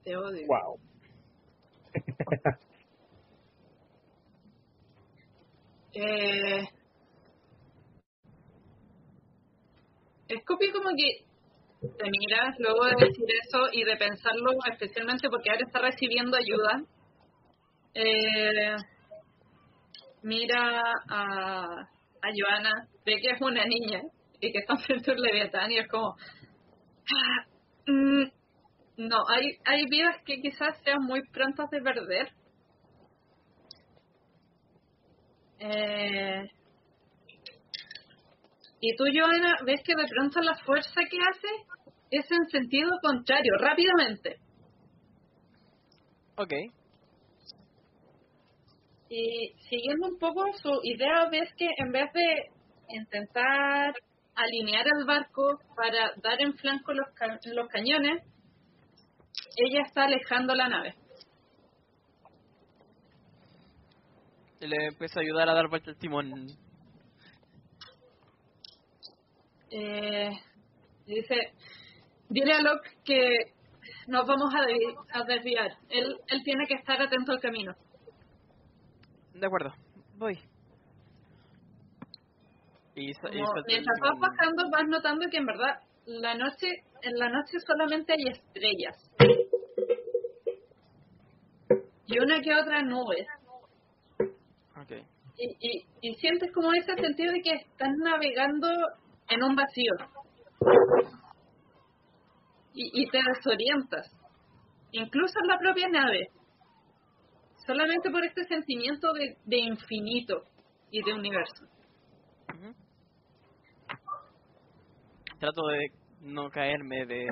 Te 0.04 0.16
odio. 0.16 0.48
Wow. 0.48 0.80
Eh, 5.92 6.62
Scoopy 10.42 10.72
como 10.72 10.90
que 10.96 11.26
te 11.82 12.10
miras 12.10 12.56
luego 12.60 12.86
de 12.86 13.08
decir 13.08 13.26
eso 13.44 13.68
y 13.72 13.84
de 13.84 13.96
pensarlo, 13.96 14.52
especialmente 14.72 15.30
porque 15.30 15.50
ahora 15.50 15.66
está 15.66 15.80
recibiendo 15.80 16.38
ayuda. 16.38 16.84
Eh, 17.94 18.76
mira 20.24 20.82
a, 21.10 21.64
a 22.22 22.30
Joana, 22.36 22.88
ve 23.06 23.16
que 23.22 23.32
es 23.32 23.42
una 23.42 23.66
niña 23.66 24.02
y 24.42 24.52
que 24.52 24.60
está 24.60 24.78
frente 24.78 25.12
a 25.12 25.14
un 25.14 25.22
leviatán 25.22 25.72
y 25.72 25.78
es 25.78 25.88
como, 25.88 26.16
No, 28.98 29.18
hay, 29.30 29.58
hay 29.66 29.86
vidas 29.90 30.18
que 30.26 30.42
quizás 30.42 30.78
sean 30.84 31.02
muy 31.04 31.22
prontas 31.32 31.70
de 31.70 31.82
perder. 31.82 32.28
Eh, 35.60 36.44
y 38.82 38.96
tú, 38.96 39.04
Joana, 39.14 39.58
ves 39.66 39.82
que 39.84 39.94
de 39.96 40.08
pronto 40.08 40.40
la 40.42 40.56
fuerza 40.66 41.02
que 41.10 41.18
hace 41.20 41.48
es 42.12 42.26
en 42.32 42.48
sentido 42.50 42.90
contrario, 43.02 43.54
rápidamente. 43.60 44.38
Ok. 46.38 46.54
Y 49.10 49.54
siguiendo 49.70 50.08
un 50.08 50.18
poco 50.20 50.46
su 50.62 50.72
idea, 50.84 51.28
ves 51.32 51.50
que 51.58 51.68
en 51.78 51.92
vez 51.92 52.12
de 52.14 52.46
intentar 52.90 53.94
alinear 54.36 54.86
el 54.88 55.06
barco 55.06 55.60
para 55.76 56.14
dar 56.24 56.40
en 56.42 56.54
flanco 56.54 56.94
los, 56.94 57.08
ca- 57.16 57.40
los 57.54 57.68
cañones, 57.68 58.24
ella 59.58 59.82
está 59.86 60.04
alejando 60.06 60.56
la 60.56 60.70
nave. 60.70 60.94
Le 64.62 64.76
empiezo 64.88 65.20
a 65.20 65.24
ayudar 65.24 65.50
a 65.50 65.54
dar 65.54 65.70
vuelta 65.70 65.90
el 65.92 65.98
timón. 65.98 66.32
Eh, 69.72 70.32
dice, 71.06 71.54
dile 72.30 72.54
a 72.54 72.62
Locke 72.62 72.90
que 73.04 73.54
nos 74.08 74.26
vamos 74.28 74.54
a, 74.56 74.66
de- 74.66 74.96
a 75.14 75.24
desviar. 75.24 75.72
Él, 75.90 76.18
él 76.28 76.44
tiene 76.44 76.66
que 76.68 76.76
estar 76.76 77.02
atento 77.02 77.32
al 77.32 77.40
camino. 77.40 77.74
De 79.34 79.46
acuerdo, 79.46 79.74
voy. 80.18 80.38
Y, 82.96 83.14
mientras 83.68 84.00
vas 84.02 84.20
bajando 84.20 84.70
vas 84.70 84.88
notando 84.88 85.26
que 85.32 85.38
en 85.38 85.46
verdad 85.46 85.80
la 86.06 86.34
noche 86.36 86.68
en 87.02 87.18
la 87.18 87.30
noche 87.30 87.58
solamente 87.66 88.12
hay 88.12 88.28
estrellas 88.28 88.98
y 92.08 92.20
una 92.20 92.42
que 92.42 92.54
otra 92.54 92.82
nube 92.82 93.26
Ok. 94.82 94.92
y, 95.38 95.56
y, 95.62 95.86
y 96.02 96.16
sientes 96.16 96.52
como 96.52 96.74
ese 96.74 96.94
sentido 96.96 97.32
de 97.32 97.42
que 97.42 97.54
estás 97.54 97.96
navegando 98.04 98.68
en 99.30 99.44
un 99.44 99.56
vacío. 99.56 99.94
Y, 102.74 103.04
y 103.04 103.10
te 103.10 103.20
desorientas. 103.36 104.12
Incluso 104.92 105.40
en 105.42 105.48
la 105.48 105.58
propia 105.60 105.88
nave. 105.90 106.28
Solamente 107.66 108.10
por 108.10 108.24
este 108.26 108.44
sentimiento 108.46 109.14
de, 109.14 109.38
de 109.46 109.58
infinito 109.58 110.44
y 110.92 111.04
de 111.04 111.14
universo. 111.14 111.66
Trato 115.40 115.68
de 115.68 115.92
no 116.22 116.50
caerme 116.50 117.06
de, 117.06 117.28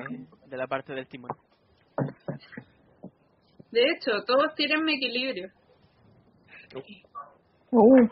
de 0.46 0.56
la 0.56 0.66
parte 0.66 0.94
del 0.94 1.06
timón. 1.08 1.30
de 3.70 3.82
hecho 3.82 4.24
todos 4.26 4.54
tienen 4.54 4.84
mi 4.84 4.94
equilibrio. 4.96 5.48
Uh, 7.70 8.08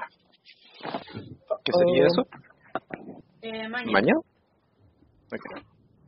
¿Qué 1.65 1.73
sería 1.73 2.07
eso? 2.07 2.23
Eh, 3.49 3.69
maña. 3.69 3.93
¿Maña? 3.93 4.15
Ok. 5.33 5.45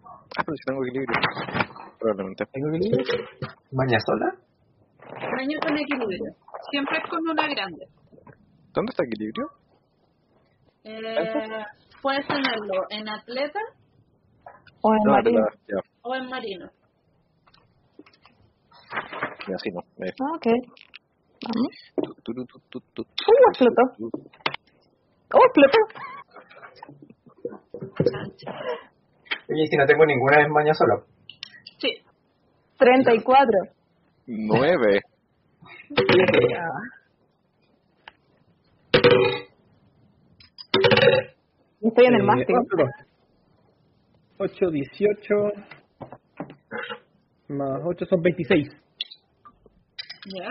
Ah, 0.05 0.43
pero 0.45 0.57
si 0.57 0.65
tengo 0.67 0.85
equilibrio. 0.85 1.17
Probablemente. 1.99 2.45
¿Tengo 2.53 2.69
equilibrio? 2.75 3.25
¿Maña 3.73 3.99
sola? 4.01 4.35
Maña 5.37 5.59
con 5.61 5.77
equilibrio. 5.79 6.33
Siempre 6.71 6.99
es 6.99 7.11
con 7.11 7.21
una 7.29 7.47
grande. 7.49 7.87
¿Dónde 8.73 8.91
está 8.91 9.05
equilibrio? 9.05 9.47
Eh, 10.85 11.65
puedes 12.03 12.27
tenerlo 12.27 12.85
en 12.91 13.09
atleta 13.09 13.59
o 14.83 14.93
en 14.95 15.01
No, 15.05 15.13
marino. 15.13 15.41
la- 15.41 15.55
ya, 15.67 15.81
o 16.03 16.15
en 16.15 16.27
marino. 16.29 16.71
ya, 19.49 19.55
así 19.55 19.71
no. 19.71 19.81
Eh, 20.05 20.13
Ah, 20.21 20.33
ok. 20.37 20.47
Vamos. 21.43 21.75
Uh, 21.97 22.11
explotó. 23.51 23.83
Oh, 25.35 25.45
explotó. 25.47 25.79
Oye, 29.51 29.67
si 29.71 29.77
no 29.77 29.87
tengo 29.87 30.05
ninguna 30.07 30.43
es 30.43 30.49
maña 30.49 30.75
sola. 30.75 31.03
Sí. 31.79 32.03
34. 32.79 33.51
Nueve. 34.27 35.01
Estoy 41.81 42.07
en 42.07 42.15
el 42.15 42.23
mástil. 42.25 42.57
8, 44.39 44.71
18. 44.71 45.35
Más 47.49 47.81
8 47.85 48.07
son 48.07 48.23
26. 48.23 48.69
¿Ya? 50.27 50.49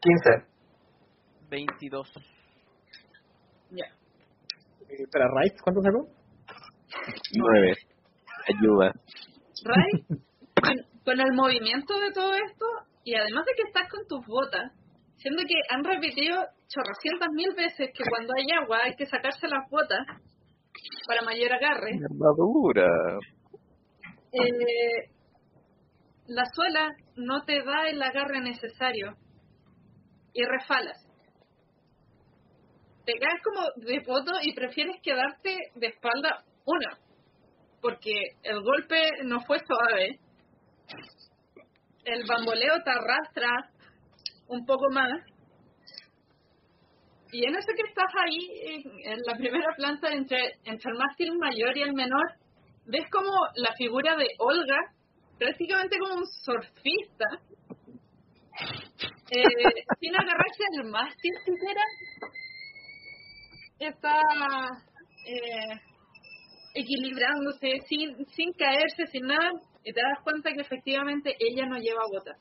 15. 0.00 0.46
22. 1.50 2.12
Ya. 3.70 3.86
Eh, 4.88 5.02
Espera, 5.02 5.26
Rice, 5.40 5.56
¿cuánto 5.62 5.82
sacó? 5.82 6.06
Nueve. 7.36 7.72
Ayuda. 8.48 8.92
Ray, 9.64 10.04
con, 10.60 10.74
con 11.04 11.20
el 11.20 11.32
movimiento 11.34 11.98
de 11.98 12.12
todo 12.12 12.34
esto, 12.34 12.66
y 13.04 13.14
además 13.14 13.44
de 13.46 13.52
que 13.56 13.62
estás 13.62 13.88
con 13.90 14.06
tus 14.06 14.24
botas, 14.26 14.72
siendo 15.16 15.42
que 15.42 15.54
han 15.70 15.84
repetido 15.84 16.36
chorrocientas 16.68 17.28
mil 17.32 17.54
veces 17.54 17.90
que 17.94 18.04
cuando 18.08 18.32
hay 18.36 18.46
agua 18.62 18.78
hay 18.84 18.94
que 18.96 19.06
sacarse 19.06 19.48
las 19.48 19.68
botas 19.70 20.06
para 21.06 21.22
mayor 21.22 21.52
agarre, 21.52 21.92
Armadura. 22.10 22.86
eh, 24.32 25.10
la 26.28 26.44
suela 26.54 26.90
no 27.16 27.42
te 27.44 27.62
da 27.62 27.88
el 27.88 28.02
agarre 28.02 28.40
necesario 28.40 29.14
y 30.32 30.44
refalas. 30.44 31.02
Te 33.04 33.12
caes 33.14 33.40
como 33.44 33.86
de 33.86 34.00
poto 34.00 34.32
y 34.42 34.52
prefieres 34.52 34.96
quedarte 35.02 35.56
de 35.76 35.86
espalda 35.86 36.44
una, 36.66 36.98
porque 37.80 38.12
el 38.42 38.60
golpe 38.60 39.10
no 39.24 39.40
fue 39.42 39.58
suave. 39.60 40.18
El 42.04 42.24
bamboleo 42.26 42.82
te 42.84 42.90
arrastra 42.90 43.70
un 44.48 44.66
poco 44.66 44.90
más. 44.90 45.12
Y 47.32 47.44
en 47.46 47.56
eso 47.56 47.68
que 47.74 47.88
estás 47.88 48.12
ahí, 48.24 48.82
en, 49.04 49.20
la 49.24 49.36
primera 49.36 49.74
planta 49.76 50.08
entre, 50.12 50.58
entre 50.64 50.90
el 50.90 50.98
mástil 50.98 51.36
mayor 51.38 51.76
y 51.76 51.82
el 51.82 51.92
menor, 51.92 52.34
ves 52.86 53.08
como 53.10 53.30
la 53.56 53.72
figura 53.76 54.16
de 54.16 54.26
Olga, 54.38 54.78
prácticamente 55.38 55.98
como 55.98 56.14
un 56.14 56.26
surfista, 56.26 57.26
eh, 59.30 59.42
sin 60.00 60.14
agarrarse 60.14 60.64
al 60.78 60.88
mástil 60.88 61.34
siquiera, 61.44 61.82
está 63.78 64.20
eh, 65.26 65.80
equilibrándose, 66.76 67.80
sin, 67.88 68.26
sin 68.26 68.52
caerse, 68.52 69.06
sin 69.10 69.26
nada, 69.26 69.50
y 69.82 69.92
te 69.92 70.00
das 70.00 70.22
cuenta 70.22 70.52
que 70.52 70.60
efectivamente 70.60 71.34
ella 71.38 71.66
no 71.66 71.78
lleva 71.78 72.02
botas. 72.12 72.36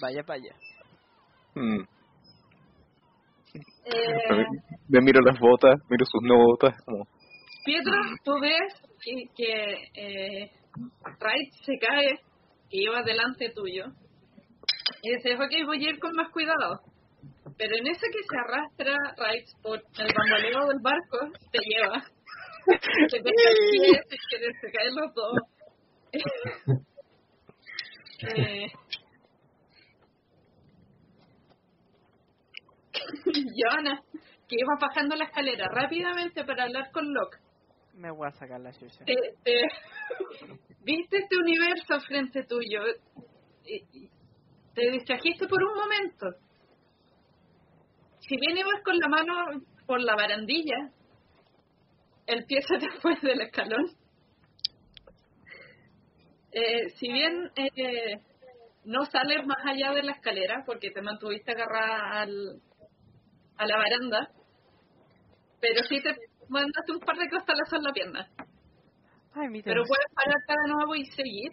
Vaya, 0.00 0.22
vaya. 0.26 0.54
Hmm. 1.54 1.80
Eh, 3.84 4.44
Me 4.88 5.00
miro 5.00 5.20
las 5.20 5.38
botas, 5.38 5.80
miro 5.88 6.04
sus 6.04 6.22
notas. 6.22 6.74
Como, 6.84 7.06
Pietro, 7.64 7.94
tú 8.24 8.32
ves 8.40 8.74
que, 9.02 9.24
que 9.34 9.74
eh, 9.94 10.50
Wright 11.20 11.52
se 11.64 11.78
cae, 11.78 12.18
que 12.68 12.76
iba 12.82 13.02
delante 13.02 13.50
tuyo, 13.54 13.86
y 15.02 15.14
dices, 15.14 15.36
ok, 15.36 15.66
voy 15.66 15.86
a 15.86 15.90
ir 15.90 15.98
con 15.98 16.12
más 16.14 16.30
cuidado. 16.30 16.80
Pero 17.56 17.76
en 17.76 17.86
ese 17.86 18.06
que 18.10 18.22
se 18.22 18.36
arrastra 18.36 18.96
Wright 19.16 19.46
por 19.62 19.78
el 19.78 20.12
bamboleo 20.12 20.66
del 20.66 20.80
barco, 20.82 21.32
te 21.52 21.58
lleva. 21.60 22.02
Se 23.10 24.70
caen 24.72 24.94
los 24.94 25.14
dos. 25.14 25.38
eh, 28.28 28.66
Joana, 33.56 34.00
que 34.48 34.56
iba 34.58 34.74
bajando 34.80 35.16
la 35.16 35.24
escalera 35.24 35.66
rápidamente 35.68 36.44
para 36.44 36.64
hablar 36.64 36.90
con 36.92 37.12
Locke. 37.12 37.38
Me 37.94 38.10
voy 38.10 38.26
a 38.28 38.30
sacar 38.32 38.60
la 38.60 38.72
chucha. 38.72 39.04
te, 39.04 39.14
te- 39.44 39.68
viste 40.84 41.18
este 41.18 41.36
universo 41.36 42.00
frente 42.06 42.44
tuyo 42.44 42.80
te 44.74 44.90
distrajiste 44.90 45.46
por 45.46 45.62
un 45.62 45.74
momento. 45.74 46.26
Si 48.20 48.36
bien 48.36 48.58
ibas 48.58 48.82
con 48.84 48.98
la 48.98 49.08
mano 49.08 49.34
por 49.86 50.00
la 50.02 50.16
barandilla, 50.16 50.90
el 52.26 52.44
pie 52.46 52.60
se 52.62 52.78
te 52.78 52.90
fue 53.00 53.16
del 53.22 53.40
escalón. 53.40 53.86
Eh, 56.52 56.88
si 56.96 57.10
bien 57.10 57.50
eh, 57.56 58.20
no 58.84 59.04
sales 59.06 59.44
más 59.46 59.58
allá 59.64 59.92
de 59.92 60.02
la 60.02 60.12
escalera 60.12 60.62
porque 60.64 60.90
te 60.90 61.02
mantuviste 61.02 61.52
agarrada 61.52 62.20
al, 62.20 62.62
a 63.56 63.66
la 63.66 63.76
baranda, 63.76 64.30
pero 65.60 65.82
sí 65.88 66.00
te 66.00 66.14
mandaste 66.48 66.92
un 66.92 67.00
par 67.00 67.16
de 67.16 67.28
costales 67.28 67.72
en 67.72 67.82
la 67.82 67.92
pierna. 67.92 68.28
Ay, 69.34 69.48
mi 69.48 69.62
Pero 69.62 69.82
puedes 69.84 70.06
pararte 70.14 70.54
de 70.62 70.72
nuevo 70.72 70.94
y 70.94 71.06
seguir. 71.06 71.52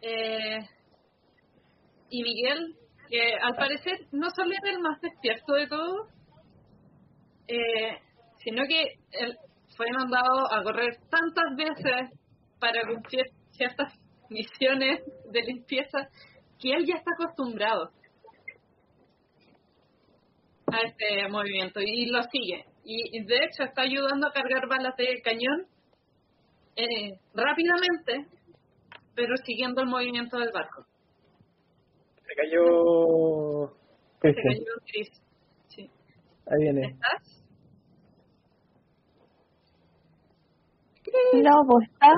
Eh, 0.00 0.58
y 2.10 2.22
Miguel, 2.22 2.76
que 3.10 3.34
al 3.42 3.54
parecer 3.54 4.06
no 4.12 4.30
solo 4.30 4.54
era 4.62 4.70
el 4.70 4.80
más 4.80 5.00
despierto 5.00 5.52
de 5.54 5.66
todos, 5.66 6.08
eh, 7.48 7.98
sino 8.48 8.62
que 8.66 8.82
él 9.12 9.36
fue 9.76 9.86
mandado 9.92 10.50
a 10.50 10.62
correr 10.62 10.96
tantas 11.10 11.54
veces 11.54 12.18
para 12.58 12.80
cumplir 12.88 13.26
ciertas 13.50 13.92
misiones 14.30 15.00
de 15.30 15.42
limpieza 15.42 16.08
que 16.58 16.72
él 16.72 16.86
ya 16.86 16.94
está 16.94 17.10
acostumbrado 17.12 17.90
a 20.66 20.78
este 20.86 21.28
movimiento 21.28 21.80
y 21.80 22.06
lo 22.06 22.22
sigue. 22.22 22.64
Y 22.84 23.18
y 23.18 23.24
de 23.24 23.36
hecho 23.36 23.64
está 23.64 23.82
ayudando 23.82 24.28
a 24.28 24.32
cargar 24.32 24.66
balas 24.66 24.96
de 24.96 25.20
cañón 25.22 25.66
eh, 26.76 27.18
rápidamente, 27.34 28.26
pero 29.14 29.36
siguiendo 29.44 29.82
el 29.82 29.88
movimiento 29.88 30.38
del 30.38 30.52
barco. 30.52 30.86
Se 32.26 32.34
cayó. 32.34 33.76
Se 34.22 34.34
cayó 34.34 34.72
Chris. 34.86 35.22
Sí. 35.68 35.90
Ahí 36.46 36.62
viene. 36.62 36.86
¿Estás? 36.88 37.37
Lobo, 41.42 41.80
¿está? 41.82 42.08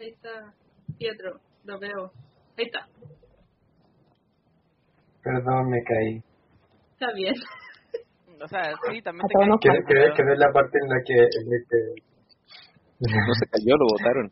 Ahí 0.00 0.08
está 0.08 0.52
Pietro, 0.98 1.40
lo 1.64 1.78
veo. 1.78 2.10
Ahí 2.58 2.64
está. 2.66 2.86
Perdón, 5.22 5.70
me 5.70 5.82
caí. 5.82 6.22
Está 6.92 7.12
bien. 7.14 7.34
O 8.42 8.48
sea, 8.48 8.60
sí, 8.90 9.00
también 9.00 9.24
te 9.28 9.46
nos 9.46 9.60
Que, 9.60 9.68
pasa. 9.68 9.80
que, 9.86 9.94
que 10.16 10.22
no 10.24 10.32
es 10.32 10.38
la 10.40 10.52
parte 10.52 10.76
en 10.82 10.88
la 10.90 10.96
que... 11.06 11.14
En 11.14 11.48
la 11.48 11.56
que 11.70 11.78
No 13.00 13.34
se 13.34 13.46
cayó, 13.46 13.76
lo 13.78 13.86
botaron. 13.88 14.28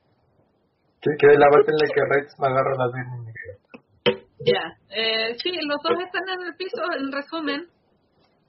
que, 1.01 1.11
que 1.19 1.27
es 1.33 1.39
la 1.39 1.49
parte 1.49 1.71
en 1.71 1.79
la 1.79 1.87
que 1.95 2.05
Rex 2.11 2.35
me 2.39 2.47
agarra 2.49 2.75
la 2.77 2.93
pierna. 2.93 3.33
Ya. 4.45 4.77
Eh, 4.91 5.37
sí, 5.39 5.53
los 5.65 5.79
dos 5.83 5.99
están 6.05 6.29
en 6.29 6.47
el 6.47 6.55
piso. 6.57 6.83
En 6.99 7.13
resumen, 7.13 7.69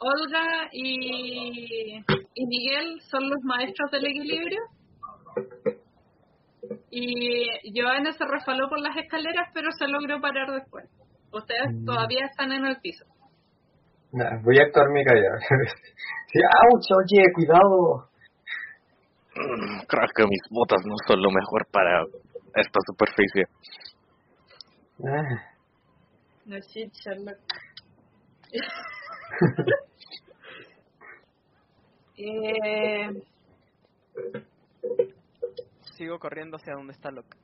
Olga 0.04 0.68
y, 0.72 1.98
y 1.98 2.46
Miguel 2.46 3.00
son 3.10 3.30
los 3.30 3.40
maestros 3.44 3.90
del 3.92 4.06
equilibrio. 4.08 4.60
Y 6.90 7.48
Joana 7.76 8.12
se 8.14 8.24
resbaló 8.26 8.70
por 8.70 8.80
las 8.80 8.96
escaleras, 8.98 9.50
pero 9.54 9.72
se 9.72 9.88
logró 9.88 10.20
parar 10.22 10.52
después. 10.52 10.86
Ustedes 11.32 11.72
Mm. 11.74 11.86
todavía 11.86 12.26
están 12.26 12.52
en 12.52 12.66
el 12.66 12.78
piso. 12.82 13.06
Nah, 14.12 14.40
voy 14.44 14.60
a 14.60 14.64
actuar 14.64 14.90
mi 14.92 15.04
callado. 15.04 15.38
sí, 16.32 16.40
¡Auch! 16.40 16.86
Oye, 17.00 17.24
cuidado. 17.34 18.10
Mm, 19.36 19.80
Creo 19.88 20.08
que 20.16 20.24
mis 20.28 20.42
botas 20.52 20.82
no 20.86 20.96
son 21.08 21.22
lo 21.22 21.32
mejor 21.32 21.66
para 21.72 22.04
esta 22.56 22.80
superficie. 22.86 23.46
Ah, 25.04 25.42
No 26.46 26.58
shit, 26.60 26.94
Sherlock. 26.94 27.40
eh, 32.18 33.10
Sigo 35.98 36.20
corriendo 36.20 36.58
hacia 36.58 36.74
donde 36.74 36.94
está 36.94 37.12
Locke. 37.12 37.38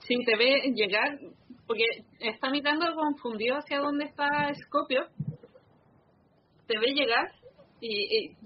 Sí, 0.00 0.14
te 0.24 0.36
ve 0.36 0.72
llegar, 0.74 1.18
porque 1.66 1.84
está 2.20 2.50
mirando 2.50 2.94
confundido 2.94 3.56
hacia 3.56 3.78
dónde 3.78 4.04
está 4.06 4.52
Scopio. 4.54 5.06
Te 6.66 6.78
ve 6.78 6.92
llegar 6.94 7.30
y, 7.80 8.16
y- 8.30 8.36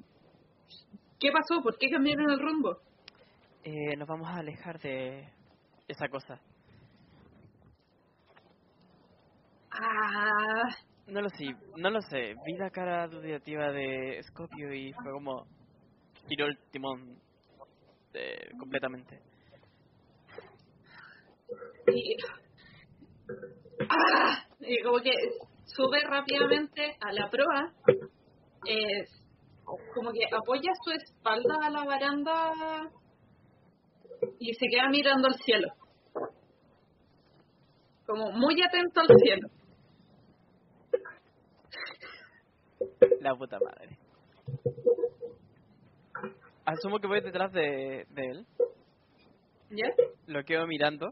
¿Qué 1.21 1.31
pasó? 1.31 1.63
¿Por 1.63 1.79
qué 1.79 1.89
cambiaron 1.89 2.31
el 2.31 2.39
rumbo? 2.41 2.79
Eh, 3.65 3.97
nos 3.97 4.09
vamos 4.09 4.29
a 4.29 4.39
alejar 4.39 4.81
de 4.81 5.29
esa 5.87 6.09
cosa. 6.09 6.41
Ah, 9.71 10.69
No 11.07 11.21
lo 11.21 11.29
sé, 11.31 11.47
no 11.77 11.91
lo 11.91 12.01
sé. 12.03 12.35
Vi 12.47 12.57
la 12.57 12.71
cara 12.71 13.09
dudativa 13.09 13.71
de 13.73 14.23
Scopio 14.23 14.73
y 14.73 14.93
fue 14.93 15.13
como 15.13 15.47
giró 16.29 16.47
el 16.47 16.59
timón 16.71 17.19
eh, 18.15 18.51
completamente. 18.59 19.21
y, 21.89 22.17
ah, 23.89 24.45
y 24.61 24.83
como 24.83 25.01
que 25.01 25.11
sube 25.65 26.01
rápidamente 26.09 26.97
a 27.01 27.13
la 27.13 27.29
proa, 27.29 27.73
eh, 28.67 29.05
como 29.95 30.13
que 30.13 30.25
apoya 30.33 30.73
su 30.85 30.91
espalda 30.93 31.57
a 31.63 31.71
la 31.71 31.85
baranda 31.85 32.53
y 34.39 34.55
se 34.55 34.67
queda 34.69 34.89
mirando 34.91 35.29
al 35.29 35.35
cielo. 35.35 35.69
Como 38.07 38.31
muy 38.33 38.61
atento 38.63 39.01
al 39.01 39.09
cielo. 39.23 39.49
La 43.21 43.35
puta 43.35 43.59
madre. 43.61 43.99
Asumo 46.65 46.99
que 47.01 47.07
voy 47.07 47.21
detrás 47.21 47.53
de, 47.53 48.07
de 48.11 48.23
él. 48.23 48.47
¿Ya? 49.71 49.87
Lo 50.27 50.45
quedo 50.45 50.67
mirando. 50.67 51.09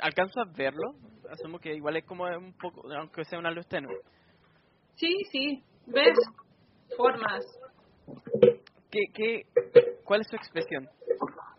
Alcanzo 0.00 0.40
a 0.40 0.44
verlo. 0.56 0.94
Asumo 1.30 1.58
que 1.58 1.74
igual 1.74 1.96
es 1.96 2.04
como 2.04 2.24
un 2.24 2.52
poco, 2.54 2.90
aunque 2.92 3.24
sea 3.24 3.38
una 3.38 3.50
luz 3.50 3.66
tenue. 3.68 3.94
Sí, 4.96 5.16
sí. 5.30 5.62
¿Ves? 5.86 6.16
Formas. 6.96 7.44
¿Qué, 8.90 9.00
qué, 9.14 9.42
¿Cuál 10.04 10.22
es 10.22 10.26
su 10.28 10.36
expresión 10.36 10.88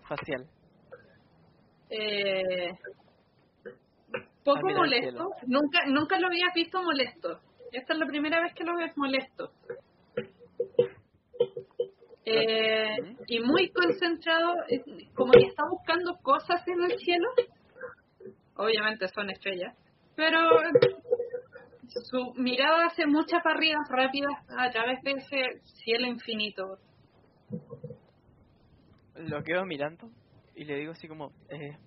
facial? 0.08 0.46
Eh, 1.90 2.72
poco 4.44 4.68
Ah, 4.68 4.74
molesto. 4.76 5.30
Nunca, 5.48 5.86
nunca 5.88 6.20
lo 6.20 6.28
habías 6.28 6.54
visto 6.54 6.82
molesto. 6.84 7.40
Esta 7.72 7.94
es 7.94 8.00
la 8.00 8.06
primera 8.06 8.42
vez 8.42 8.54
que 8.54 8.64
lo 8.64 8.76
ves 8.76 8.96
molesto. 8.98 9.52
Eh, 12.26 13.16
y 13.28 13.40
muy 13.40 13.72
concentrado, 13.72 14.54
eh, 14.70 14.84
como 15.16 15.32
que 15.32 15.48
está 15.48 15.64
buscando 15.70 16.18
cosas 16.22 16.62
en 16.68 16.84
el 16.84 16.98
cielo. 17.00 17.28
Obviamente 18.56 19.08
son 19.08 19.30
estrellas, 19.30 19.76
pero 20.16 20.40
su 21.88 22.34
mirada 22.36 22.86
hace 22.86 23.08
muchas 23.08 23.44
barridas 23.44 23.88
rápidas 23.90 24.34
a 24.58 24.70
través 24.70 25.02
de 25.02 25.12
ese 25.12 25.62
cielo 25.84 26.08
infinito. 26.08 26.78
Lo 29.16 29.44
quedo 29.44 29.66
mirando 29.66 30.10
y 30.56 30.66
le 30.66 30.76
digo 30.76 30.92
así 30.92 31.08
como, 31.08 31.32
eh, 31.50 31.78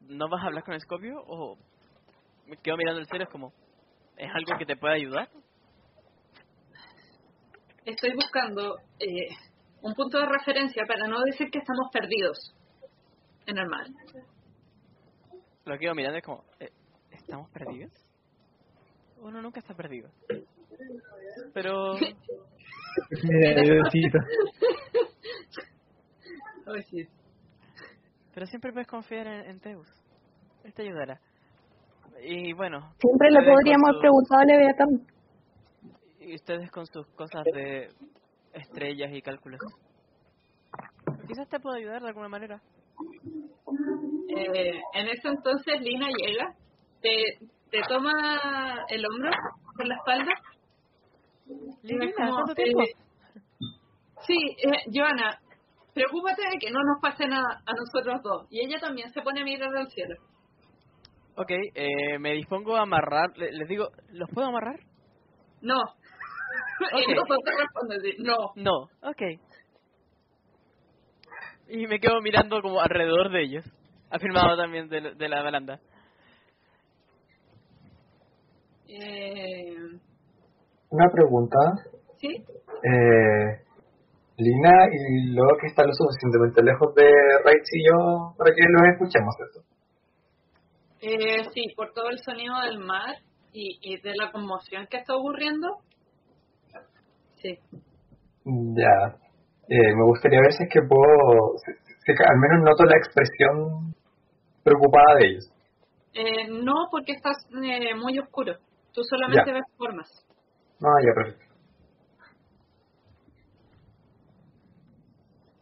¿no 0.00 0.28
vas 0.28 0.42
a 0.42 0.46
hablar 0.46 0.64
con 0.64 0.78
Scopio? 0.80 1.22
O 1.26 1.58
me 2.46 2.56
quedo 2.56 2.76
mirando 2.76 3.00
el 3.00 3.06
cielo, 3.06 3.24
es 3.24 3.30
como, 3.30 3.52
¿es 4.16 4.30
algo 4.34 4.58
que 4.58 4.66
te 4.66 4.76
puede 4.76 4.94
ayudar? 4.94 5.28
Estoy 7.84 8.14
buscando 8.14 8.78
eh, 9.00 9.28
un 9.82 9.94
punto 9.94 10.18
de 10.18 10.26
referencia 10.26 10.84
para 10.86 11.08
no 11.08 11.20
decir 11.22 11.50
que 11.50 11.58
estamos 11.58 11.90
perdidos 11.92 12.54
en 13.46 13.58
el 13.58 13.66
mar. 13.66 13.86
Lo 15.64 15.78
quedo 15.78 15.94
mirando 15.94 16.16
y 16.16 16.20
es 16.20 16.24
como, 16.24 16.44
eh, 16.60 16.70
¿estamos 17.10 17.50
perdidos? 17.50 17.92
Uno 19.18 19.42
nunca 19.42 19.60
está 19.60 19.74
perdido. 19.74 20.10
Pero 21.54 21.96
sí. 26.90 27.08
pero 28.34 28.46
siempre 28.46 28.72
puedes 28.72 28.88
confiar 28.88 29.26
en, 29.26 29.50
en 29.50 29.60
Teus. 29.60 29.88
Él 30.64 30.72
te 30.74 30.82
ayudará. 30.82 31.20
Y 32.20 32.52
bueno, 32.52 32.92
Siempre 32.98 33.30
le 33.30 33.40
podríamos 33.42 33.88
haber 33.88 33.94
su- 33.96 34.00
preguntado 34.00 34.40
a 34.40 34.44
Leviatán. 34.44 34.88
Y 36.20 36.34
ustedes 36.36 36.70
con 36.70 36.86
sus 36.86 37.06
cosas 37.14 37.44
de 37.52 37.88
estrellas 38.52 39.10
y 39.12 39.22
cálculos. 39.22 39.60
Quizás 41.26 41.48
te 41.48 41.58
puedo 41.60 41.76
ayudar 41.76 42.02
de 42.02 42.08
alguna 42.08 42.28
manera. 42.28 42.60
Eh, 44.36 44.80
en 44.94 45.06
ese 45.08 45.28
entonces 45.28 45.80
Lina 45.80 46.08
llega, 46.08 46.54
te, 47.00 47.38
te 47.70 47.80
toma 47.88 48.84
el 48.88 49.04
hombro 49.04 49.30
por 49.76 49.86
la 49.86 49.96
espalda. 49.96 50.32
Lina, 51.82 52.04
Y 52.04 52.08
es 52.08 52.14
como, 52.16 52.34
¿cuánto 52.34 52.54
tiempo? 52.54 52.82
eh, 52.82 52.94
sí, 54.26 54.36
eh, 54.62 54.90
Joana, 54.94 55.38
preocúpate 55.92 56.42
de 56.42 56.58
que 56.58 56.70
no 56.70 56.78
nos 56.84 57.00
pase 57.02 57.26
nada 57.26 57.62
a 57.66 57.72
nosotros 57.74 58.22
dos. 58.22 58.46
Y 58.50 58.60
ella 58.64 58.78
también 58.80 59.10
se 59.12 59.22
pone 59.22 59.40
a 59.40 59.44
mirar 59.44 59.74
al 59.76 59.88
cielo. 59.90 60.14
Ok, 61.36 61.50
eh, 61.50 62.18
me 62.18 62.32
dispongo 62.32 62.76
a 62.76 62.82
amarrar. 62.82 63.30
le- 63.36 63.52
les 63.52 63.68
digo, 63.68 63.88
¿los 64.10 64.28
puedo 64.30 64.48
amarrar? 64.48 64.78
No. 65.60 65.76
y 66.92 67.02
Ok. 67.02 67.08
los 67.16 67.28
dos 67.28 67.38
te 67.44 67.50
responden 67.52 67.98
así, 68.00 68.16
no. 68.22 68.36
No, 68.56 68.82
ok. 69.08 69.22
Y 71.68 71.86
me 71.86 72.00
quedo 72.00 72.20
mirando 72.20 72.60
como 72.60 72.80
alrededor 72.80 73.30
de 73.30 73.42
ellos. 73.42 73.64
Afirmado 74.10 74.56
también 74.56 74.88
de, 74.88 75.00
la- 75.00 75.12
de 75.14 75.28
la 75.28 75.42
baranda. 75.42 75.80
Eh, 78.88 79.76
Una 80.90 81.06
pregunta. 81.10 81.56
¿Sí? 82.18 82.28
Eh, 82.28 83.62
Lina 84.36 84.86
y 84.92 85.32
luego 85.34 85.56
que 85.60 85.68
está 85.68 85.84
lo 85.84 85.92
suficientemente 85.92 86.62
lejos 86.62 86.94
de 86.94 87.04
Raiz 87.44 87.62
y 87.72 87.84
yo 87.86 88.34
para 88.36 88.50
que 88.54 88.62
los 88.68 88.82
escuchemos 88.92 89.34
eso. 89.48 89.62
Eh, 91.02 91.44
sí, 91.52 91.62
por 91.76 91.92
todo 91.92 92.10
el 92.10 92.18
sonido 92.20 92.54
del 92.64 92.78
mar 92.78 93.16
y, 93.52 93.78
y 93.82 94.00
de 94.00 94.12
la 94.20 94.30
conmoción 94.30 94.86
que 94.88 94.98
está 94.98 95.16
ocurriendo. 95.16 95.68
Sí. 97.42 97.58
Ya. 98.44 99.16
Eh, 99.68 99.94
me 99.96 100.04
gustaría 100.06 100.40
ver 100.40 100.52
si 100.52 100.62
es 100.64 100.68
que 100.72 100.80
puedo, 100.88 101.56
si- 101.64 101.94
si- 102.04 102.12
al 102.12 102.38
menos 102.38 102.64
noto 102.70 102.84
la 102.84 102.96
expresión 102.98 103.94
preocupada 104.62 105.14
de 105.18 105.26
ellos. 105.26 105.52
Eh, 106.14 106.46
no, 106.48 106.74
porque 106.90 107.12
estás 107.12 107.36
eh, 107.62 107.94
muy 107.96 108.18
oscuro. 108.18 108.54
Tú 108.92 109.02
solamente 109.02 109.50
Ya. 109.50 109.54
ves 109.54 109.64
formas. 109.76 110.08
No, 110.78 110.88
ya, 111.04 111.14
perfecto. 111.14 111.54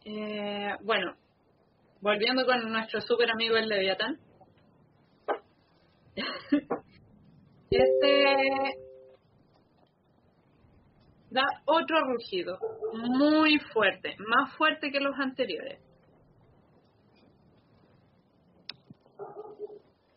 Eh, 0.05 0.75
bueno, 0.83 1.13
volviendo 2.01 2.45
con 2.45 2.71
nuestro 2.71 3.01
super 3.01 3.31
amigo 3.31 3.55
el 3.57 3.69
Leviatán. 3.69 4.17
este 7.69 8.81
da 11.31 11.43
otro 11.65 12.01
rugido, 12.01 12.59
muy 12.93 13.57
fuerte, 13.73 14.15
más 14.27 14.53
fuerte 14.57 14.91
que 14.91 14.99
los 14.99 15.17
anteriores. 15.17 15.79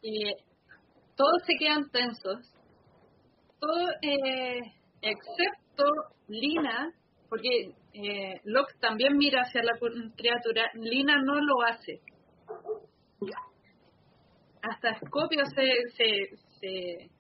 Y 0.03 0.35
todos 1.17 1.43
se 1.47 1.55
quedan 1.57 1.89
tensos, 1.91 2.53
todo, 3.61 3.89
eh, 4.03 4.61
excepto 5.01 5.85
Lina, 6.27 6.93
porque 7.29 7.75
eh, 7.93 8.41
Locke 8.45 8.75
también 8.81 9.17
mira 9.17 9.43
hacia 9.43 9.63
la 9.63 9.79
criatura, 10.17 10.69
Lina 10.75 11.23
no 11.23 11.41
lo 11.41 11.63
hace. 11.63 12.01
Hasta 14.65 14.95
Scopio 14.99 15.45
se, 15.45 15.73
se, 15.95 16.37
se, 16.59 17.11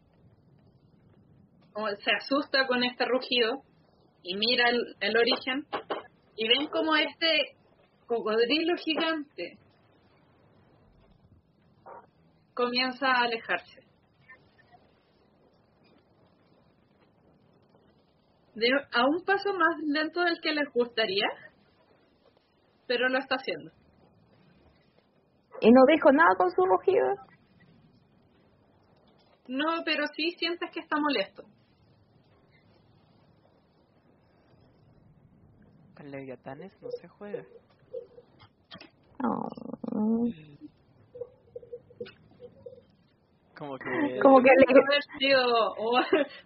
se 2.02 2.10
asusta 2.10 2.66
con 2.66 2.82
este 2.82 3.04
rugido 3.04 3.62
y 4.22 4.34
mira 4.36 4.70
el, 4.70 5.16
origen 5.16 5.66
y 6.36 6.48
ven 6.48 6.68
como 6.68 6.96
este 6.96 7.56
cocodrilo 8.06 8.76
gigante 8.76 9.58
comienza 12.54 13.08
a 13.08 13.24
alejarse. 13.24 13.80
A 18.92 19.06
un 19.06 19.24
paso 19.24 19.52
más 19.52 19.76
lento 19.84 20.22
del 20.22 20.40
que 20.40 20.52
les 20.52 20.72
gustaría, 20.72 21.26
pero 22.86 23.08
lo 23.08 23.18
está 23.18 23.34
haciendo. 23.34 23.72
Y 25.60 25.70
no 25.70 25.80
dijo 25.92 26.12
nada 26.12 26.30
con 26.38 26.50
su 26.52 26.64
rugido. 26.64 27.33
No, 29.46 29.82
pero 29.84 30.06
sí 30.16 30.30
sientes 30.38 30.70
que 30.70 30.80
está 30.80 30.96
molesto. 30.98 31.44
Con 35.96 36.10
leviatanes 36.10 36.72
no 36.82 36.90
se 36.90 37.08
juega. 37.08 37.44
Oh. 39.22 39.48
Como 43.56 43.78
que... 43.78 44.18
Como 44.20 44.38
que 44.38 44.50
le- 44.50 44.82
haber 44.82 45.02
sido 45.18 45.74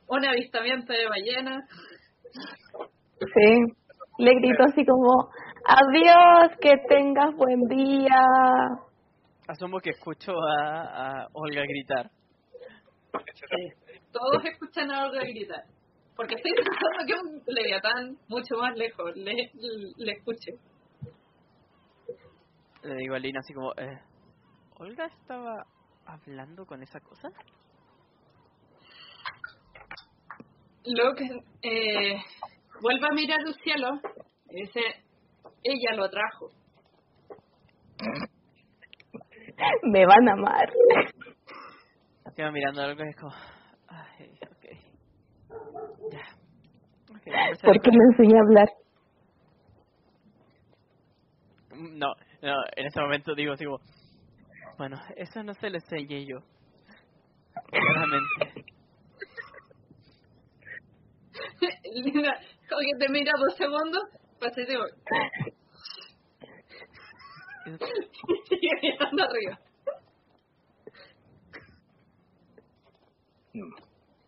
un 0.09 0.25
avistamiento 0.27 0.93
de 0.93 1.09
ballenas. 1.09 1.65
Sí. 3.21 3.75
Le 4.19 4.35
gritó 4.35 4.65
así 4.65 4.85
como, 4.85 5.31
adiós, 5.65 6.59
que 6.61 6.75
tengas 6.89 7.35
buen 7.37 7.61
día. 7.69 8.21
Asumo 9.47 9.79
que 9.79 9.91
escucho 9.91 10.33
a, 10.33 11.23
a 11.23 11.27
Olga 11.33 11.63
gritar. 11.63 12.11
Todos 14.13 14.45
escuchan 14.45 14.91
a 14.91 15.07
Olga 15.07 15.21
gritar. 15.21 15.65
Porque 16.17 16.35
estoy 16.35 16.53
pensando 16.53 17.07
que 17.07 17.15
un 17.15 17.43
leviatán 17.47 18.17
mucho 18.29 18.57
más 18.57 18.77
lejos 18.77 19.15
le, 19.17 19.51
le 19.97 20.13
escuche. 20.13 20.53
Le 22.83 22.95
digo 22.97 23.15
a 23.15 23.19
Lina 23.19 23.41
así 23.41 23.55
como... 23.55 23.73
Eh, 23.77 24.01
¿Olga 24.79 25.07
estaba 25.07 25.65
hablando 26.07 26.67
con 26.67 26.83
esa 26.83 27.01
cosa? 27.01 27.29
Luke 30.85 31.25
eh, 31.63 32.17
vuelve 32.81 33.07
a 33.11 33.15
mirar 33.15 33.39
el 33.47 33.55
cielo 33.55 34.01
y 34.51 34.63
dice, 34.63 34.81
ella 35.63 35.97
lo 35.97 36.09
trajo. 36.09 36.51
Me 39.83 40.07
van 40.07 40.29
a 40.29 40.33
amar. 40.33 40.73
Quedo 42.37 42.53
mirando 42.53 42.83
algo 42.83 43.05
y 43.05 43.09
es 43.09 43.17
como... 43.17 43.33
Ay, 43.89 44.39
ok. 44.43 44.65
Ya. 46.13 46.27
Ok, 47.11 47.23
empezaré 47.27 47.73
¿Por 47.73 47.81
qué 47.83 47.91
me 47.91 48.05
enseñé 48.13 48.39
a 48.39 48.43
hablar? 48.43 48.69
No, 51.71 52.15
no, 52.43 52.55
en 52.77 52.87
ese 52.87 53.01
momento 53.01 53.35
digo 53.35 53.55
como... 53.57 53.81
Bueno, 54.77 55.01
eso 55.17 55.43
no 55.43 55.55
se 55.55 55.71
lo 55.71 55.77
enseñé 55.77 56.27
yo. 56.27 56.39
Claramente. 57.67 58.65
Lina, 61.95 62.33
como 62.69 62.81
que 62.81 62.99
te 62.99 63.09
mira 63.13 63.33
dos 63.39 63.57
segundos, 63.57 64.03
pasa 64.39 64.61
y 64.61 64.67
digo, 64.67 64.85
sigue 68.49 68.71
mirando 68.83 69.25
arriba. 69.25 69.59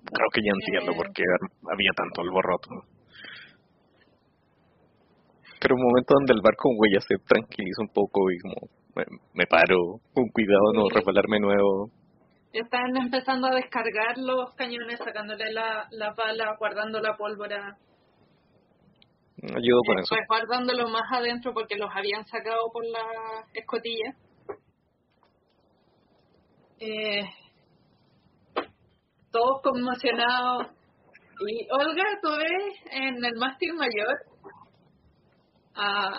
Creo 0.04 0.28
que 0.32 0.40
ya 0.42 0.52
entiendo 0.54 0.92
por 0.96 1.12
qué 1.12 1.22
había 1.70 1.90
tanto 1.94 2.22
alboroto. 2.22 2.70
Pero 5.60 5.74
un 5.76 5.82
momento 5.82 6.14
donde 6.14 6.32
el 6.32 6.40
barco 6.40 6.70
güey 6.74 6.92
ya 6.94 7.00
se 7.00 7.16
tranquiliza 7.26 7.82
un 7.82 7.92
poco 7.92 8.30
y 8.30 8.38
como 8.38 8.56
me, 8.96 9.04
me 9.34 9.46
paro 9.46 10.00
con 10.14 10.28
cuidado 10.28 10.72
no 10.74 10.88
resbalarme 10.88 11.38
nuevo. 11.38 11.90
Están 12.52 12.96
empezando 12.96 13.46
a 13.46 13.54
descargar 13.54 14.16
los 14.16 14.54
cañones, 14.54 14.98
sacándole 14.98 15.52
la, 15.52 15.86
la 15.92 16.12
bala, 16.14 16.56
guardando 16.58 17.00
la 17.00 17.16
pólvora, 17.16 17.76
Ayudo 19.42 19.80
con 19.86 19.98
eso. 19.98 20.14
después 20.14 20.20
guardándolo 20.28 20.88
más 20.88 21.10
adentro 21.12 21.54
porque 21.54 21.76
los 21.76 21.88
habían 21.94 22.26
sacado 22.26 22.70
por 22.72 22.84
la 22.84 23.46
escotilla. 23.54 24.14
Eh, 26.78 27.22
todos 29.30 29.62
conmocionados. 29.62 30.66
Y 31.48 31.66
Olga, 31.70 32.04
tú 32.22 32.28
ves 32.36 32.74
en 32.92 33.24
el 33.24 33.34
mástil 33.36 33.72
mayor 33.74 34.18
a 35.74 36.10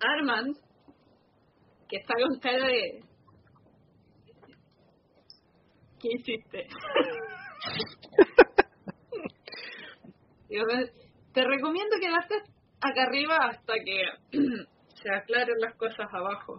Armand, 0.00 0.56
que 1.88 1.96
está 1.96 2.14
con 2.14 2.38
cara 2.40 2.66
de... 2.66 3.04
¿Qué 6.00 6.08
hiciste? 6.14 6.68
Te 11.32 11.44
recomiendo 11.44 11.96
quedarte 11.98 12.34
acá 12.80 13.04
arriba 13.04 13.36
hasta 13.36 13.72
que 13.84 14.04
se 15.02 15.10
aclaren 15.10 15.58
las 15.60 15.74
cosas 15.76 16.06
abajo. 16.12 16.58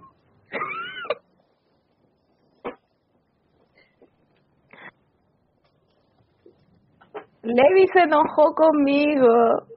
Levi 7.44 7.88
se 7.94 8.00
enojó 8.00 8.56
conmigo. 8.56 9.68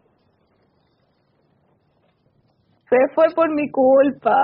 Se 2.88 2.96
fue 3.14 3.26
por 3.34 3.52
mi 3.52 3.68
culpa. 3.70 4.36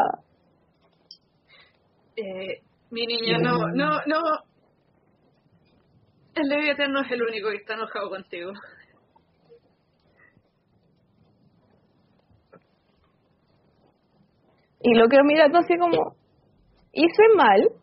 Eh, 2.16 2.60
mi 2.90 3.06
niña, 3.06 3.38
no, 3.38 3.68
no, 3.68 4.00
no. 4.06 4.20
El 6.34 6.48
Leviatán 6.48 6.92
no 6.92 7.02
es 7.02 7.10
el 7.12 7.22
único 7.22 7.50
que 7.50 7.56
está 7.56 7.74
enojado 7.74 8.10
contigo. 8.10 8.52
Y 14.80 14.94
lo 14.94 15.08
quedo 15.08 15.22
mirando 15.22 15.58
así 15.58 15.78
como, 15.78 16.16
hice 16.92 17.22
mal. 17.36 17.81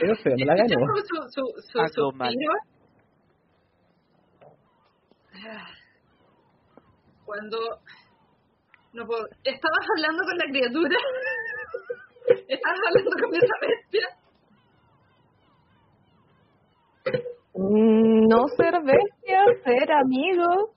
Pero 0.00 0.14
me 0.36 0.44
la 0.44 0.54
ganó. 0.54 0.66
¿Escuchas 0.96 1.32
su, 1.34 1.42
su, 1.42 1.62
su, 1.72 1.78
Algo 1.80 2.12
mal. 2.12 2.30
suspiro? 2.32 2.52
Ah. 5.48 5.68
Cuando 7.24 7.58
no 8.92 9.06
puedo. 9.06 9.26
¿Estabas 9.44 9.86
hablando 9.96 10.22
con 10.24 10.36
la 10.38 10.44
criatura? 10.50 10.96
¿Estabas 12.48 12.80
hablando 12.88 13.10
con 13.10 13.34
esa 13.34 13.54
bestia? 13.60 14.08
Mm, 17.54 18.28
No 18.28 18.48
ser 18.56 18.74
bestia, 18.82 19.40
ser 19.64 19.92
amigo. 19.92 20.72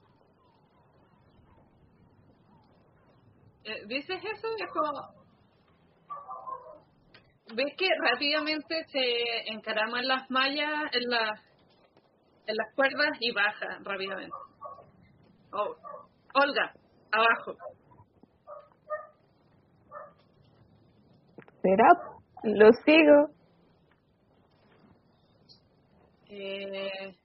Eh, 3.64 3.86
¿Dices 3.86 4.20
eso? 4.24 4.48
Es 4.58 4.70
como... 4.72 5.19
¿Ves 7.54 7.74
que 7.76 7.86
rápidamente 8.00 8.84
se 8.92 9.52
encarama 9.52 10.00
en 10.00 10.08
las 10.08 10.30
mallas, 10.30 10.92
en 10.92 11.10
las, 11.10 11.40
en 12.46 12.56
las 12.56 12.74
cuerdas 12.76 13.10
y 13.18 13.32
baja 13.32 13.78
rápidamente? 13.82 14.36
Oh, 15.52 15.74
Olga, 16.34 16.72
abajo. 17.10 17.56
¿Será? 21.62 21.88
Lo 22.44 22.70
sigo. 22.84 23.30
Eh, 26.28 27.16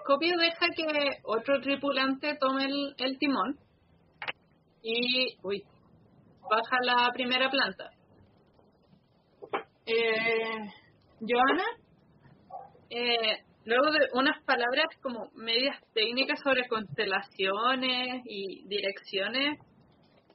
Scopio 0.00 0.38
deja 0.38 0.66
que 0.74 1.18
otro 1.24 1.60
tripulante 1.60 2.36
tome 2.40 2.64
el, 2.64 2.94
el 2.96 3.18
timón 3.18 3.58
y, 4.82 5.36
uy, 5.42 5.62
baja 6.48 6.78
la 6.82 7.12
primera 7.12 7.50
planta. 7.50 7.90
Eh, 9.88 10.68
Joana, 11.20 11.64
eh, 12.90 13.44
luego 13.64 13.92
de 13.92 14.08
unas 14.14 14.42
palabras 14.42 14.86
como 15.00 15.30
medias 15.34 15.80
técnicas 15.94 16.40
sobre 16.42 16.66
constelaciones 16.66 18.22
y 18.24 18.66
direcciones, 18.66 19.60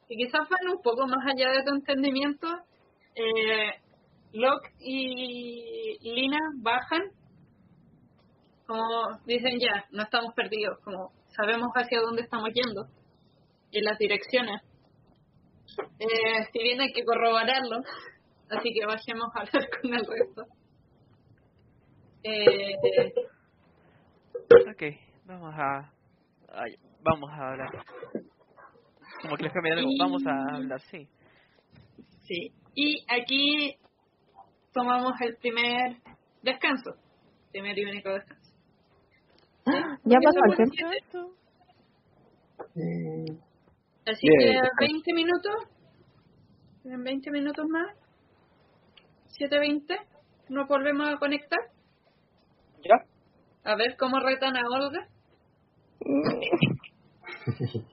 que 0.08 0.16
quizás 0.16 0.48
van 0.50 0.74
un 0.74 0.82
poco 0.82 1.06
más 1.06 1.26
allá 1.28 1.52
de 1.52 1.64
tu 1.64 1.76
entendimiento, 1.76 2.48
eh, 3.16 3.72
Locke 4.32 4.72
y 4.80 5.98
Lina 6.02 6.40
bajan, 6.62 7.02
como 8.66 9.20
dicen 9.26 9.60
ya, 9.60 9.86
no 9.92 10.04
estamos 10.04 10.34
perdidos, 10.34 10.80
como 10.86 11.12
sabemos 11.36 11.72
hacia 11.76 12.00
dónde 12.00 12.22
estamos 12.22 12.50
yendo 12.54 12.86
y 13.70 13.82
las 13.82 13.98
direcciones. 13.98 14.62
Eh, 16.00 16.48
si 16.54 16.60
bien 16.60 16.80
hay 16.80 16.94
que 16.94 17.04
corroborarlo, 17.04 17.82
así 18.52 18.74
que 18.74 18.86
bajemos 18.86 19.28
a 19.36 19.40
hablar 19.42 19.70
con 19.82 19.94
el 19.94 20.06
resto. 20.06 20.46
Eh, 22.24 22.76
Ok, 24.70 24.84
vamos 25.26 25.54
a... 25.58 25.92
ay, 26.50 26.76
vamos 27.02 27.30
a 27.32 27.52
hablar. 27.52 27.70
Como 29.22 29.36
que 29.38 29.44
les 29.44 29.54
cambié 29.54 29.74
algo, 29.74 29.90
vamos 30.00 30.24
a 30.26 30.56
hablar, 30.56 30.82
sí. 30.82 31.08
sí, 32.28 32.52
y 32.76 33.06
aquí 33.10 33.76
tomamos 34.74 35.14
el 35.22 35.36
primer 35.38 35.98
descanso, 36.42 36.96
primer 37.52 37.78
y 37.78 37.86
único 37.86 38.10
descanso. 38.10 38.52
Ya 40.06 40.18
pasó 40.24 40.40
el 40.50 40.56
tiempo. 40.56 41.36
siete, 42.74 43.40
Así 44.06 44.28
Bien. 44.28 44.62
que 44.80 44.86
20 44.88 45.14
minutos, 45.14 45.56
en 46.86 47.04
20 47.04 47.32
minutos 47.32 47.66
más, 47.70 47.96
7.20, 49.40 49.98
nos 50.50 50.68
volvemos 50.68 51.08
a 51.14 51.18
conectar. 51.18 51.60
¿Ya? 52.84 52.96
A 53.64 53.76
ver 53.76 53.96
cómo 53.98 54.20
retan 54.20 54.58
a 54.58 54.68
Olga. 54.68 55.08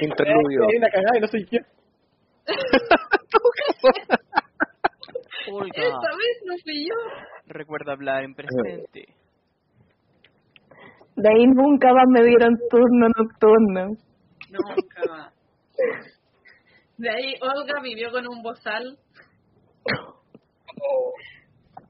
Interludio. 0.00 0.64
Hay 0.68 0.76
una 0.78 0.88
cagada 0.90 1.16
y 1.16 1.20
no 1.20 1.26
soy 1.28 1.46
yo. 1.50 1.60
Olga, 5.52 5.68
Esta 5.76 6.10
vez 6.16 6.42
no 6.44 6.54
fui 6.64 6.88
yo. 6.88 6.94
recuerda 7.46 7.92
hablar 7.92 8.24
en 8.24 8.34
presente. 8.34 9.14
De 11.14 11.28
ahí 11.28 11.46
nunca 11.46 11.92
más 11.94 12.06
me 12.08 12.24
dieron 12.24 12.58
turno 12.68 13.06
nocturno. 13.16 13.90
Nunca 14.50 15.02
más. 15.08 15.32
De 16.98 17.08
ahí 17.10 17.34
Olga 17.40 17.80
vivió 17.82 18.10
con 18.10 18.26
un 18.28 18.42
bozal. 18.42 18.98
oh. 20.82 21.12